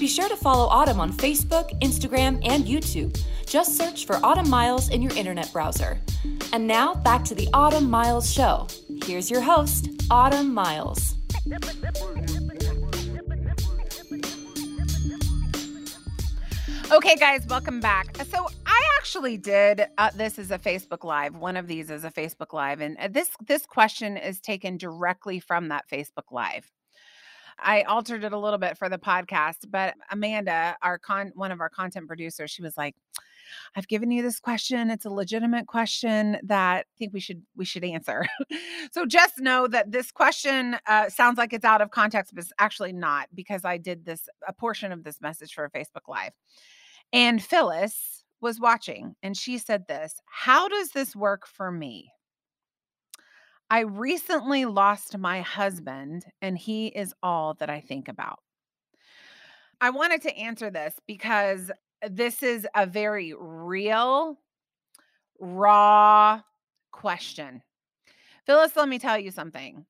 Be 0.00 0.08
sure 0.08 0.30
to 0.30 0.36
follow 0.36 0.64
Autumn 0.68 0.98
on 0.98 1.12
Facebook, 1.12 1.78
Instagram, 1.82 2.40
and 2.48 2.64
YouTube. 2.64 3.22
Just 3.44 3.76
search 3.76 4.06
for 4.06 4.16
Autumn 4.24 4.48
Miles 4.48 4.88
in 4.88 5.02
your 5.02 5.14
internet 5.14 5.52
browser. 5.52 6.00
And 6.54 6.66
now 6.66 6.94
back 6.94 7.22
to 7.24 7.34
the 7.34 7.50
Autumn 7.52 7.90
Miles 7.90 8.32
Show. 8.32 8.66
Here's 9.04 9.28
your 9.28 9.40
host, 9.40 9.88
Autumn 10.12 10.54
Miles. 10.54 11.16
Okay, 16.92 17.16
guys, 17.16 17.44
welcome 17.48 17.80
back. 17.80 18.16
So 18.30 18.46
I 18.64 18.80
actually 18.96 19.38
did 19.38 19.86
uh, 19.98 20.10
this 20.14 20.38
is 20.38 20.52
a 20.52 20.58
Facebook 20.58 21.02
Live. 21.02 21.34
One 21.34 21.56
of 21.56 21.66
these 21.66 21.90
is 21.90 22.04
a 22.04 22.12
Facebook 22.12 22.52
Live, 22.52 22.80
and 22.80 22.96
uh, 22.98 23.08
this 23.10 23.30
this 23.44 23.66
question 23.66 24.16
is 24.16 24.40
taken 24.40 24.76
directly 24.76 25.40
from 25.40 25.68
that 25.68 25.84
Facebook 25.90 26.30
Live. 26.30 26.70
I 27.58 27.82
altered 27.82 28.22
it 28.22 28.32
a 28.32 28.38
little 28.38 28.58
bit 28.58 28.78
for 28.78 28.88
the 28.88 28.98
podcast, 28.98 29.68
but 29.68 29.94
Amanda, 30.12 30.76
our 30.80 30.98
con 30.98 31.32
one 31.34 31.50
of 31.50 31.60
our 31.60 31.68
content 31.68 32.06
producers, 32.06 32.52
she 32.52 32.62
was 32.62 32.76
like, 32.76 32.94
I've 33.76 33.88
given 33.88 34.10
you 34.10 34.22
this 34.22 34.40
question. 34.40 34.90
It's 34.90 35.04
a 35.04 35.10
legitimate 35.10 35.66
question 35.66 36.38
that 36.44 36.86
I 36.86 36.94
think 36.98 37.12
we 37.12 37.20
should 37.20 37.42
we 37.56 37.64
should 37.64 37.84
answer. 37.84 38.26
so 38.92 39.06
just 39.06 39.38
know 39.38 39.66
that 39.68 39.92
this 39.92 40.10
question 40.10 40.76
uh, 40.86 41.08
sounds 41.08 41.38
like 41.38 41.52
it's 41.52 41.64
out 41.64 41.80
of 41.80 41.90
context, 41.90 42.34
but 42.34 42.44
it's 42.44 42.52
actually 42.58 42.92
not 42.92 43.28
because 43.34 43.64
I 43.64 43.78
did 43.78 44.04
this 44.04 44.28
a 44.46 44.52
portion 44.52 44.92
of 44.92 45.04
this 45.04 45.20
message 45.20 45.54
for 45.54 45.64
a 45.64 45.70
Facebook 45.70 46.08
Live. 46.08 46.32
And 47.12 47.42
Phyllis 47.42 48.24
was 48.40 48.58
watching 48.58 49.14
and 49.22 49.36
she 49.36 49.58
said 49.58 49.86
this 49.86 50.20
How 50.26 50.68
does 50.68 50.90
this 50.90 51.16
work 51.16 51.46
for 51.46 51.70
me? 51.70 52.12
I 53.72 53.80
recently 53.80 54.66
lost 54.66 55.16
my 55.16 55.40
husband, 55.40 56.26
and 56.42 56.58
he 56.58 56.88
is 56.88 57.14
all 57.22 57.54
that 57.54 57.70
I 57.70 57.80
think 57.80 58.08
about. 58.08 58.40
I 59.80 59.88
wanted 59.88 60.20
to 60.22 60.36
answer 60.36 60.70
this 60.70 60.94
because 61.06 61.70
this 62.10 62.42
is 62.42 62.66
a 62.74 62.86
very 62.86 63.34
real, 63.38 64.38
raw 65.38 66.40
question. 66.90 67.62
Phyllis, 68.46 68.76
let 68.76 68.88
me 68.88 68.98
tell 68.98 69.18
you 69.18 69.30
something. 69.30 69.86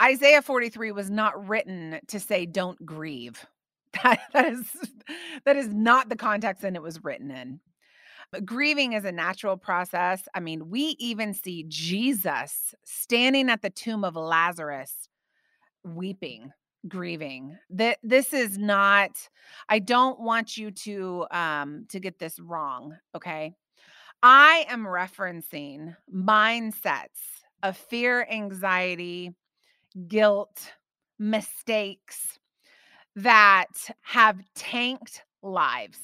Isaiah 0.00 0.42
43 0.42 0.92
was 0.92 1.10
not 1.10 1.48
written 1.48 2.00
to 2.08 2.18
say, 2.18 2.46
don't 2.46 2.84
grieve. 2.84 3.44
That, 4.02 4.22
that 4.32 4.52
is 4.52 4.66
that 5.44 5.54
is 5.54 5.68
not 5.68 6.08
the 6.08 6.16
context 6.16 6.64
and 6.64 6.74
it 6.74 6.82
was 6.82 7.04
written 7.04 7.30
in. 7.30 7.60
But 8.32 8.44
grieving 8.44 8.94
is 8.94 9.04
a 9.04 9.12
natural 9.12 9.56
process. 9.56 10.26
I 10.34 10.40
mean, 10.40 10.68
we 10.68 10.96
even 10.98 11.32
see 11.32 11.64
Jesus 11.68 12.74
standing 12.84 13.48
at 13.48 13.62
the 13.62 13.70
tomb 13.70 14.02
of 14.02 14.16
Lazarus 14.16 15.08
weeping, 15.84 16.52
grieving. 16.88 17.56
That 17.70 17.98
this 18.02 18.32
is 18.32 18.58
not 18.58 19.10
I 19.68 19.78
don't 19.78 20.20
want 20.20 20.56
you 20.56 20.70
to 20.70 21.26
um 21.30 21.86
to 21.90 22.00
get 22.00 22.18
this 22.18 22.38
wrong, 22.38 22.96
okay? 23.14 23.54
I 24.22 24.64
am 24.68 24.84
referencing 24.84 25.96
mindsets 26.12 27.20
of 27.62 27.76
fear, 27.76 28.26
anxiety, 28.30 29.34
guilt, 30.08 30.72
mistakes 31.18 32.38
that 33.16 33.66
have 34.02 34.40
tanked 34.54 35.22
lives. 35.42 35.98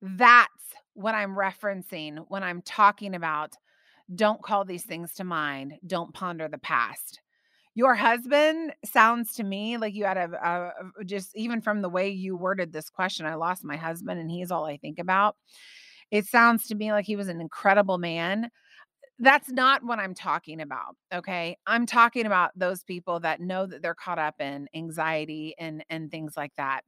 That's 0.00 0.48
what 0.94 1.14
I'm 1.14 1.34
referencing 1.34 2.24
when 2.28 2.42
I'm 2.42 2.62
talking 2.62 3.14
about 3.14 3.54
don't 4.14 4.42
call 4.42 4.64
these 4.64 4.84
things 4.84 5.14
to 5.14 5.24
mind, 5.24 5.74
don't 5.86 6.12
ponder 6.12 6.48
the 6.48 6.58
past. 6.58 7.21
Your 7.74 7.94
husband 7.94 8.74
sounds 8.84 9.34
to 9.34 9.44
me 9.44 9.78
like 9.78 9.94
you 9.94 10.04
had 10.04 10.18
a, 10.18 10.72
a, 11.00 11.04
just 11.04 11.34
even 11.34 11.60
from 11.62 11.80
the 11.80 11.88
way 11.88 12.10
you 12.10 12.36
worded 12.36 12.72
this 12.72 12.90
question. 12.90 13.26
I 13.26 13.34
lost 13.34 13.64
my 13.64 13.76
husband 13.76 14.20
and 14.20 14.30
he's 14.30 14.50
all 14.50 14.66
I 14.66 14.76
think 14.76 14.98
about. 14.98 15.36
It 16.10 16.26
sounds 16.26 16.66
to 16.68 16.74
me 16.74 16.92
like 16.92 17.06
he 17.06 17.16
was 17.16 17.28
an 17.28 17.40
incredible 17.40 17.98
man 17.98 18.50
that's 19.18 19.50
not 19.50 19.84
what 19.84 20.00
I'm 20.00 20.14
talking 20.14 20.60
about. 20.60 20.96
Okay. 21.14 21.56
I'm 21.66 21.86
talking 21.86 22.26
about 22.26 22.50
those 22.56 22.82
people 22.82 23.20
that 23.20 23.40
know 23.40 23.66
that 23.66 23.80
they're 23.80 23.94
caught 23.94 24.18
up 24.18 24.40
in 24.40 24.68
anxiety 24.74 25.54
and, 25.58 25.84
and 25.90 26.10
things 26.10 26.36
like 26.36 26.52
that. 26.56 26.82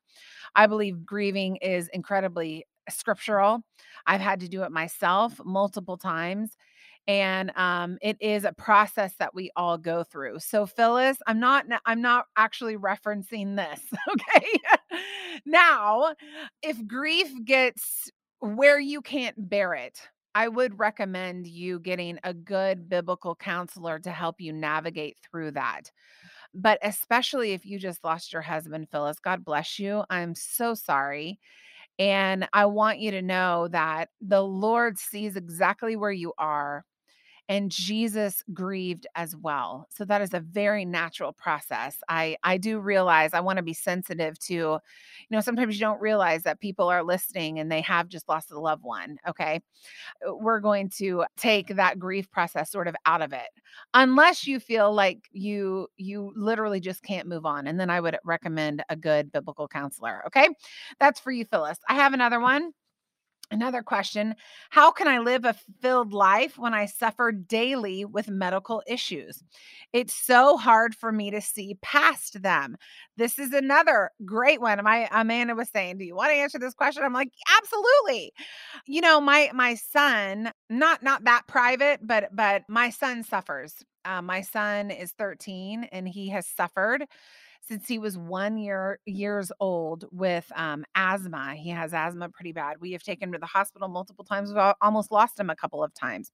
I 0.56 0.66
believe 0.66 1.06
grieving 1.06 1.56
is 1.56 1.88
incredibly 1.92 2.66
scriptural. 2.90 3.62
I've 4.06 4.20
had 4.20 4.40
to 4.40 4.48
do 4.48 4.64
it 4.64 4.72
myself 4.72 5.40
multiple 5.44 5.96
times. 5.96 6.56
And 7.06 7.50
um, 7.56 7.98
it 8.00 8.16
is 8.20 8.44
a 8.44 8.52
process 8.52 9.12
that 9.18 9.34
we 9.34 9.50
all 9.56 9.76
go 9.76 10.04
through. 10.04 10.38
So, 10.40 10.64
Phyllis, 10.64 11.18
I'm 11.26 11.38
not. 11.38 11.66
I'm 11.84 12.00
not 12.00 12.26
actually 12.36 12.76
referencing 12.76 13.56
this. 13.56 13.80
Okay. 14.14 14.46
now, 15.44 16.14
if 16.62 16.86
grief 16.86 17.30
gets 17.44 18.10
where 18.40 18.78
you 18.78 19.00
can't 19.02 19.48
bear 19.48 19.74
it, 19.74 19.98
I 20.34 20.48
would 20.48 20.78
recommend 20.78 21.46
you 21.46 21.78
getting 21.80 22.18
a 22.24 22.34
good 22.34 22.88
biblical 22.88 23.34
counselor 23.34 23.98
to 24.00 24.10
help 24.10 24.40
you 24.40 24.52
navigate 24.52 25.16
through 25.30 25.52
that. 25.52 25.90
But 26.54 26.78
especially 26.82 27.52
if 27.52 27.66
you 27.66 27.78
just 27.78 28.04
lost 28.04 28.32
your 28.32 28.42
husband, 28.42 28.88
Phyllis, 28.90 29.18
God 29.20 29.44
bless 29.44 29.78
you. 29.78 30.04
I'm 30.10 30.34
so 30.34 30.74
sorry. 30.74 31.38
And 31.98 32.48
I 32.52 32.66
want 32.66 33.00
you 33.00 33.12
to 33.12 33.22
know 33.22 33.68
that 33.68 34.08
the 34.20 34.42
Lord 34.42 34.98
sees 34.98 35.36
exactly 35.36 35.96
where 35.96 36.12
you 36.12 36.32
are 36.38 36.84
and 37.48 37.70
Jesus 37.70 38.42
grieved 38.54 39.06
as 39.14 39.36
well. 39.36 39.86
So 39.90 40.04
that 40.06 40.22
is 40.22 40.32
a 40.32 40.40
very 40.40 40.84
natural 40.84 41.32
process. 41.32 41.98
I 42.08 42.36
I 42.42 42.56
do 42.58 42.78
realize 42.78 43.34
I 43.34 43.40
want 43.40 43.58
to 43.58 43.62
be 43.62 43.74
sensitive 43.74 44.38
to 44.40 44.54
you 44.54 44.80
know 45.30 45.40
sometimes 45.40 45.74
you 45.74 45.80
don't 45.80 46.00
realize 46.00 46.42
that 46.44 46.60
people 46.60 46.88
are 46.88 47.02
listening 47.02 47.58
and 47.58 47.70
they 47.70 47.80
have 47.82 48.08
just 48.08 48.28
lost 48.28 48.50
a 48.50 48.58
loved 48.58 48.82
one, 48.84 49.18
okay? 49.28 49.60
Uh, 50.26 50.34
we're 50.34 50.60
going 50.60 50.88
to 50.98 51.24
take 51.36 51.68
that 51.76 51.98
grief 51.98 52.30
process 52.30 52.70
sort 52.70 52.88
of 52.88 52.96
out 53.06 53.22
of 53.22 53.32
it. 53.32 53.48
Unless 53.94 54.46
you 54.46 54.60
feel 54.60 54.92
like 54.92 55.28
you 55.32 55.88
you 55.96 56.32
literally 56.36 56.80
just 56.80 57.02
can't 57.02 57.28
move 57.28 57.46
on 57.46 57.66
and 57.66 57.78
then 57.78 57.90
I 57.90 58.00
would 58.00 58.16
recommend 58.24 58.82
a 58.88 58.96
good 58.96 59.32
biblical 59.32 59.68
counselor, 59.68 60.22
okay? 60.26 60.48
That's 61.00 61.20
for 61.20 61.32
you 61.32 61.44
Phyllis. 61.44 61.78
I 61.88 61.94
have 61.94 62.14
another 62.14 62.40
one 62.40 62.72
Another 63.54 63.84
question 63.84 64.34
How 64.70 64.90
can 64.90 65.06
I 65.06 65.20
live 65.20 65.44
a 65.44 65.54
filled 65.80 66.12
life 66.12 66.58
when 66.58 66.74
I 66.74 66.86
suffer 66.86 67.30
daily 67.30 68.04
with 68.04 68.28
medical 68.28 68.82
issues? 68.84 69.44
It's 69.92 70.12
so 70.12 70.56
hard 70.56 70.92
for 70.96 71.12
me 71.12 71.30
to 71.30 71.40
see 71.40 71.78
past 71.80 72.42
them. 72.42 72.76
This 73.16 73.38
is 73.38 73.52
another 73.52 74.10
great 74.24 74.60
one. 74.60 74.82
My 74.82 75.08
Amanda 75.12 75.54
was 75.54 75.70
saying, 75.70 75.98
Do 75.98 76.04
you 76.04 76.16
want 76.16 76.30
to 76.30 76.36
answer 76.36 76.58
this 76.58 76.74
question? 76.74 77.04
I'm 77.04 77.12
like, 77.12 77.30
Absolutely. 77.62 78.32
You 78.86 79.00
know, 79.00 79.20
my 79.20 79.52
my 79.54 79.76
son, 79.76 80.50
not 80.68 81.04
not 81.04 81.22
that 81.22 81.46
private, 81.46 82.00
but 82.02 82.34
but 82.34 82.64
my 82.68 82.90
son 82.90 83.22
suffers. 83.22 83.84
Uh, 84.04 84.20
my 84.20 84.40
son 84.40 84.90
is 84.90 85.12
13 85.12 85.88
and 85.92 86.06
he 86.06 86.28
has 86.28 86.46
suffered 86.46 87.06
since 87.66 87.88
he 87.88 87.98
was 87.98 88.16
one 88.18 88.58
year 88.58 88.98
years 89.06 89.50
old 89.60 90.04
with 90.12 90.50
um, 90.54 90.84
asthma. 90.94 91.54
He 91.54 91.70
has 91.70 91.94
asthma 91.94 92.28
pretty 92.28 92.52
bad. 92.52 92.76
We 92.80 92.92
have 92.92 93.02
taken 93.02 93.28
him 93.28 93.32
to 93.32 93.38
the 93.38 93.46
hospital 93.46 93.88
multiple 93.88 94.24
times. 94.24 94.52
We've 94.52 94.74
almost 94.80 95.10
lost 95.10 95.38
him 95.38 95.50
a 95.50 95.56
couple 95.56 95.82
of 95.82 95.94
times. 95.94 96.30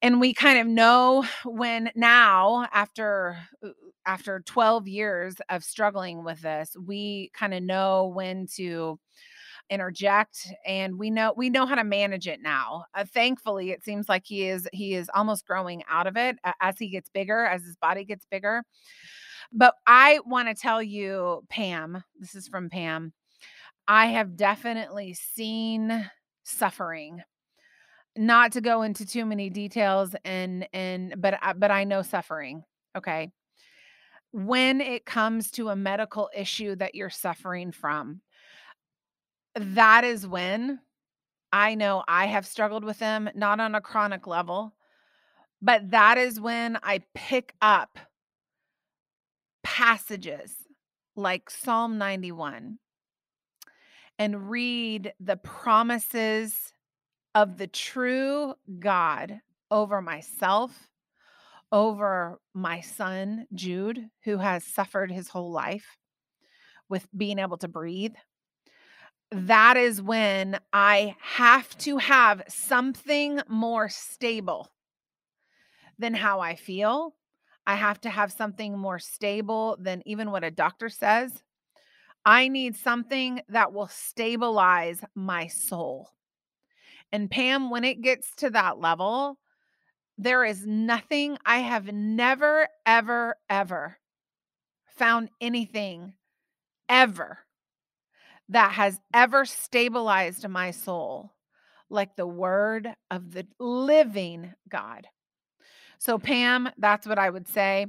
And 0.00 0.20
we 0.20 0.32
kind 0.32 0.58
of 0.60 0.66
know 0.66 1.24
when 1.44 1.90
now, 1.96 2.68
after 2.72 3.36
uh, 3.64 3.70
after 4.06 4.40
12 4.46 4.86
years 4.88 5.36
of 5.50 5.64
struggling 5.64 6.24
with 6.24 6.40
this, 6.40 6.76
we 6.80 7.30
kind 7.34 7.52
of 7.52 7.62
know 7.62 8.06
when 8.14 8.46
to 8.56 8.98
interject 9.70 10.48
and 10.66 10.98
we 10.98 11.10
know 11.10 11.34
we 11.36 11.50
know 11.50 11.66
how 11.66 11.74
to 11.74 11.84
manage 11.84 12.26
it 12.26 12.40
now 12.42 12.84
uh, 12.94 13.04
thankfully 13.04 13.70
it 13.70 13.84
seems 13.84 14.08
like 14.08 14.22
he 14.24 14.48
is 14.48 14.66
he 14.72 14.94
is 14.94 15.10
almost 15.14 15.46
growing 15.46 15.82
out 15.90 16.06
of 16.06 16.16
it 16.16 16.36
uh, 16.44 16.52
as 16.60 16.78
he 16.78 16.88
gets 16.88 17.10
bigger 17.10 17.44
as 17.44 17.62
his 17.64 17.76
body 17.76 18.04
gets 18.04 18.26
bigger 18.30 18.62
but 19.52 19.74
I 19.86 20.20
want 20.26 20.48
to 20.48 20.54
tell 20.54 20.82
you, 20.82 21.44
Pam, 21.48 22.02
this 22.18 22.34
is 22.34 22.48
from 22.48 22.70
Pam. 22.70 23.12
I 23.86 24.06
have 24.06 24.36
definitely 24.36 25.14
seen 25.14 26.10
suffering. 26.44 27.22
Not 28.16 28.52
to 28.52 28.60
go 28.60 28.82
into 28.82 29.06
too 29.06 29.24
many 29.24 29.48
details 29.48 30.14
and 30.24 30.68
and 30.72 31.14
but 31.18 31.38
but 31.56 31.70
I 31.70 31.84
know 31.84 32.02
suffering, 32.02 32.64
okay? 32.96 33.30
When 34.32 34.80
it 34.80 35.06
comes 35.06 35.50
to 35.52 35.68
a 35.68 35.76
medical 35.76 36.28
issue 36.34 36.74
that 36.76 36.94
you're 36.94 37.10
suffering 37.10 37.70
from, 37.70 38.20
that 39.54 40.04
is 40.04 40.26
when 40.26 40.80
I 41.52 41.74
know 41.76 42.02
I 42.06 42.26
have 42.26 42.46
struggled 42.46 42.84
with 42.84 42.98
them, 42.98 43.30
not 43.34 43.60
on 43.60 43.74
a 43.74 43.80
chronic 43.80 44.26
level, 44.26 44.74
but 45.62 45.90
that 45.90 46.18
is 46.18 46.40
when 46.40 46.78
I 46.82 47.02
pick 47.14 47.54
up 47.62 47.98
passages 49.62 50.54
like 51.16 51.50
Psalm 51.50 51.98
91 51.98 52.78
and 54.18 54.50
read 54.50 55.12
the 55.20 55.36
promises 55.36 56.72
of 57.34 57.58
the 57.58 57.66
true 57.66 58.54
God 58.78 59.40
over 59.70 60.00
myself, 60.00 60.88
over 61.70 62.40
my 62.54 62.80
son, 62.80 63.46
Jude, 63.54 64.08
who 64.24 64.38
has 64.38 64.64
suffered 64.64 65.12
his 65.12 65.28
whole 65.28 65.52
life 65.52 65.98
with 66.88 67.06
being 67.16 67.38
able 67.38 67.58
to 67.58 67.68
breathe. 67.68 68.14
That 69.30 69.76
is 69.76 70.00
when 70.00 70.58
I 70.72 71.14
have 71.20 71.76
to 71.78 71.98
have 71.98 72.42
something 72.48 73.40
more 73.46 73.88
stable 73.88 74.72
than 75.98 76.14
how 76.14 76.40
I 76.40 76.54
feel, 76.54 77.14
I 77.68 77.74
have 77.74 78.00
to 78.00 78.10
have 78.10 78.32
something 78.32 78.78
more 78.78 78.98
stable 78.98 79.76
than 79.78 80.02
even 80.06 80.30
what 80.30 80.42
a 80.42 80.50
doctor 80.50 80.88
says. 80.88 81.42
I 82.24 82.48
need 82.48 82.76
something 82.76 83.42
that 83.50 83.74
will 83.74 83.88
stabilize 83.88 85.04
my 85.14 85.48
soul. 85.48 86.08
And 87.12 87.30
Pam, 87.30 87.68
when 87.68 87.84
it 87.84 88.00
gets 88.00 88.34
to 88.36 88.48
that 88.50 88.80
level, 88.80 89.38
there 90.16 90.46
is 90.46 90.66
nothing, 90.66 91.36
I 91.44 91.58
have 91.58 91.92
never, 91.92 92.68
ever, 92.86 93.36
ever 93.50 93.98
found 94.96 95.28
anything 95.38 96.14
ever 96.88 97.40
that 98.48 98.72
has 98.72 98.98
ever 99.12 99.44
stabilized 99.44 100.48
my 100.48 100.70
soul 100.70 101.34
like 101.90 102.16
the 102.16 102.26
word 102.26 102.94
of 103.10 103.32
the 103.32 103.46
living 103.58 104.54
God. 104.70 105.06
So, 105.98 106.18
Pam, 106.18 106.68
that's 106.78 107.06
what 107.06 107.18
I 107.18 107.28
would 107.28 107.48
say. 107.48 107.86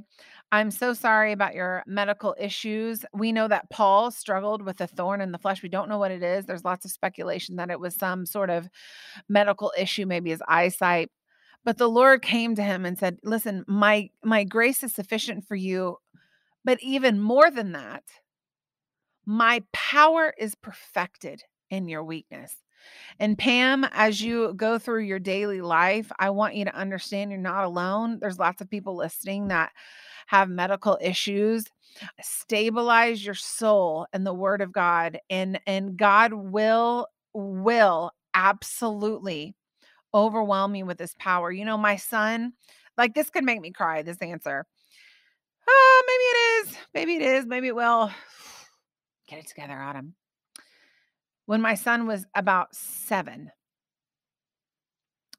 I'm 0.52 0.72
so 0.72 0.94
sorry 0.94 1.30
about 1.30 1.54
your 1.54 1.84
medical 1.86 2.34
issues. 2.38 3.04
We 3.12 3.30
know 3.30 3.46
that 3.46 3.70
Paul 3.70 4.10
struggled 4.10 4.62
with 4.62 4.80
a 4.80 4.88
thorn 4.88 5.20
in 5.20 5.30
the 5.30 5.38
flesh. 5.38 5.62
We 5.62 5.68
don't 5.68 5.88
know 5.88 5.98
what 5.98 6.10
it 6.10 6.22
is. 6.22 6.44
There's 6.44 6.64
lots 6.64 6.84
of 6.84 6.90
speculation 6.90 7.56
that 7.56 7.70
it 7.70 7.78
was 7.78 7.94
some 7.94 8.26
sort 8.26 8.50
of 8.50 8.68
medical 9.28 9.72
issue, 9.78 10.06
maybe 10.06 10.30
his 10.30 10.42
eyesight. 10.48 11.10
But 11.64 11.78
the 11.78 11.88
Lord 11.88 12.22
came 12.22 12.54
to 12.56 12.62
him 12.62 12.84
and 12.86 12.98
said, 12.98 13.18
"Listen, 13.22 13.64
my 13.68 14.10
my 14.24 14.44
grace 14.44 14.82
is 14.82 14.94
sufficient 14.94 15.46
for 15.46 15.56
you, 15.56 15.98
but 16.64 16.78
even 16.82 17.20
more 17.20 17.50
than 17.50 17.72
that, 17.72 18.04
my 19.26 19.62
power 19.72 20.34
is 20.38 20.54
perfected 20.54 21.42
in 21.70 21.88
your 21.88 22.04
weakness." 22.04 22.56
And 23.18 23.36
Pam, 23.36 23.84
as 23.92 24.22
you 24.22 24.54
go 24.54 24.78
through 24.78 25.02
your 25.02 25.18
daily 25.18 25.60
life, 25.60 26.10
I 26.18 26.30
want 26.30 26.54
you 26.54 26.64
to 26.64 26.74
understand 26.74 27.30
you're 27.30 27.40
not 27.40 27.64
alone. 27.64 28.18
There's 28.20 28.38
lots 28.38 28.60
of 28.60 28.70
people 28.70 28.96
listening 28.96 29.48
that 29.48 29.72
have 30.26 30.48
medical 30.48 30.98
issues. 31.00 31.64
Stabilize 32.20 33.24
your 33.24 33.34
soul 33.34 34.06
in 34.12 34.24
the 34.24 34.34
word 34.34 34.62
of 34.62 34.72
God 34.72 35.18
and 35.28 35.60
and 35.66 35.96
God 35.96 36.32
will 36.32 37.08
will 37.34 38.12
absolutely 38.34 39.54
overwhelm 40.14 40.74
you 40.74 40.86
with 40.86 40.98
his 40.98 41.14
power. 41.18 41.50
You 41.50 41.64
know, 41.64 41.76
my 41.76 41.96
son, 41.96 42.52
like 42.96 43.14
this 43.14 43.30
could 43.30 43.44
make 43.44 43.60
me 43.60 43.70
cry 43.72 44.02
this 44.02 44.18
answer. 44.18 44.66
Uh, 45.68 46.02
maybe 46.06 46.22
it 46.22 46.66
is. 46.66 46.76
Maybe 46.94 47.16
it 47.16 47.22
is. 47.22 47.46
Maybe 47.46 47.68
it 47.68 47.74
will. 47.74 48.10
Get 49.28 49.40
it 49.40 49.48
together, 49.48 49.80
Autumn 49.80 50.14
when 51.50 51.60
my 51.60 51.74
son 51.74 52.06
was 52.06 52.24
about 52.36 52.72
seven, 52.76 53.50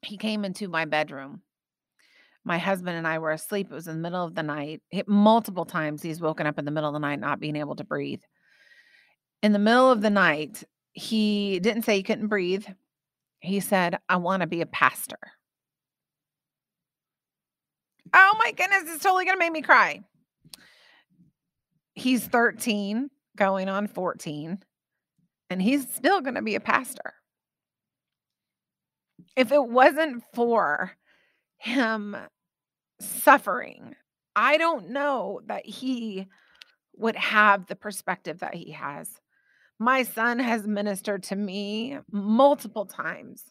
he 0.02 0.18
came 0.18 0.44
into 0.44 0.68
my 0.68 0.84
bedroom. 0.84 1.40
My 2.44 2.58
husband 2.58 2.98
and 2.98 3.06
I 3.06 3.18
were 3.18 3.30
asleep. 3.30 3.68
It 3.70 3.74
was 3.74 3.88
in 3.88 3.94
the 3.94 4.02
middle 4.02 4.22
of 4.22 4.34
the 4.34 4.42
night. 4.42 4.82
multiple 5.06 5.64
times 5.64 6.02
he's 6.02 6.20
woken 6.20 6.46
up 6.46 6.58
in 6.58 6.66
the 6.66 6.70
middle 6.70 6.90
of 6.90 6.92
the 6.92 6.98
night 6.98 7.18
not 7.18 7.40
being 7.40 7.56
able 7.56 7.76
to 7.76 7.84
breathe. 7.84 8.20
In 9.42 9.54
the 9.54 9.58
middle 9.58 9.90
of 9.90 10.02
the 10.02 10.10
night, 10.10 10.62
he 10.92 11.58
didn't 11.60 11.84
say 11.84 11.96
he 11.96 12.02
couldn't 12.02 12.28
breathe. 12.28 12.66
He 13.40 13.60
said, 13.60 13.98
I 14.06 14.16
want 14.16 14.42
to 14.42 14.46
be 14.46 14.60
a 14.60 14.66
pastor. 14.66 15.16
Oh 18.12 18.34
my 18.38 18.52
goodness, 18.52 18.82
it's 18.84 19.02
totally 19.02 19.24
going 19.24 19.36
to 19.36 19.42
make 19.42 19.52
me 19.52 19.62
cry. 19.62 20.02
He's 21.94 22.22
13, 22.26 23.08
going 23.34 23.70
on 23.70 23.86
14 23.86 24.62
and 25.52 25.62
he's 25.62 25.86
still 25.94 26.20
going 26.20 26.34
to 26.34 26.42
be 26.42 26.54
a 26.54 26.60
pastor. 26.60 27.14
If 29.36 29.52
it 29.52 29.64
wasn't 29.64 30.24
for 30.34 30.92
him 31.58 32.16
suffering, 33.00 33.94
I 34.34 34.56
don't 34.56 34.90
know 34.90 35.40
that 35.46 35.66
he 35.66 36.26
would 36.96 37.16
have 37.16 37.66
the 37.66 37.76
perspective 37.76 38.40
that 38.40 38.54
he 38.54 38.72
has. 38.72 39.08
My 39.78 40.02
son 40.02 40.38
has 40.38 40.66
ministered 40.66 41.22
to 41.24 41.36
me 41.36 41.98
multiple 42.10 42.86
times 42.86 43.44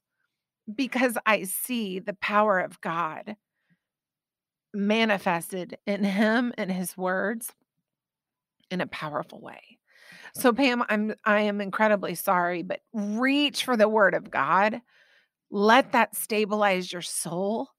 because 0.73 1.17
I 1.25 1.43
see 1.43 1.99
the 1.99 2.13
power 2.13 2.59
of 2.59 2.81
God 2.81 3.35
manifested 4.73 5.77
in 5.85 6.03
him 6.03 6.53
and 6.57 6.71
his 6.71 6.95
words 6.95 7.51
in 8.69 8.81
a 8.81 8.87
powerful 8.87 9.41
way. 9.41 9.79
So 10.33 10.53
Pam, 10.53 10.83
I'm 10.87 11.13
I 11.25 11.41
am 11.41 11.61
incredibly 11.61 12.15
sorry, 12.15 12.63
but 12.63 12.81
reach 12.93 13.65
for 13.65 13.75
the 13.75 13.89
word 13.89 14.13
of 14.13 14.31
God. 14.31 14.81
Let 15.49 15.91
that 15.91 16.15
stabilize 16.15 16.91
your 16.91 17.01
soul 17.01 17.69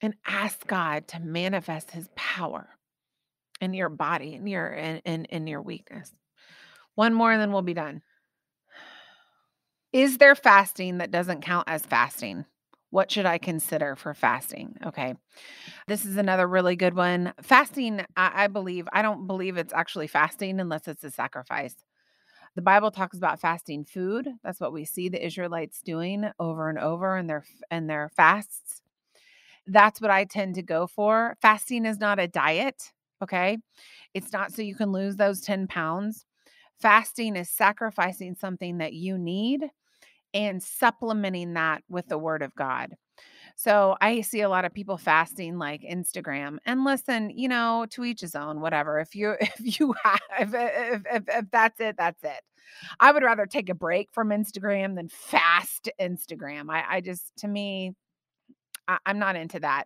and 0.00 0.14
ask 0.26 0.66
God 0.66 1.08
to 1.08 1.20
manifest 1.20 1.90
his 1.90 2.08
power 2.14 2.68
in 3.60 3.74
your 3.74 3.88
body 3.88 4.34
and 4.34 4.48
your 4.48 4.68
in, 4.68 4.98
in, 5.04 5.24
in 5.26 5.46
your 5.46 5.62
weakness. 5.62 6.12
One 6.94 7.14
more 7.14 7.32
and 7.32 7.40
then 7.40 7.52
we'll 7.52 7.62
be 7.62 7.74
done. 7.74 8.02
Is 9.92 10.18
there 10.18 10.34
fasting 10.34 10.98
that 10.98 11.10
doesn't 11.10 11.42
count 11.42 11.68
as 11.68 11.84
fasting? 11.84 12.44
What 12.90 13.10
should 13.10 13.26
I 13.26 13.38
consider 13.38 13.96
for 13.96 14.14
fasting? 14.14 14.76
Okay. 14.86 15.14
This 15.88 16.04
is 16.04 16.16
another 16.16 16.46
really 16.46 16.76
good 16.76 16.94
one. 16.94 17.32
Fasting, 17.42 18.00
I, 18.16 18.44
I 18.44 18.46
believe, 18.46 18.88
I 18.92 19.02
don't 19.02 19.26
believe 19.26 19.56
it's 19.56 19.72
actually 19.72 20.06
fasting 20.06 20.60
unless 20.60 20.88
it's 20.88 21.04
a 21.04 21.10
sacrifice. 21.10 21.74
The 22.54 22.62
Bible 22.62 22.90
talks 22.90 23.18
about 23.18 23.40
fasting 23.40 23.84
food. 23.84 24.28
That's 24.42 24.60
what 24.60 24.72
we 24.72 24.84
see 24.84 25.08
the 25.08 25.24
Israelites 25.24 25.82
doing 25.82 26.30
over 26.40 26.70
and 26.70 26.78
over 26.78 27.16
in 27.18 27.26
their 27.26 27.44
in 27.70 27.86
their 27.86 28.10
fasts. 28.16 28.82
That's 29.66 30.00
what 30.00 30.10
I 30.10 30.24
tend 30.24 30.54
to 30.54 30.62
go 30.62 30.86
for. 30.86 31.36
Fasting 31.42 31.84
is 31.84 31.98
not 31.98 32.18
a 32.18 32.28
diet, 32.28 32.92
okay? 33.22 33.58
It's 34.14 34.32
not 34.32 34.52
so 34.52 34.62
you 34.62 34.74
can 34.74 34.92
lose 34.92 35.16
those 35.16 35.40
10 35.40 35.66
pounds. 35.66 36.24
Fasting 36.80 37.36
is 37.36 37.50
sacrificing 37.50 38.34
something 38.34 38.78
that 38.78 38.92
you 38.94 39.18
need 39.18 39.70
and 40.36 40.62
supplementing 40.62 41.54
that 41.54 41.82
with 41.88 42.08
the 42.08 42.18
word 42.18 42.42
of 42.42 42.54
God. 42.54 42.94
So 43.56 43.96
I 44.02 44.20
see 44.20 44.42
a 44.42 44.50
lot 44.50 44.66
of 44.66 44.74
people 44.74 44.98
fasting 44.98 45.56
like 45.56 45.80
Instagram. 45.80 46.58
And 46.66 46.84
listen, 46.84 47.30
you 47.30 47.48
know, 47.48 47.86
to 47.90 48.04
each 48.04 48.20
his 48.20 48.34
own, 48.34 48.60
whatever. 48.60 49.00
If 49.00 49.14
you 49.14 49.36
if 49.40 49.80
you 49.80 49.94
have 50.04 50.54
if, 50.54 51.02
if, 51.10 51.22
if 51.26 51.44
that's 51.50 51.80
it, 51.80 51.96
that's 51.98 52.22
it. 52.22 52.40
I 53.00 53.12
would 53.12 53.22
rather 53.22 53.46
take 53.46 53.70
a 53.70 53.74
break 53.74 54.12
from 54.12 54.28
Instagram 54.28 54.94
than 54.94 55.08
fast 55.08 55.88
Instagram. 55.98 56.66
I, 56.68 56.96
I 56.96 57.00
just 57.00 57.32
to 57.38 57.48
me, 57.48 57.92
I, 58.86 58.98
I'm 59.06 59.18
not 59.18 59.36
into 59.36 59.60
that. 59.60 59.84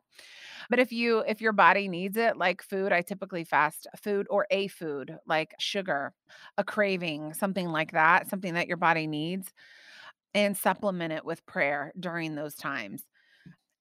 But 0.68 0.80
if 0.80 0.90
you 0.90 1.20
if 1.20 1.40
your 1.40 1.52
body 1.52 1.88
needs 1.88 2.16
it, 2.16 2.36
like 2.36 2.62
food, 2.62 2.92
I 2.92 3.02
typically 3.02 3.44
fast 3.44 3.86
food 4.02 4.26
or 4.30 4.48
a 4.50 4.66
food 4.66 5.16
like 5.28 5.54
sugar, 5.60 6.12
a 6.58 6.64
craving, 6.64 7.34
something 7.34 7.68
like 7.68 7.92
that, 7.92 8.28
something 8.28 8.54
that 8.54 8.66
your 8.66 8.78
body 8.78 9.06
needs, 9.06 9.52
and 10.34 10.56
supplement 10.56 11.12
it 11.12 11.24
with 11.24 11.44
prayer 11.46 11.92
during 11.98 12.34
those 12.34 12.54
times. 12.54 13.02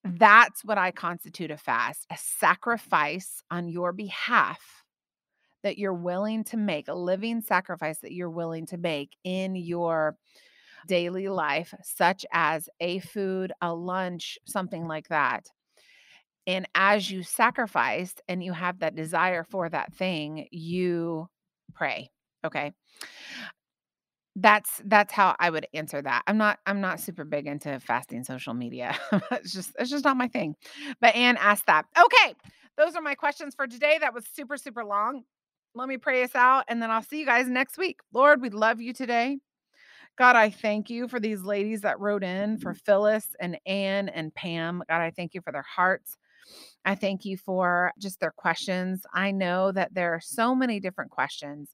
That's 0.03 0.63
what 0.63 0.77
I 0.77 0.91
constitute 0.91 1.51
a 1.51 1.57
fast, 1.57 2.05
a 2.09 2.17
sacrifice 2.17 3.43
on 3.51 3.67
your 3.67 3.91
behalf 3.91 4.59
that 5.63 5.77
you're 5.77 5.93
willing 5.93 6.43
to 6.45 6.57
make, 6.57 6.87
a 6.87 6.93
living 6.93 7.41
sacrifice 7.41 7.99
that 7.99 8.13
you're 8.13 8.29
willing 8.29 8.65
to 8.67 8.77
make 8.77 9.15
in 9.23 9.55
your 9.55 10.15
daily 10.87 11.27
life, 11.27 11.73
such 11.83 12.25
as 12.31 12.69
a 12.79 12.99
food, 12.99 13.51
a 13.61 13.73
lunch, 13.73 14.37
something 14.45 14.87
like 14.87 15.09
that. 15.09 15.47
And 16.47 16.65
as 16.73 17.11
you 17.11 17.21
sacrifice 17.21 18.15
and 18.27 18.41
you 18.41 18.53
have 18.53 18.79
that 18.79 18.95
desire 18.95 19.43
for 19.43 19.69
that 19.69 19.93
thing, 19.93 20.47
you 20.51 21.27
pray. 21.75 22.09
Okay 22.45 22.71
that's 24.41 24.81
that's 24.85 25.13
how 25.13 25.35
I 25.39 25.49
would 25.49 25.67
answer 25.73 26.01
that. 26.01 26.23
I'm 26.27 26.37
not 26.37 26.59
I'm 26.65 26.81
not 26.81 26.99
super 26.99 27.25
big 27.25 27.47
into 27.47 27.79
fasting 27.79 28.23
social 28.23 28.53
media. 28.53 28.97
it's 29.31 29.53
just 29.53 29.71
it's 29.77 29.89
just 29.89 30.05
not 30.05 30.17
my 30.17 30.27
thing. 30.27 30.55
But 31.01 31.15
Anne 31.15 31.37
asked 31.37 31.65
that. 31.67 31.85
Okay, 31.97 32.35
those 32.77 32.95
are 32.95 33.01
my 33.01 33.15
questions 33.15 33.55
for 33.55 33.67
today. 33.67 33.97
That 33.99 34.13
was 34.13 34.25
super 34.33 34.57
super 34.57 34.83
long. 34.83 35.23
Let 35.75 35.87
me 35.87 35.97
pray 35.97 36.23
us 36.23 36.35
out, 36.35 36.65
and 36.67 36.81
then 36.81 36.89
I'll 36.89 37.03
see 37.03 37.19
you 37.19 37.25
guys 37.25 37.47
next 37.47 37.77
week. 37.77 37.99
Lord, 38.13 38.41
we 38.41 38.49
love 38.49 38.81
you 38.81 38.93
today. 38.93 39.37
God, 40.17 40.35
I 40.35 40.49
thank 40.49 40.89
you 40.89 41.07
for 41.07 41.19
these 41.19 41.43
ladies 41.43 41.81
that 41.81 41.99
wrote 41.99 42.23
in 42.23 42.57
for 42.57 42.73
mm-hmm. 42.73 42.79
Phyllis 42.85 43.27
and 43.39 43.57
Anne 43.65 44.09
and 44.09 44.33
Pam. 44.33 44.83
God, 44.89 45.01
I 45.01 45.11
thank 45.11 45.33
you 45.33 45.41
for 45.41 45.51
their 45.51 45.65
hearts. 45.75 46.17
I 46.83 46.95
thank 46.95 47.25
you 47.25 47.37
for 47.37 47.93
just 47.99 48.19
their 48.19 48.33
questions. 48.35 49.03
I 49.13 49.31
know 49.31 49.71
that 49.71 49.93
there 49.93 50.13
are 50.13 50.21
so 50.21 50.55
many 50.55 50.79
different 50.79 51.11
questions 51.11 51.69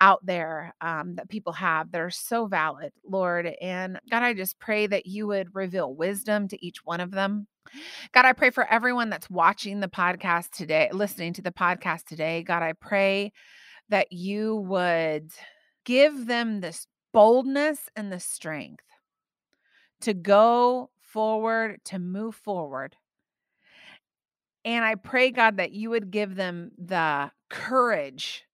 out 0.00 0.24
there 0.24 0.74
um, 0.80 1.16
that 1.16 1.28
people 1.28 1.52
have 1.54 1.90
that 1.92 2.00
are 2.00 2.10
so 2.10 2.46
valid, 2.46 2.92
Lord. 3.04 3.50
And 3.60 3.98
God, 4.10 4.22
I 4.22 4.34
just 4.34 4.58
pray 4.58 4.86
that 4.86 5.06
you 5.06 5.26
would 5.26 5.54
reveal 5.54 5.94
wisdom 5.94 6.48
to 6.48 6.64
each 6.64 6.84
one 6.84 7.00
of 7.00 7.10
them. 7.10 7.46
God, 8.12 8.24
I 8.24 8.32
pray 8.32 8.50
for 8.50 8.64
everyone 8.70 9.10
that's 9.10 9.30
watching 9.30 9.80
the 9.80 9.88
podcast 9.88 10.50
today, 10.50 10.88
listening 10.92 11.32
to 11.34 11.42
the 11.42 11.50
podcast 11.50 12.04
today. 12.04 12.42
God, 12.42 12.62
I 12.62 12.74
pray 12.74 13.32
that 13.88 14.12
you 14.12 14.56
would 14.56 15.30
give 15.84 16.26
them 16.26 16.60
this 16.60 16.86
boldness 17.12 17.88
and 17.96 18.12
the 18.12 18.20
strength 18.20 18.84
to 20.02 20.14
go 20.14 20.90
forward, 21.00 21.80
to 21.84 21.98
move 21.98 22.34
forward. 22.34 22.96
And 24.64 24.84
I 24.84 24.96
pray, 24.96 25.30
God, 25.30 25.58
that 25.58 25.72
you 25.72 25.90
would 25.90 26.10
give 26.10 26.34
them 26.34 26.72
the 26.76 27.30
courage 27.48 28.45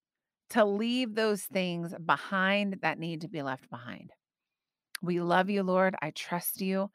to 0.53 0.65
leave 0.65 1.15
those 1.15 1.43
things 1.43 1.95
behind 2.05 2.79
that 2.83 2.99
need 2.99 3.23
to 3.23 3.29
be 3.29 3.43
left 3.43 3.69
behind. 3.71 4.11
We 5.03 5.21
love 5.21 5.51
you, 5.51 5.63
Lord. 5.63 5.97
I 6.01 6.11
trust 6.11 6.61
you. 6.61 6.91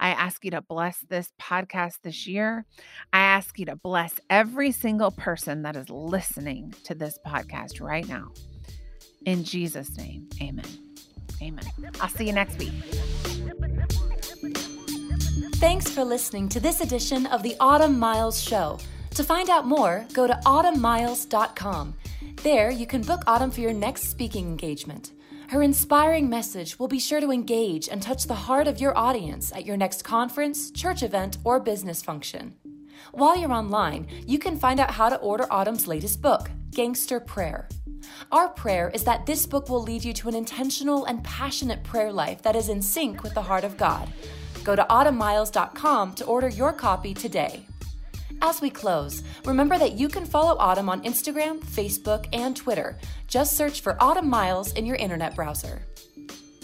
I 0.00 0.10
ask 0.10 0.44
you 0.44 0.50
to 0.52 0.62
bless 0.62 0.98
this 1.08 1.30
podcast 1.40 1.98
this 2.02 2.26
year. 2.26 2.64
I 3.12 3.20
ask 3.20 3.58
you 3.58 3.66
to 3.66 3.76
bless 3.76 4.14
every 4.28 4.72
single 4.72 5.12
person 5.12 5.62
that 5.62 5.76
is 5.76 5.88
listening 5.88 6.74
to 6.84 6.94
this 6.94 7.18
podcast 7.24 7.80
right 7.80 8.08
now. 8.08 8.32
In 9.26 9.44
Jesus' 9.44 9.96
name, 9.96 10.28
amen. 10.42 10.64
Amen. 11.40 11.64
I'll 12.00 12.08
see 12.08 12.26
you 12.26 12.32
next 12.32 12.58
week. 12.58 12.72
Thanks 15.56 15.88
for 15.88 16.04
listening 16.04 16.48
to 16.48 16.60
this 16.60 16.80
edition 16.80 17.26
of 17.26 17.42
the 17.42 17.54
Autumn 17.60 17.98
Miles 17.98 18.42
Show. 18.42 18.78
To 19.14 19.24
find 19.24 19.50
out 19.50 19.66
more, 19.66 20.06
go 20.12 20.26
to 20.26 20.34
autumnmiles.com 20.46 21.94
there, 22.42 22.72
you 22.72 22.88
can 22.88 23.02
book 23.02 23.22
Autumn 23.28 23.52
for 23.52 23.60
your 23.60 23.72
next 23.72 24.08
speaking 24.08 24.48
engagement. 24.48 25.12
Her 25.48 25.62
inspiring 25.62 26.28
message 26.28 26.76
will 26.76 26.88
be 26.88 26.98
sure 26.98 27.20
to 27.20 27.30
engage 27.30 27.88
and 27.88 28.02
touch 28.02 28.24
the 28.24 28.34
heart 28.34 28.66
of 28.66 28.80
your 28.80 28.98
audience 28.98 29.52
at 29.52 29.64
your 29.64 29.76
next 29.76 30.02
conference, 30.02 30.72
church 30.72 31.04
event, 31.04 31.38
or 31.44 31.60
business 31.60 32.02
function. 32.02 32.54
While 33.12 33.36
you're 33.38 33.52
online, 33.52 34.08
you 34.26 34.40
can 34.40 34.58
find 34.58 34.80
out 34.80 34.90
how 34.90 35.08
to 35.08 35.18
order 35.18 35.46
Autumn's 35.52 35.86
latest 35.86 36.20
book, 36.20 36.50
Gangster 36.70 37.20
Prayer. 37.20 37.68
Our 38.32 38.48
prayer 38.48 38.90
is 38.92 39.04
that 39.04 39.24
this 39.24 39.46
book 39.46 39.68
will 39.68 39.82
lead 39.82 40.02
you 40.02 40.12
to 40.14 40.28
an 40.28 40.34
intentional 40.34 41.04
and 41.04 41.22
passionate 41.22 41.84
prayer 41.84 42.12
life 42.12 42.42
that 42.42 42.56
is 42.56 42.68
in 42.68 42.82
sync 42.82 43.22
with 43.22 43.34
the 43.34 43.42
heart 43.42 43.62
of 43.62 43.76
God. 43.76 44.12
Go 44.64 44.74
to 44.74 44.82
autumnmiles.com 44.82 46.14
to 46.14 46.24
order 46.24 46.48
your 46.48 46.72
copy 46.72 47.14
today. 47.14 47.66
As 48.44 48.60
we 48.60 48.70
close, 48.70 49.22
remember 49.44 49.78
that 49.78 49.92
you 49.92 50.08
can 50.08 50.26
follow 50.26 50.56
Autumn 50.58 50.88
on 50.88 51.00
Instagram, 51.04 51.60
Facebook, 51.60 52.26
and 52.32 52.56
Twitter. 52.56 52.98
Just 53.28 53.56
search 53.56 53.82
for 53.82 53.96
Autumn 54.02 54.28
Miles 54.28 54.72
in 54.72 54.84
your 54.84 54.96
internet 54.96 55.36
browser. 55.36 55.82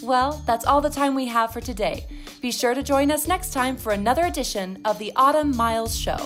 Well, 0.03 0.43
that's 0.45 0.65
all 0.65 0.81
the 0.81 0.89
time 0.89 1.15
we 1.15 1.27
have 1.27 1.53
for 1.53 1.61
today. 1.61 2.05
Be 2.41 2.51
sure 2.51 2.73
to 2.73 2.83
join 2.83 3.11
us 3.11 3.29
next 3.29 3.53
time 3.53 3.77
for 3.77 3.93
another 3.93 4.25
edition 4.25 4.81
of 4.83 4.99
the 4.99 5.13
Autumn 5.15 5.55
Miles 5.55 5.97
Show. 5.97 6.17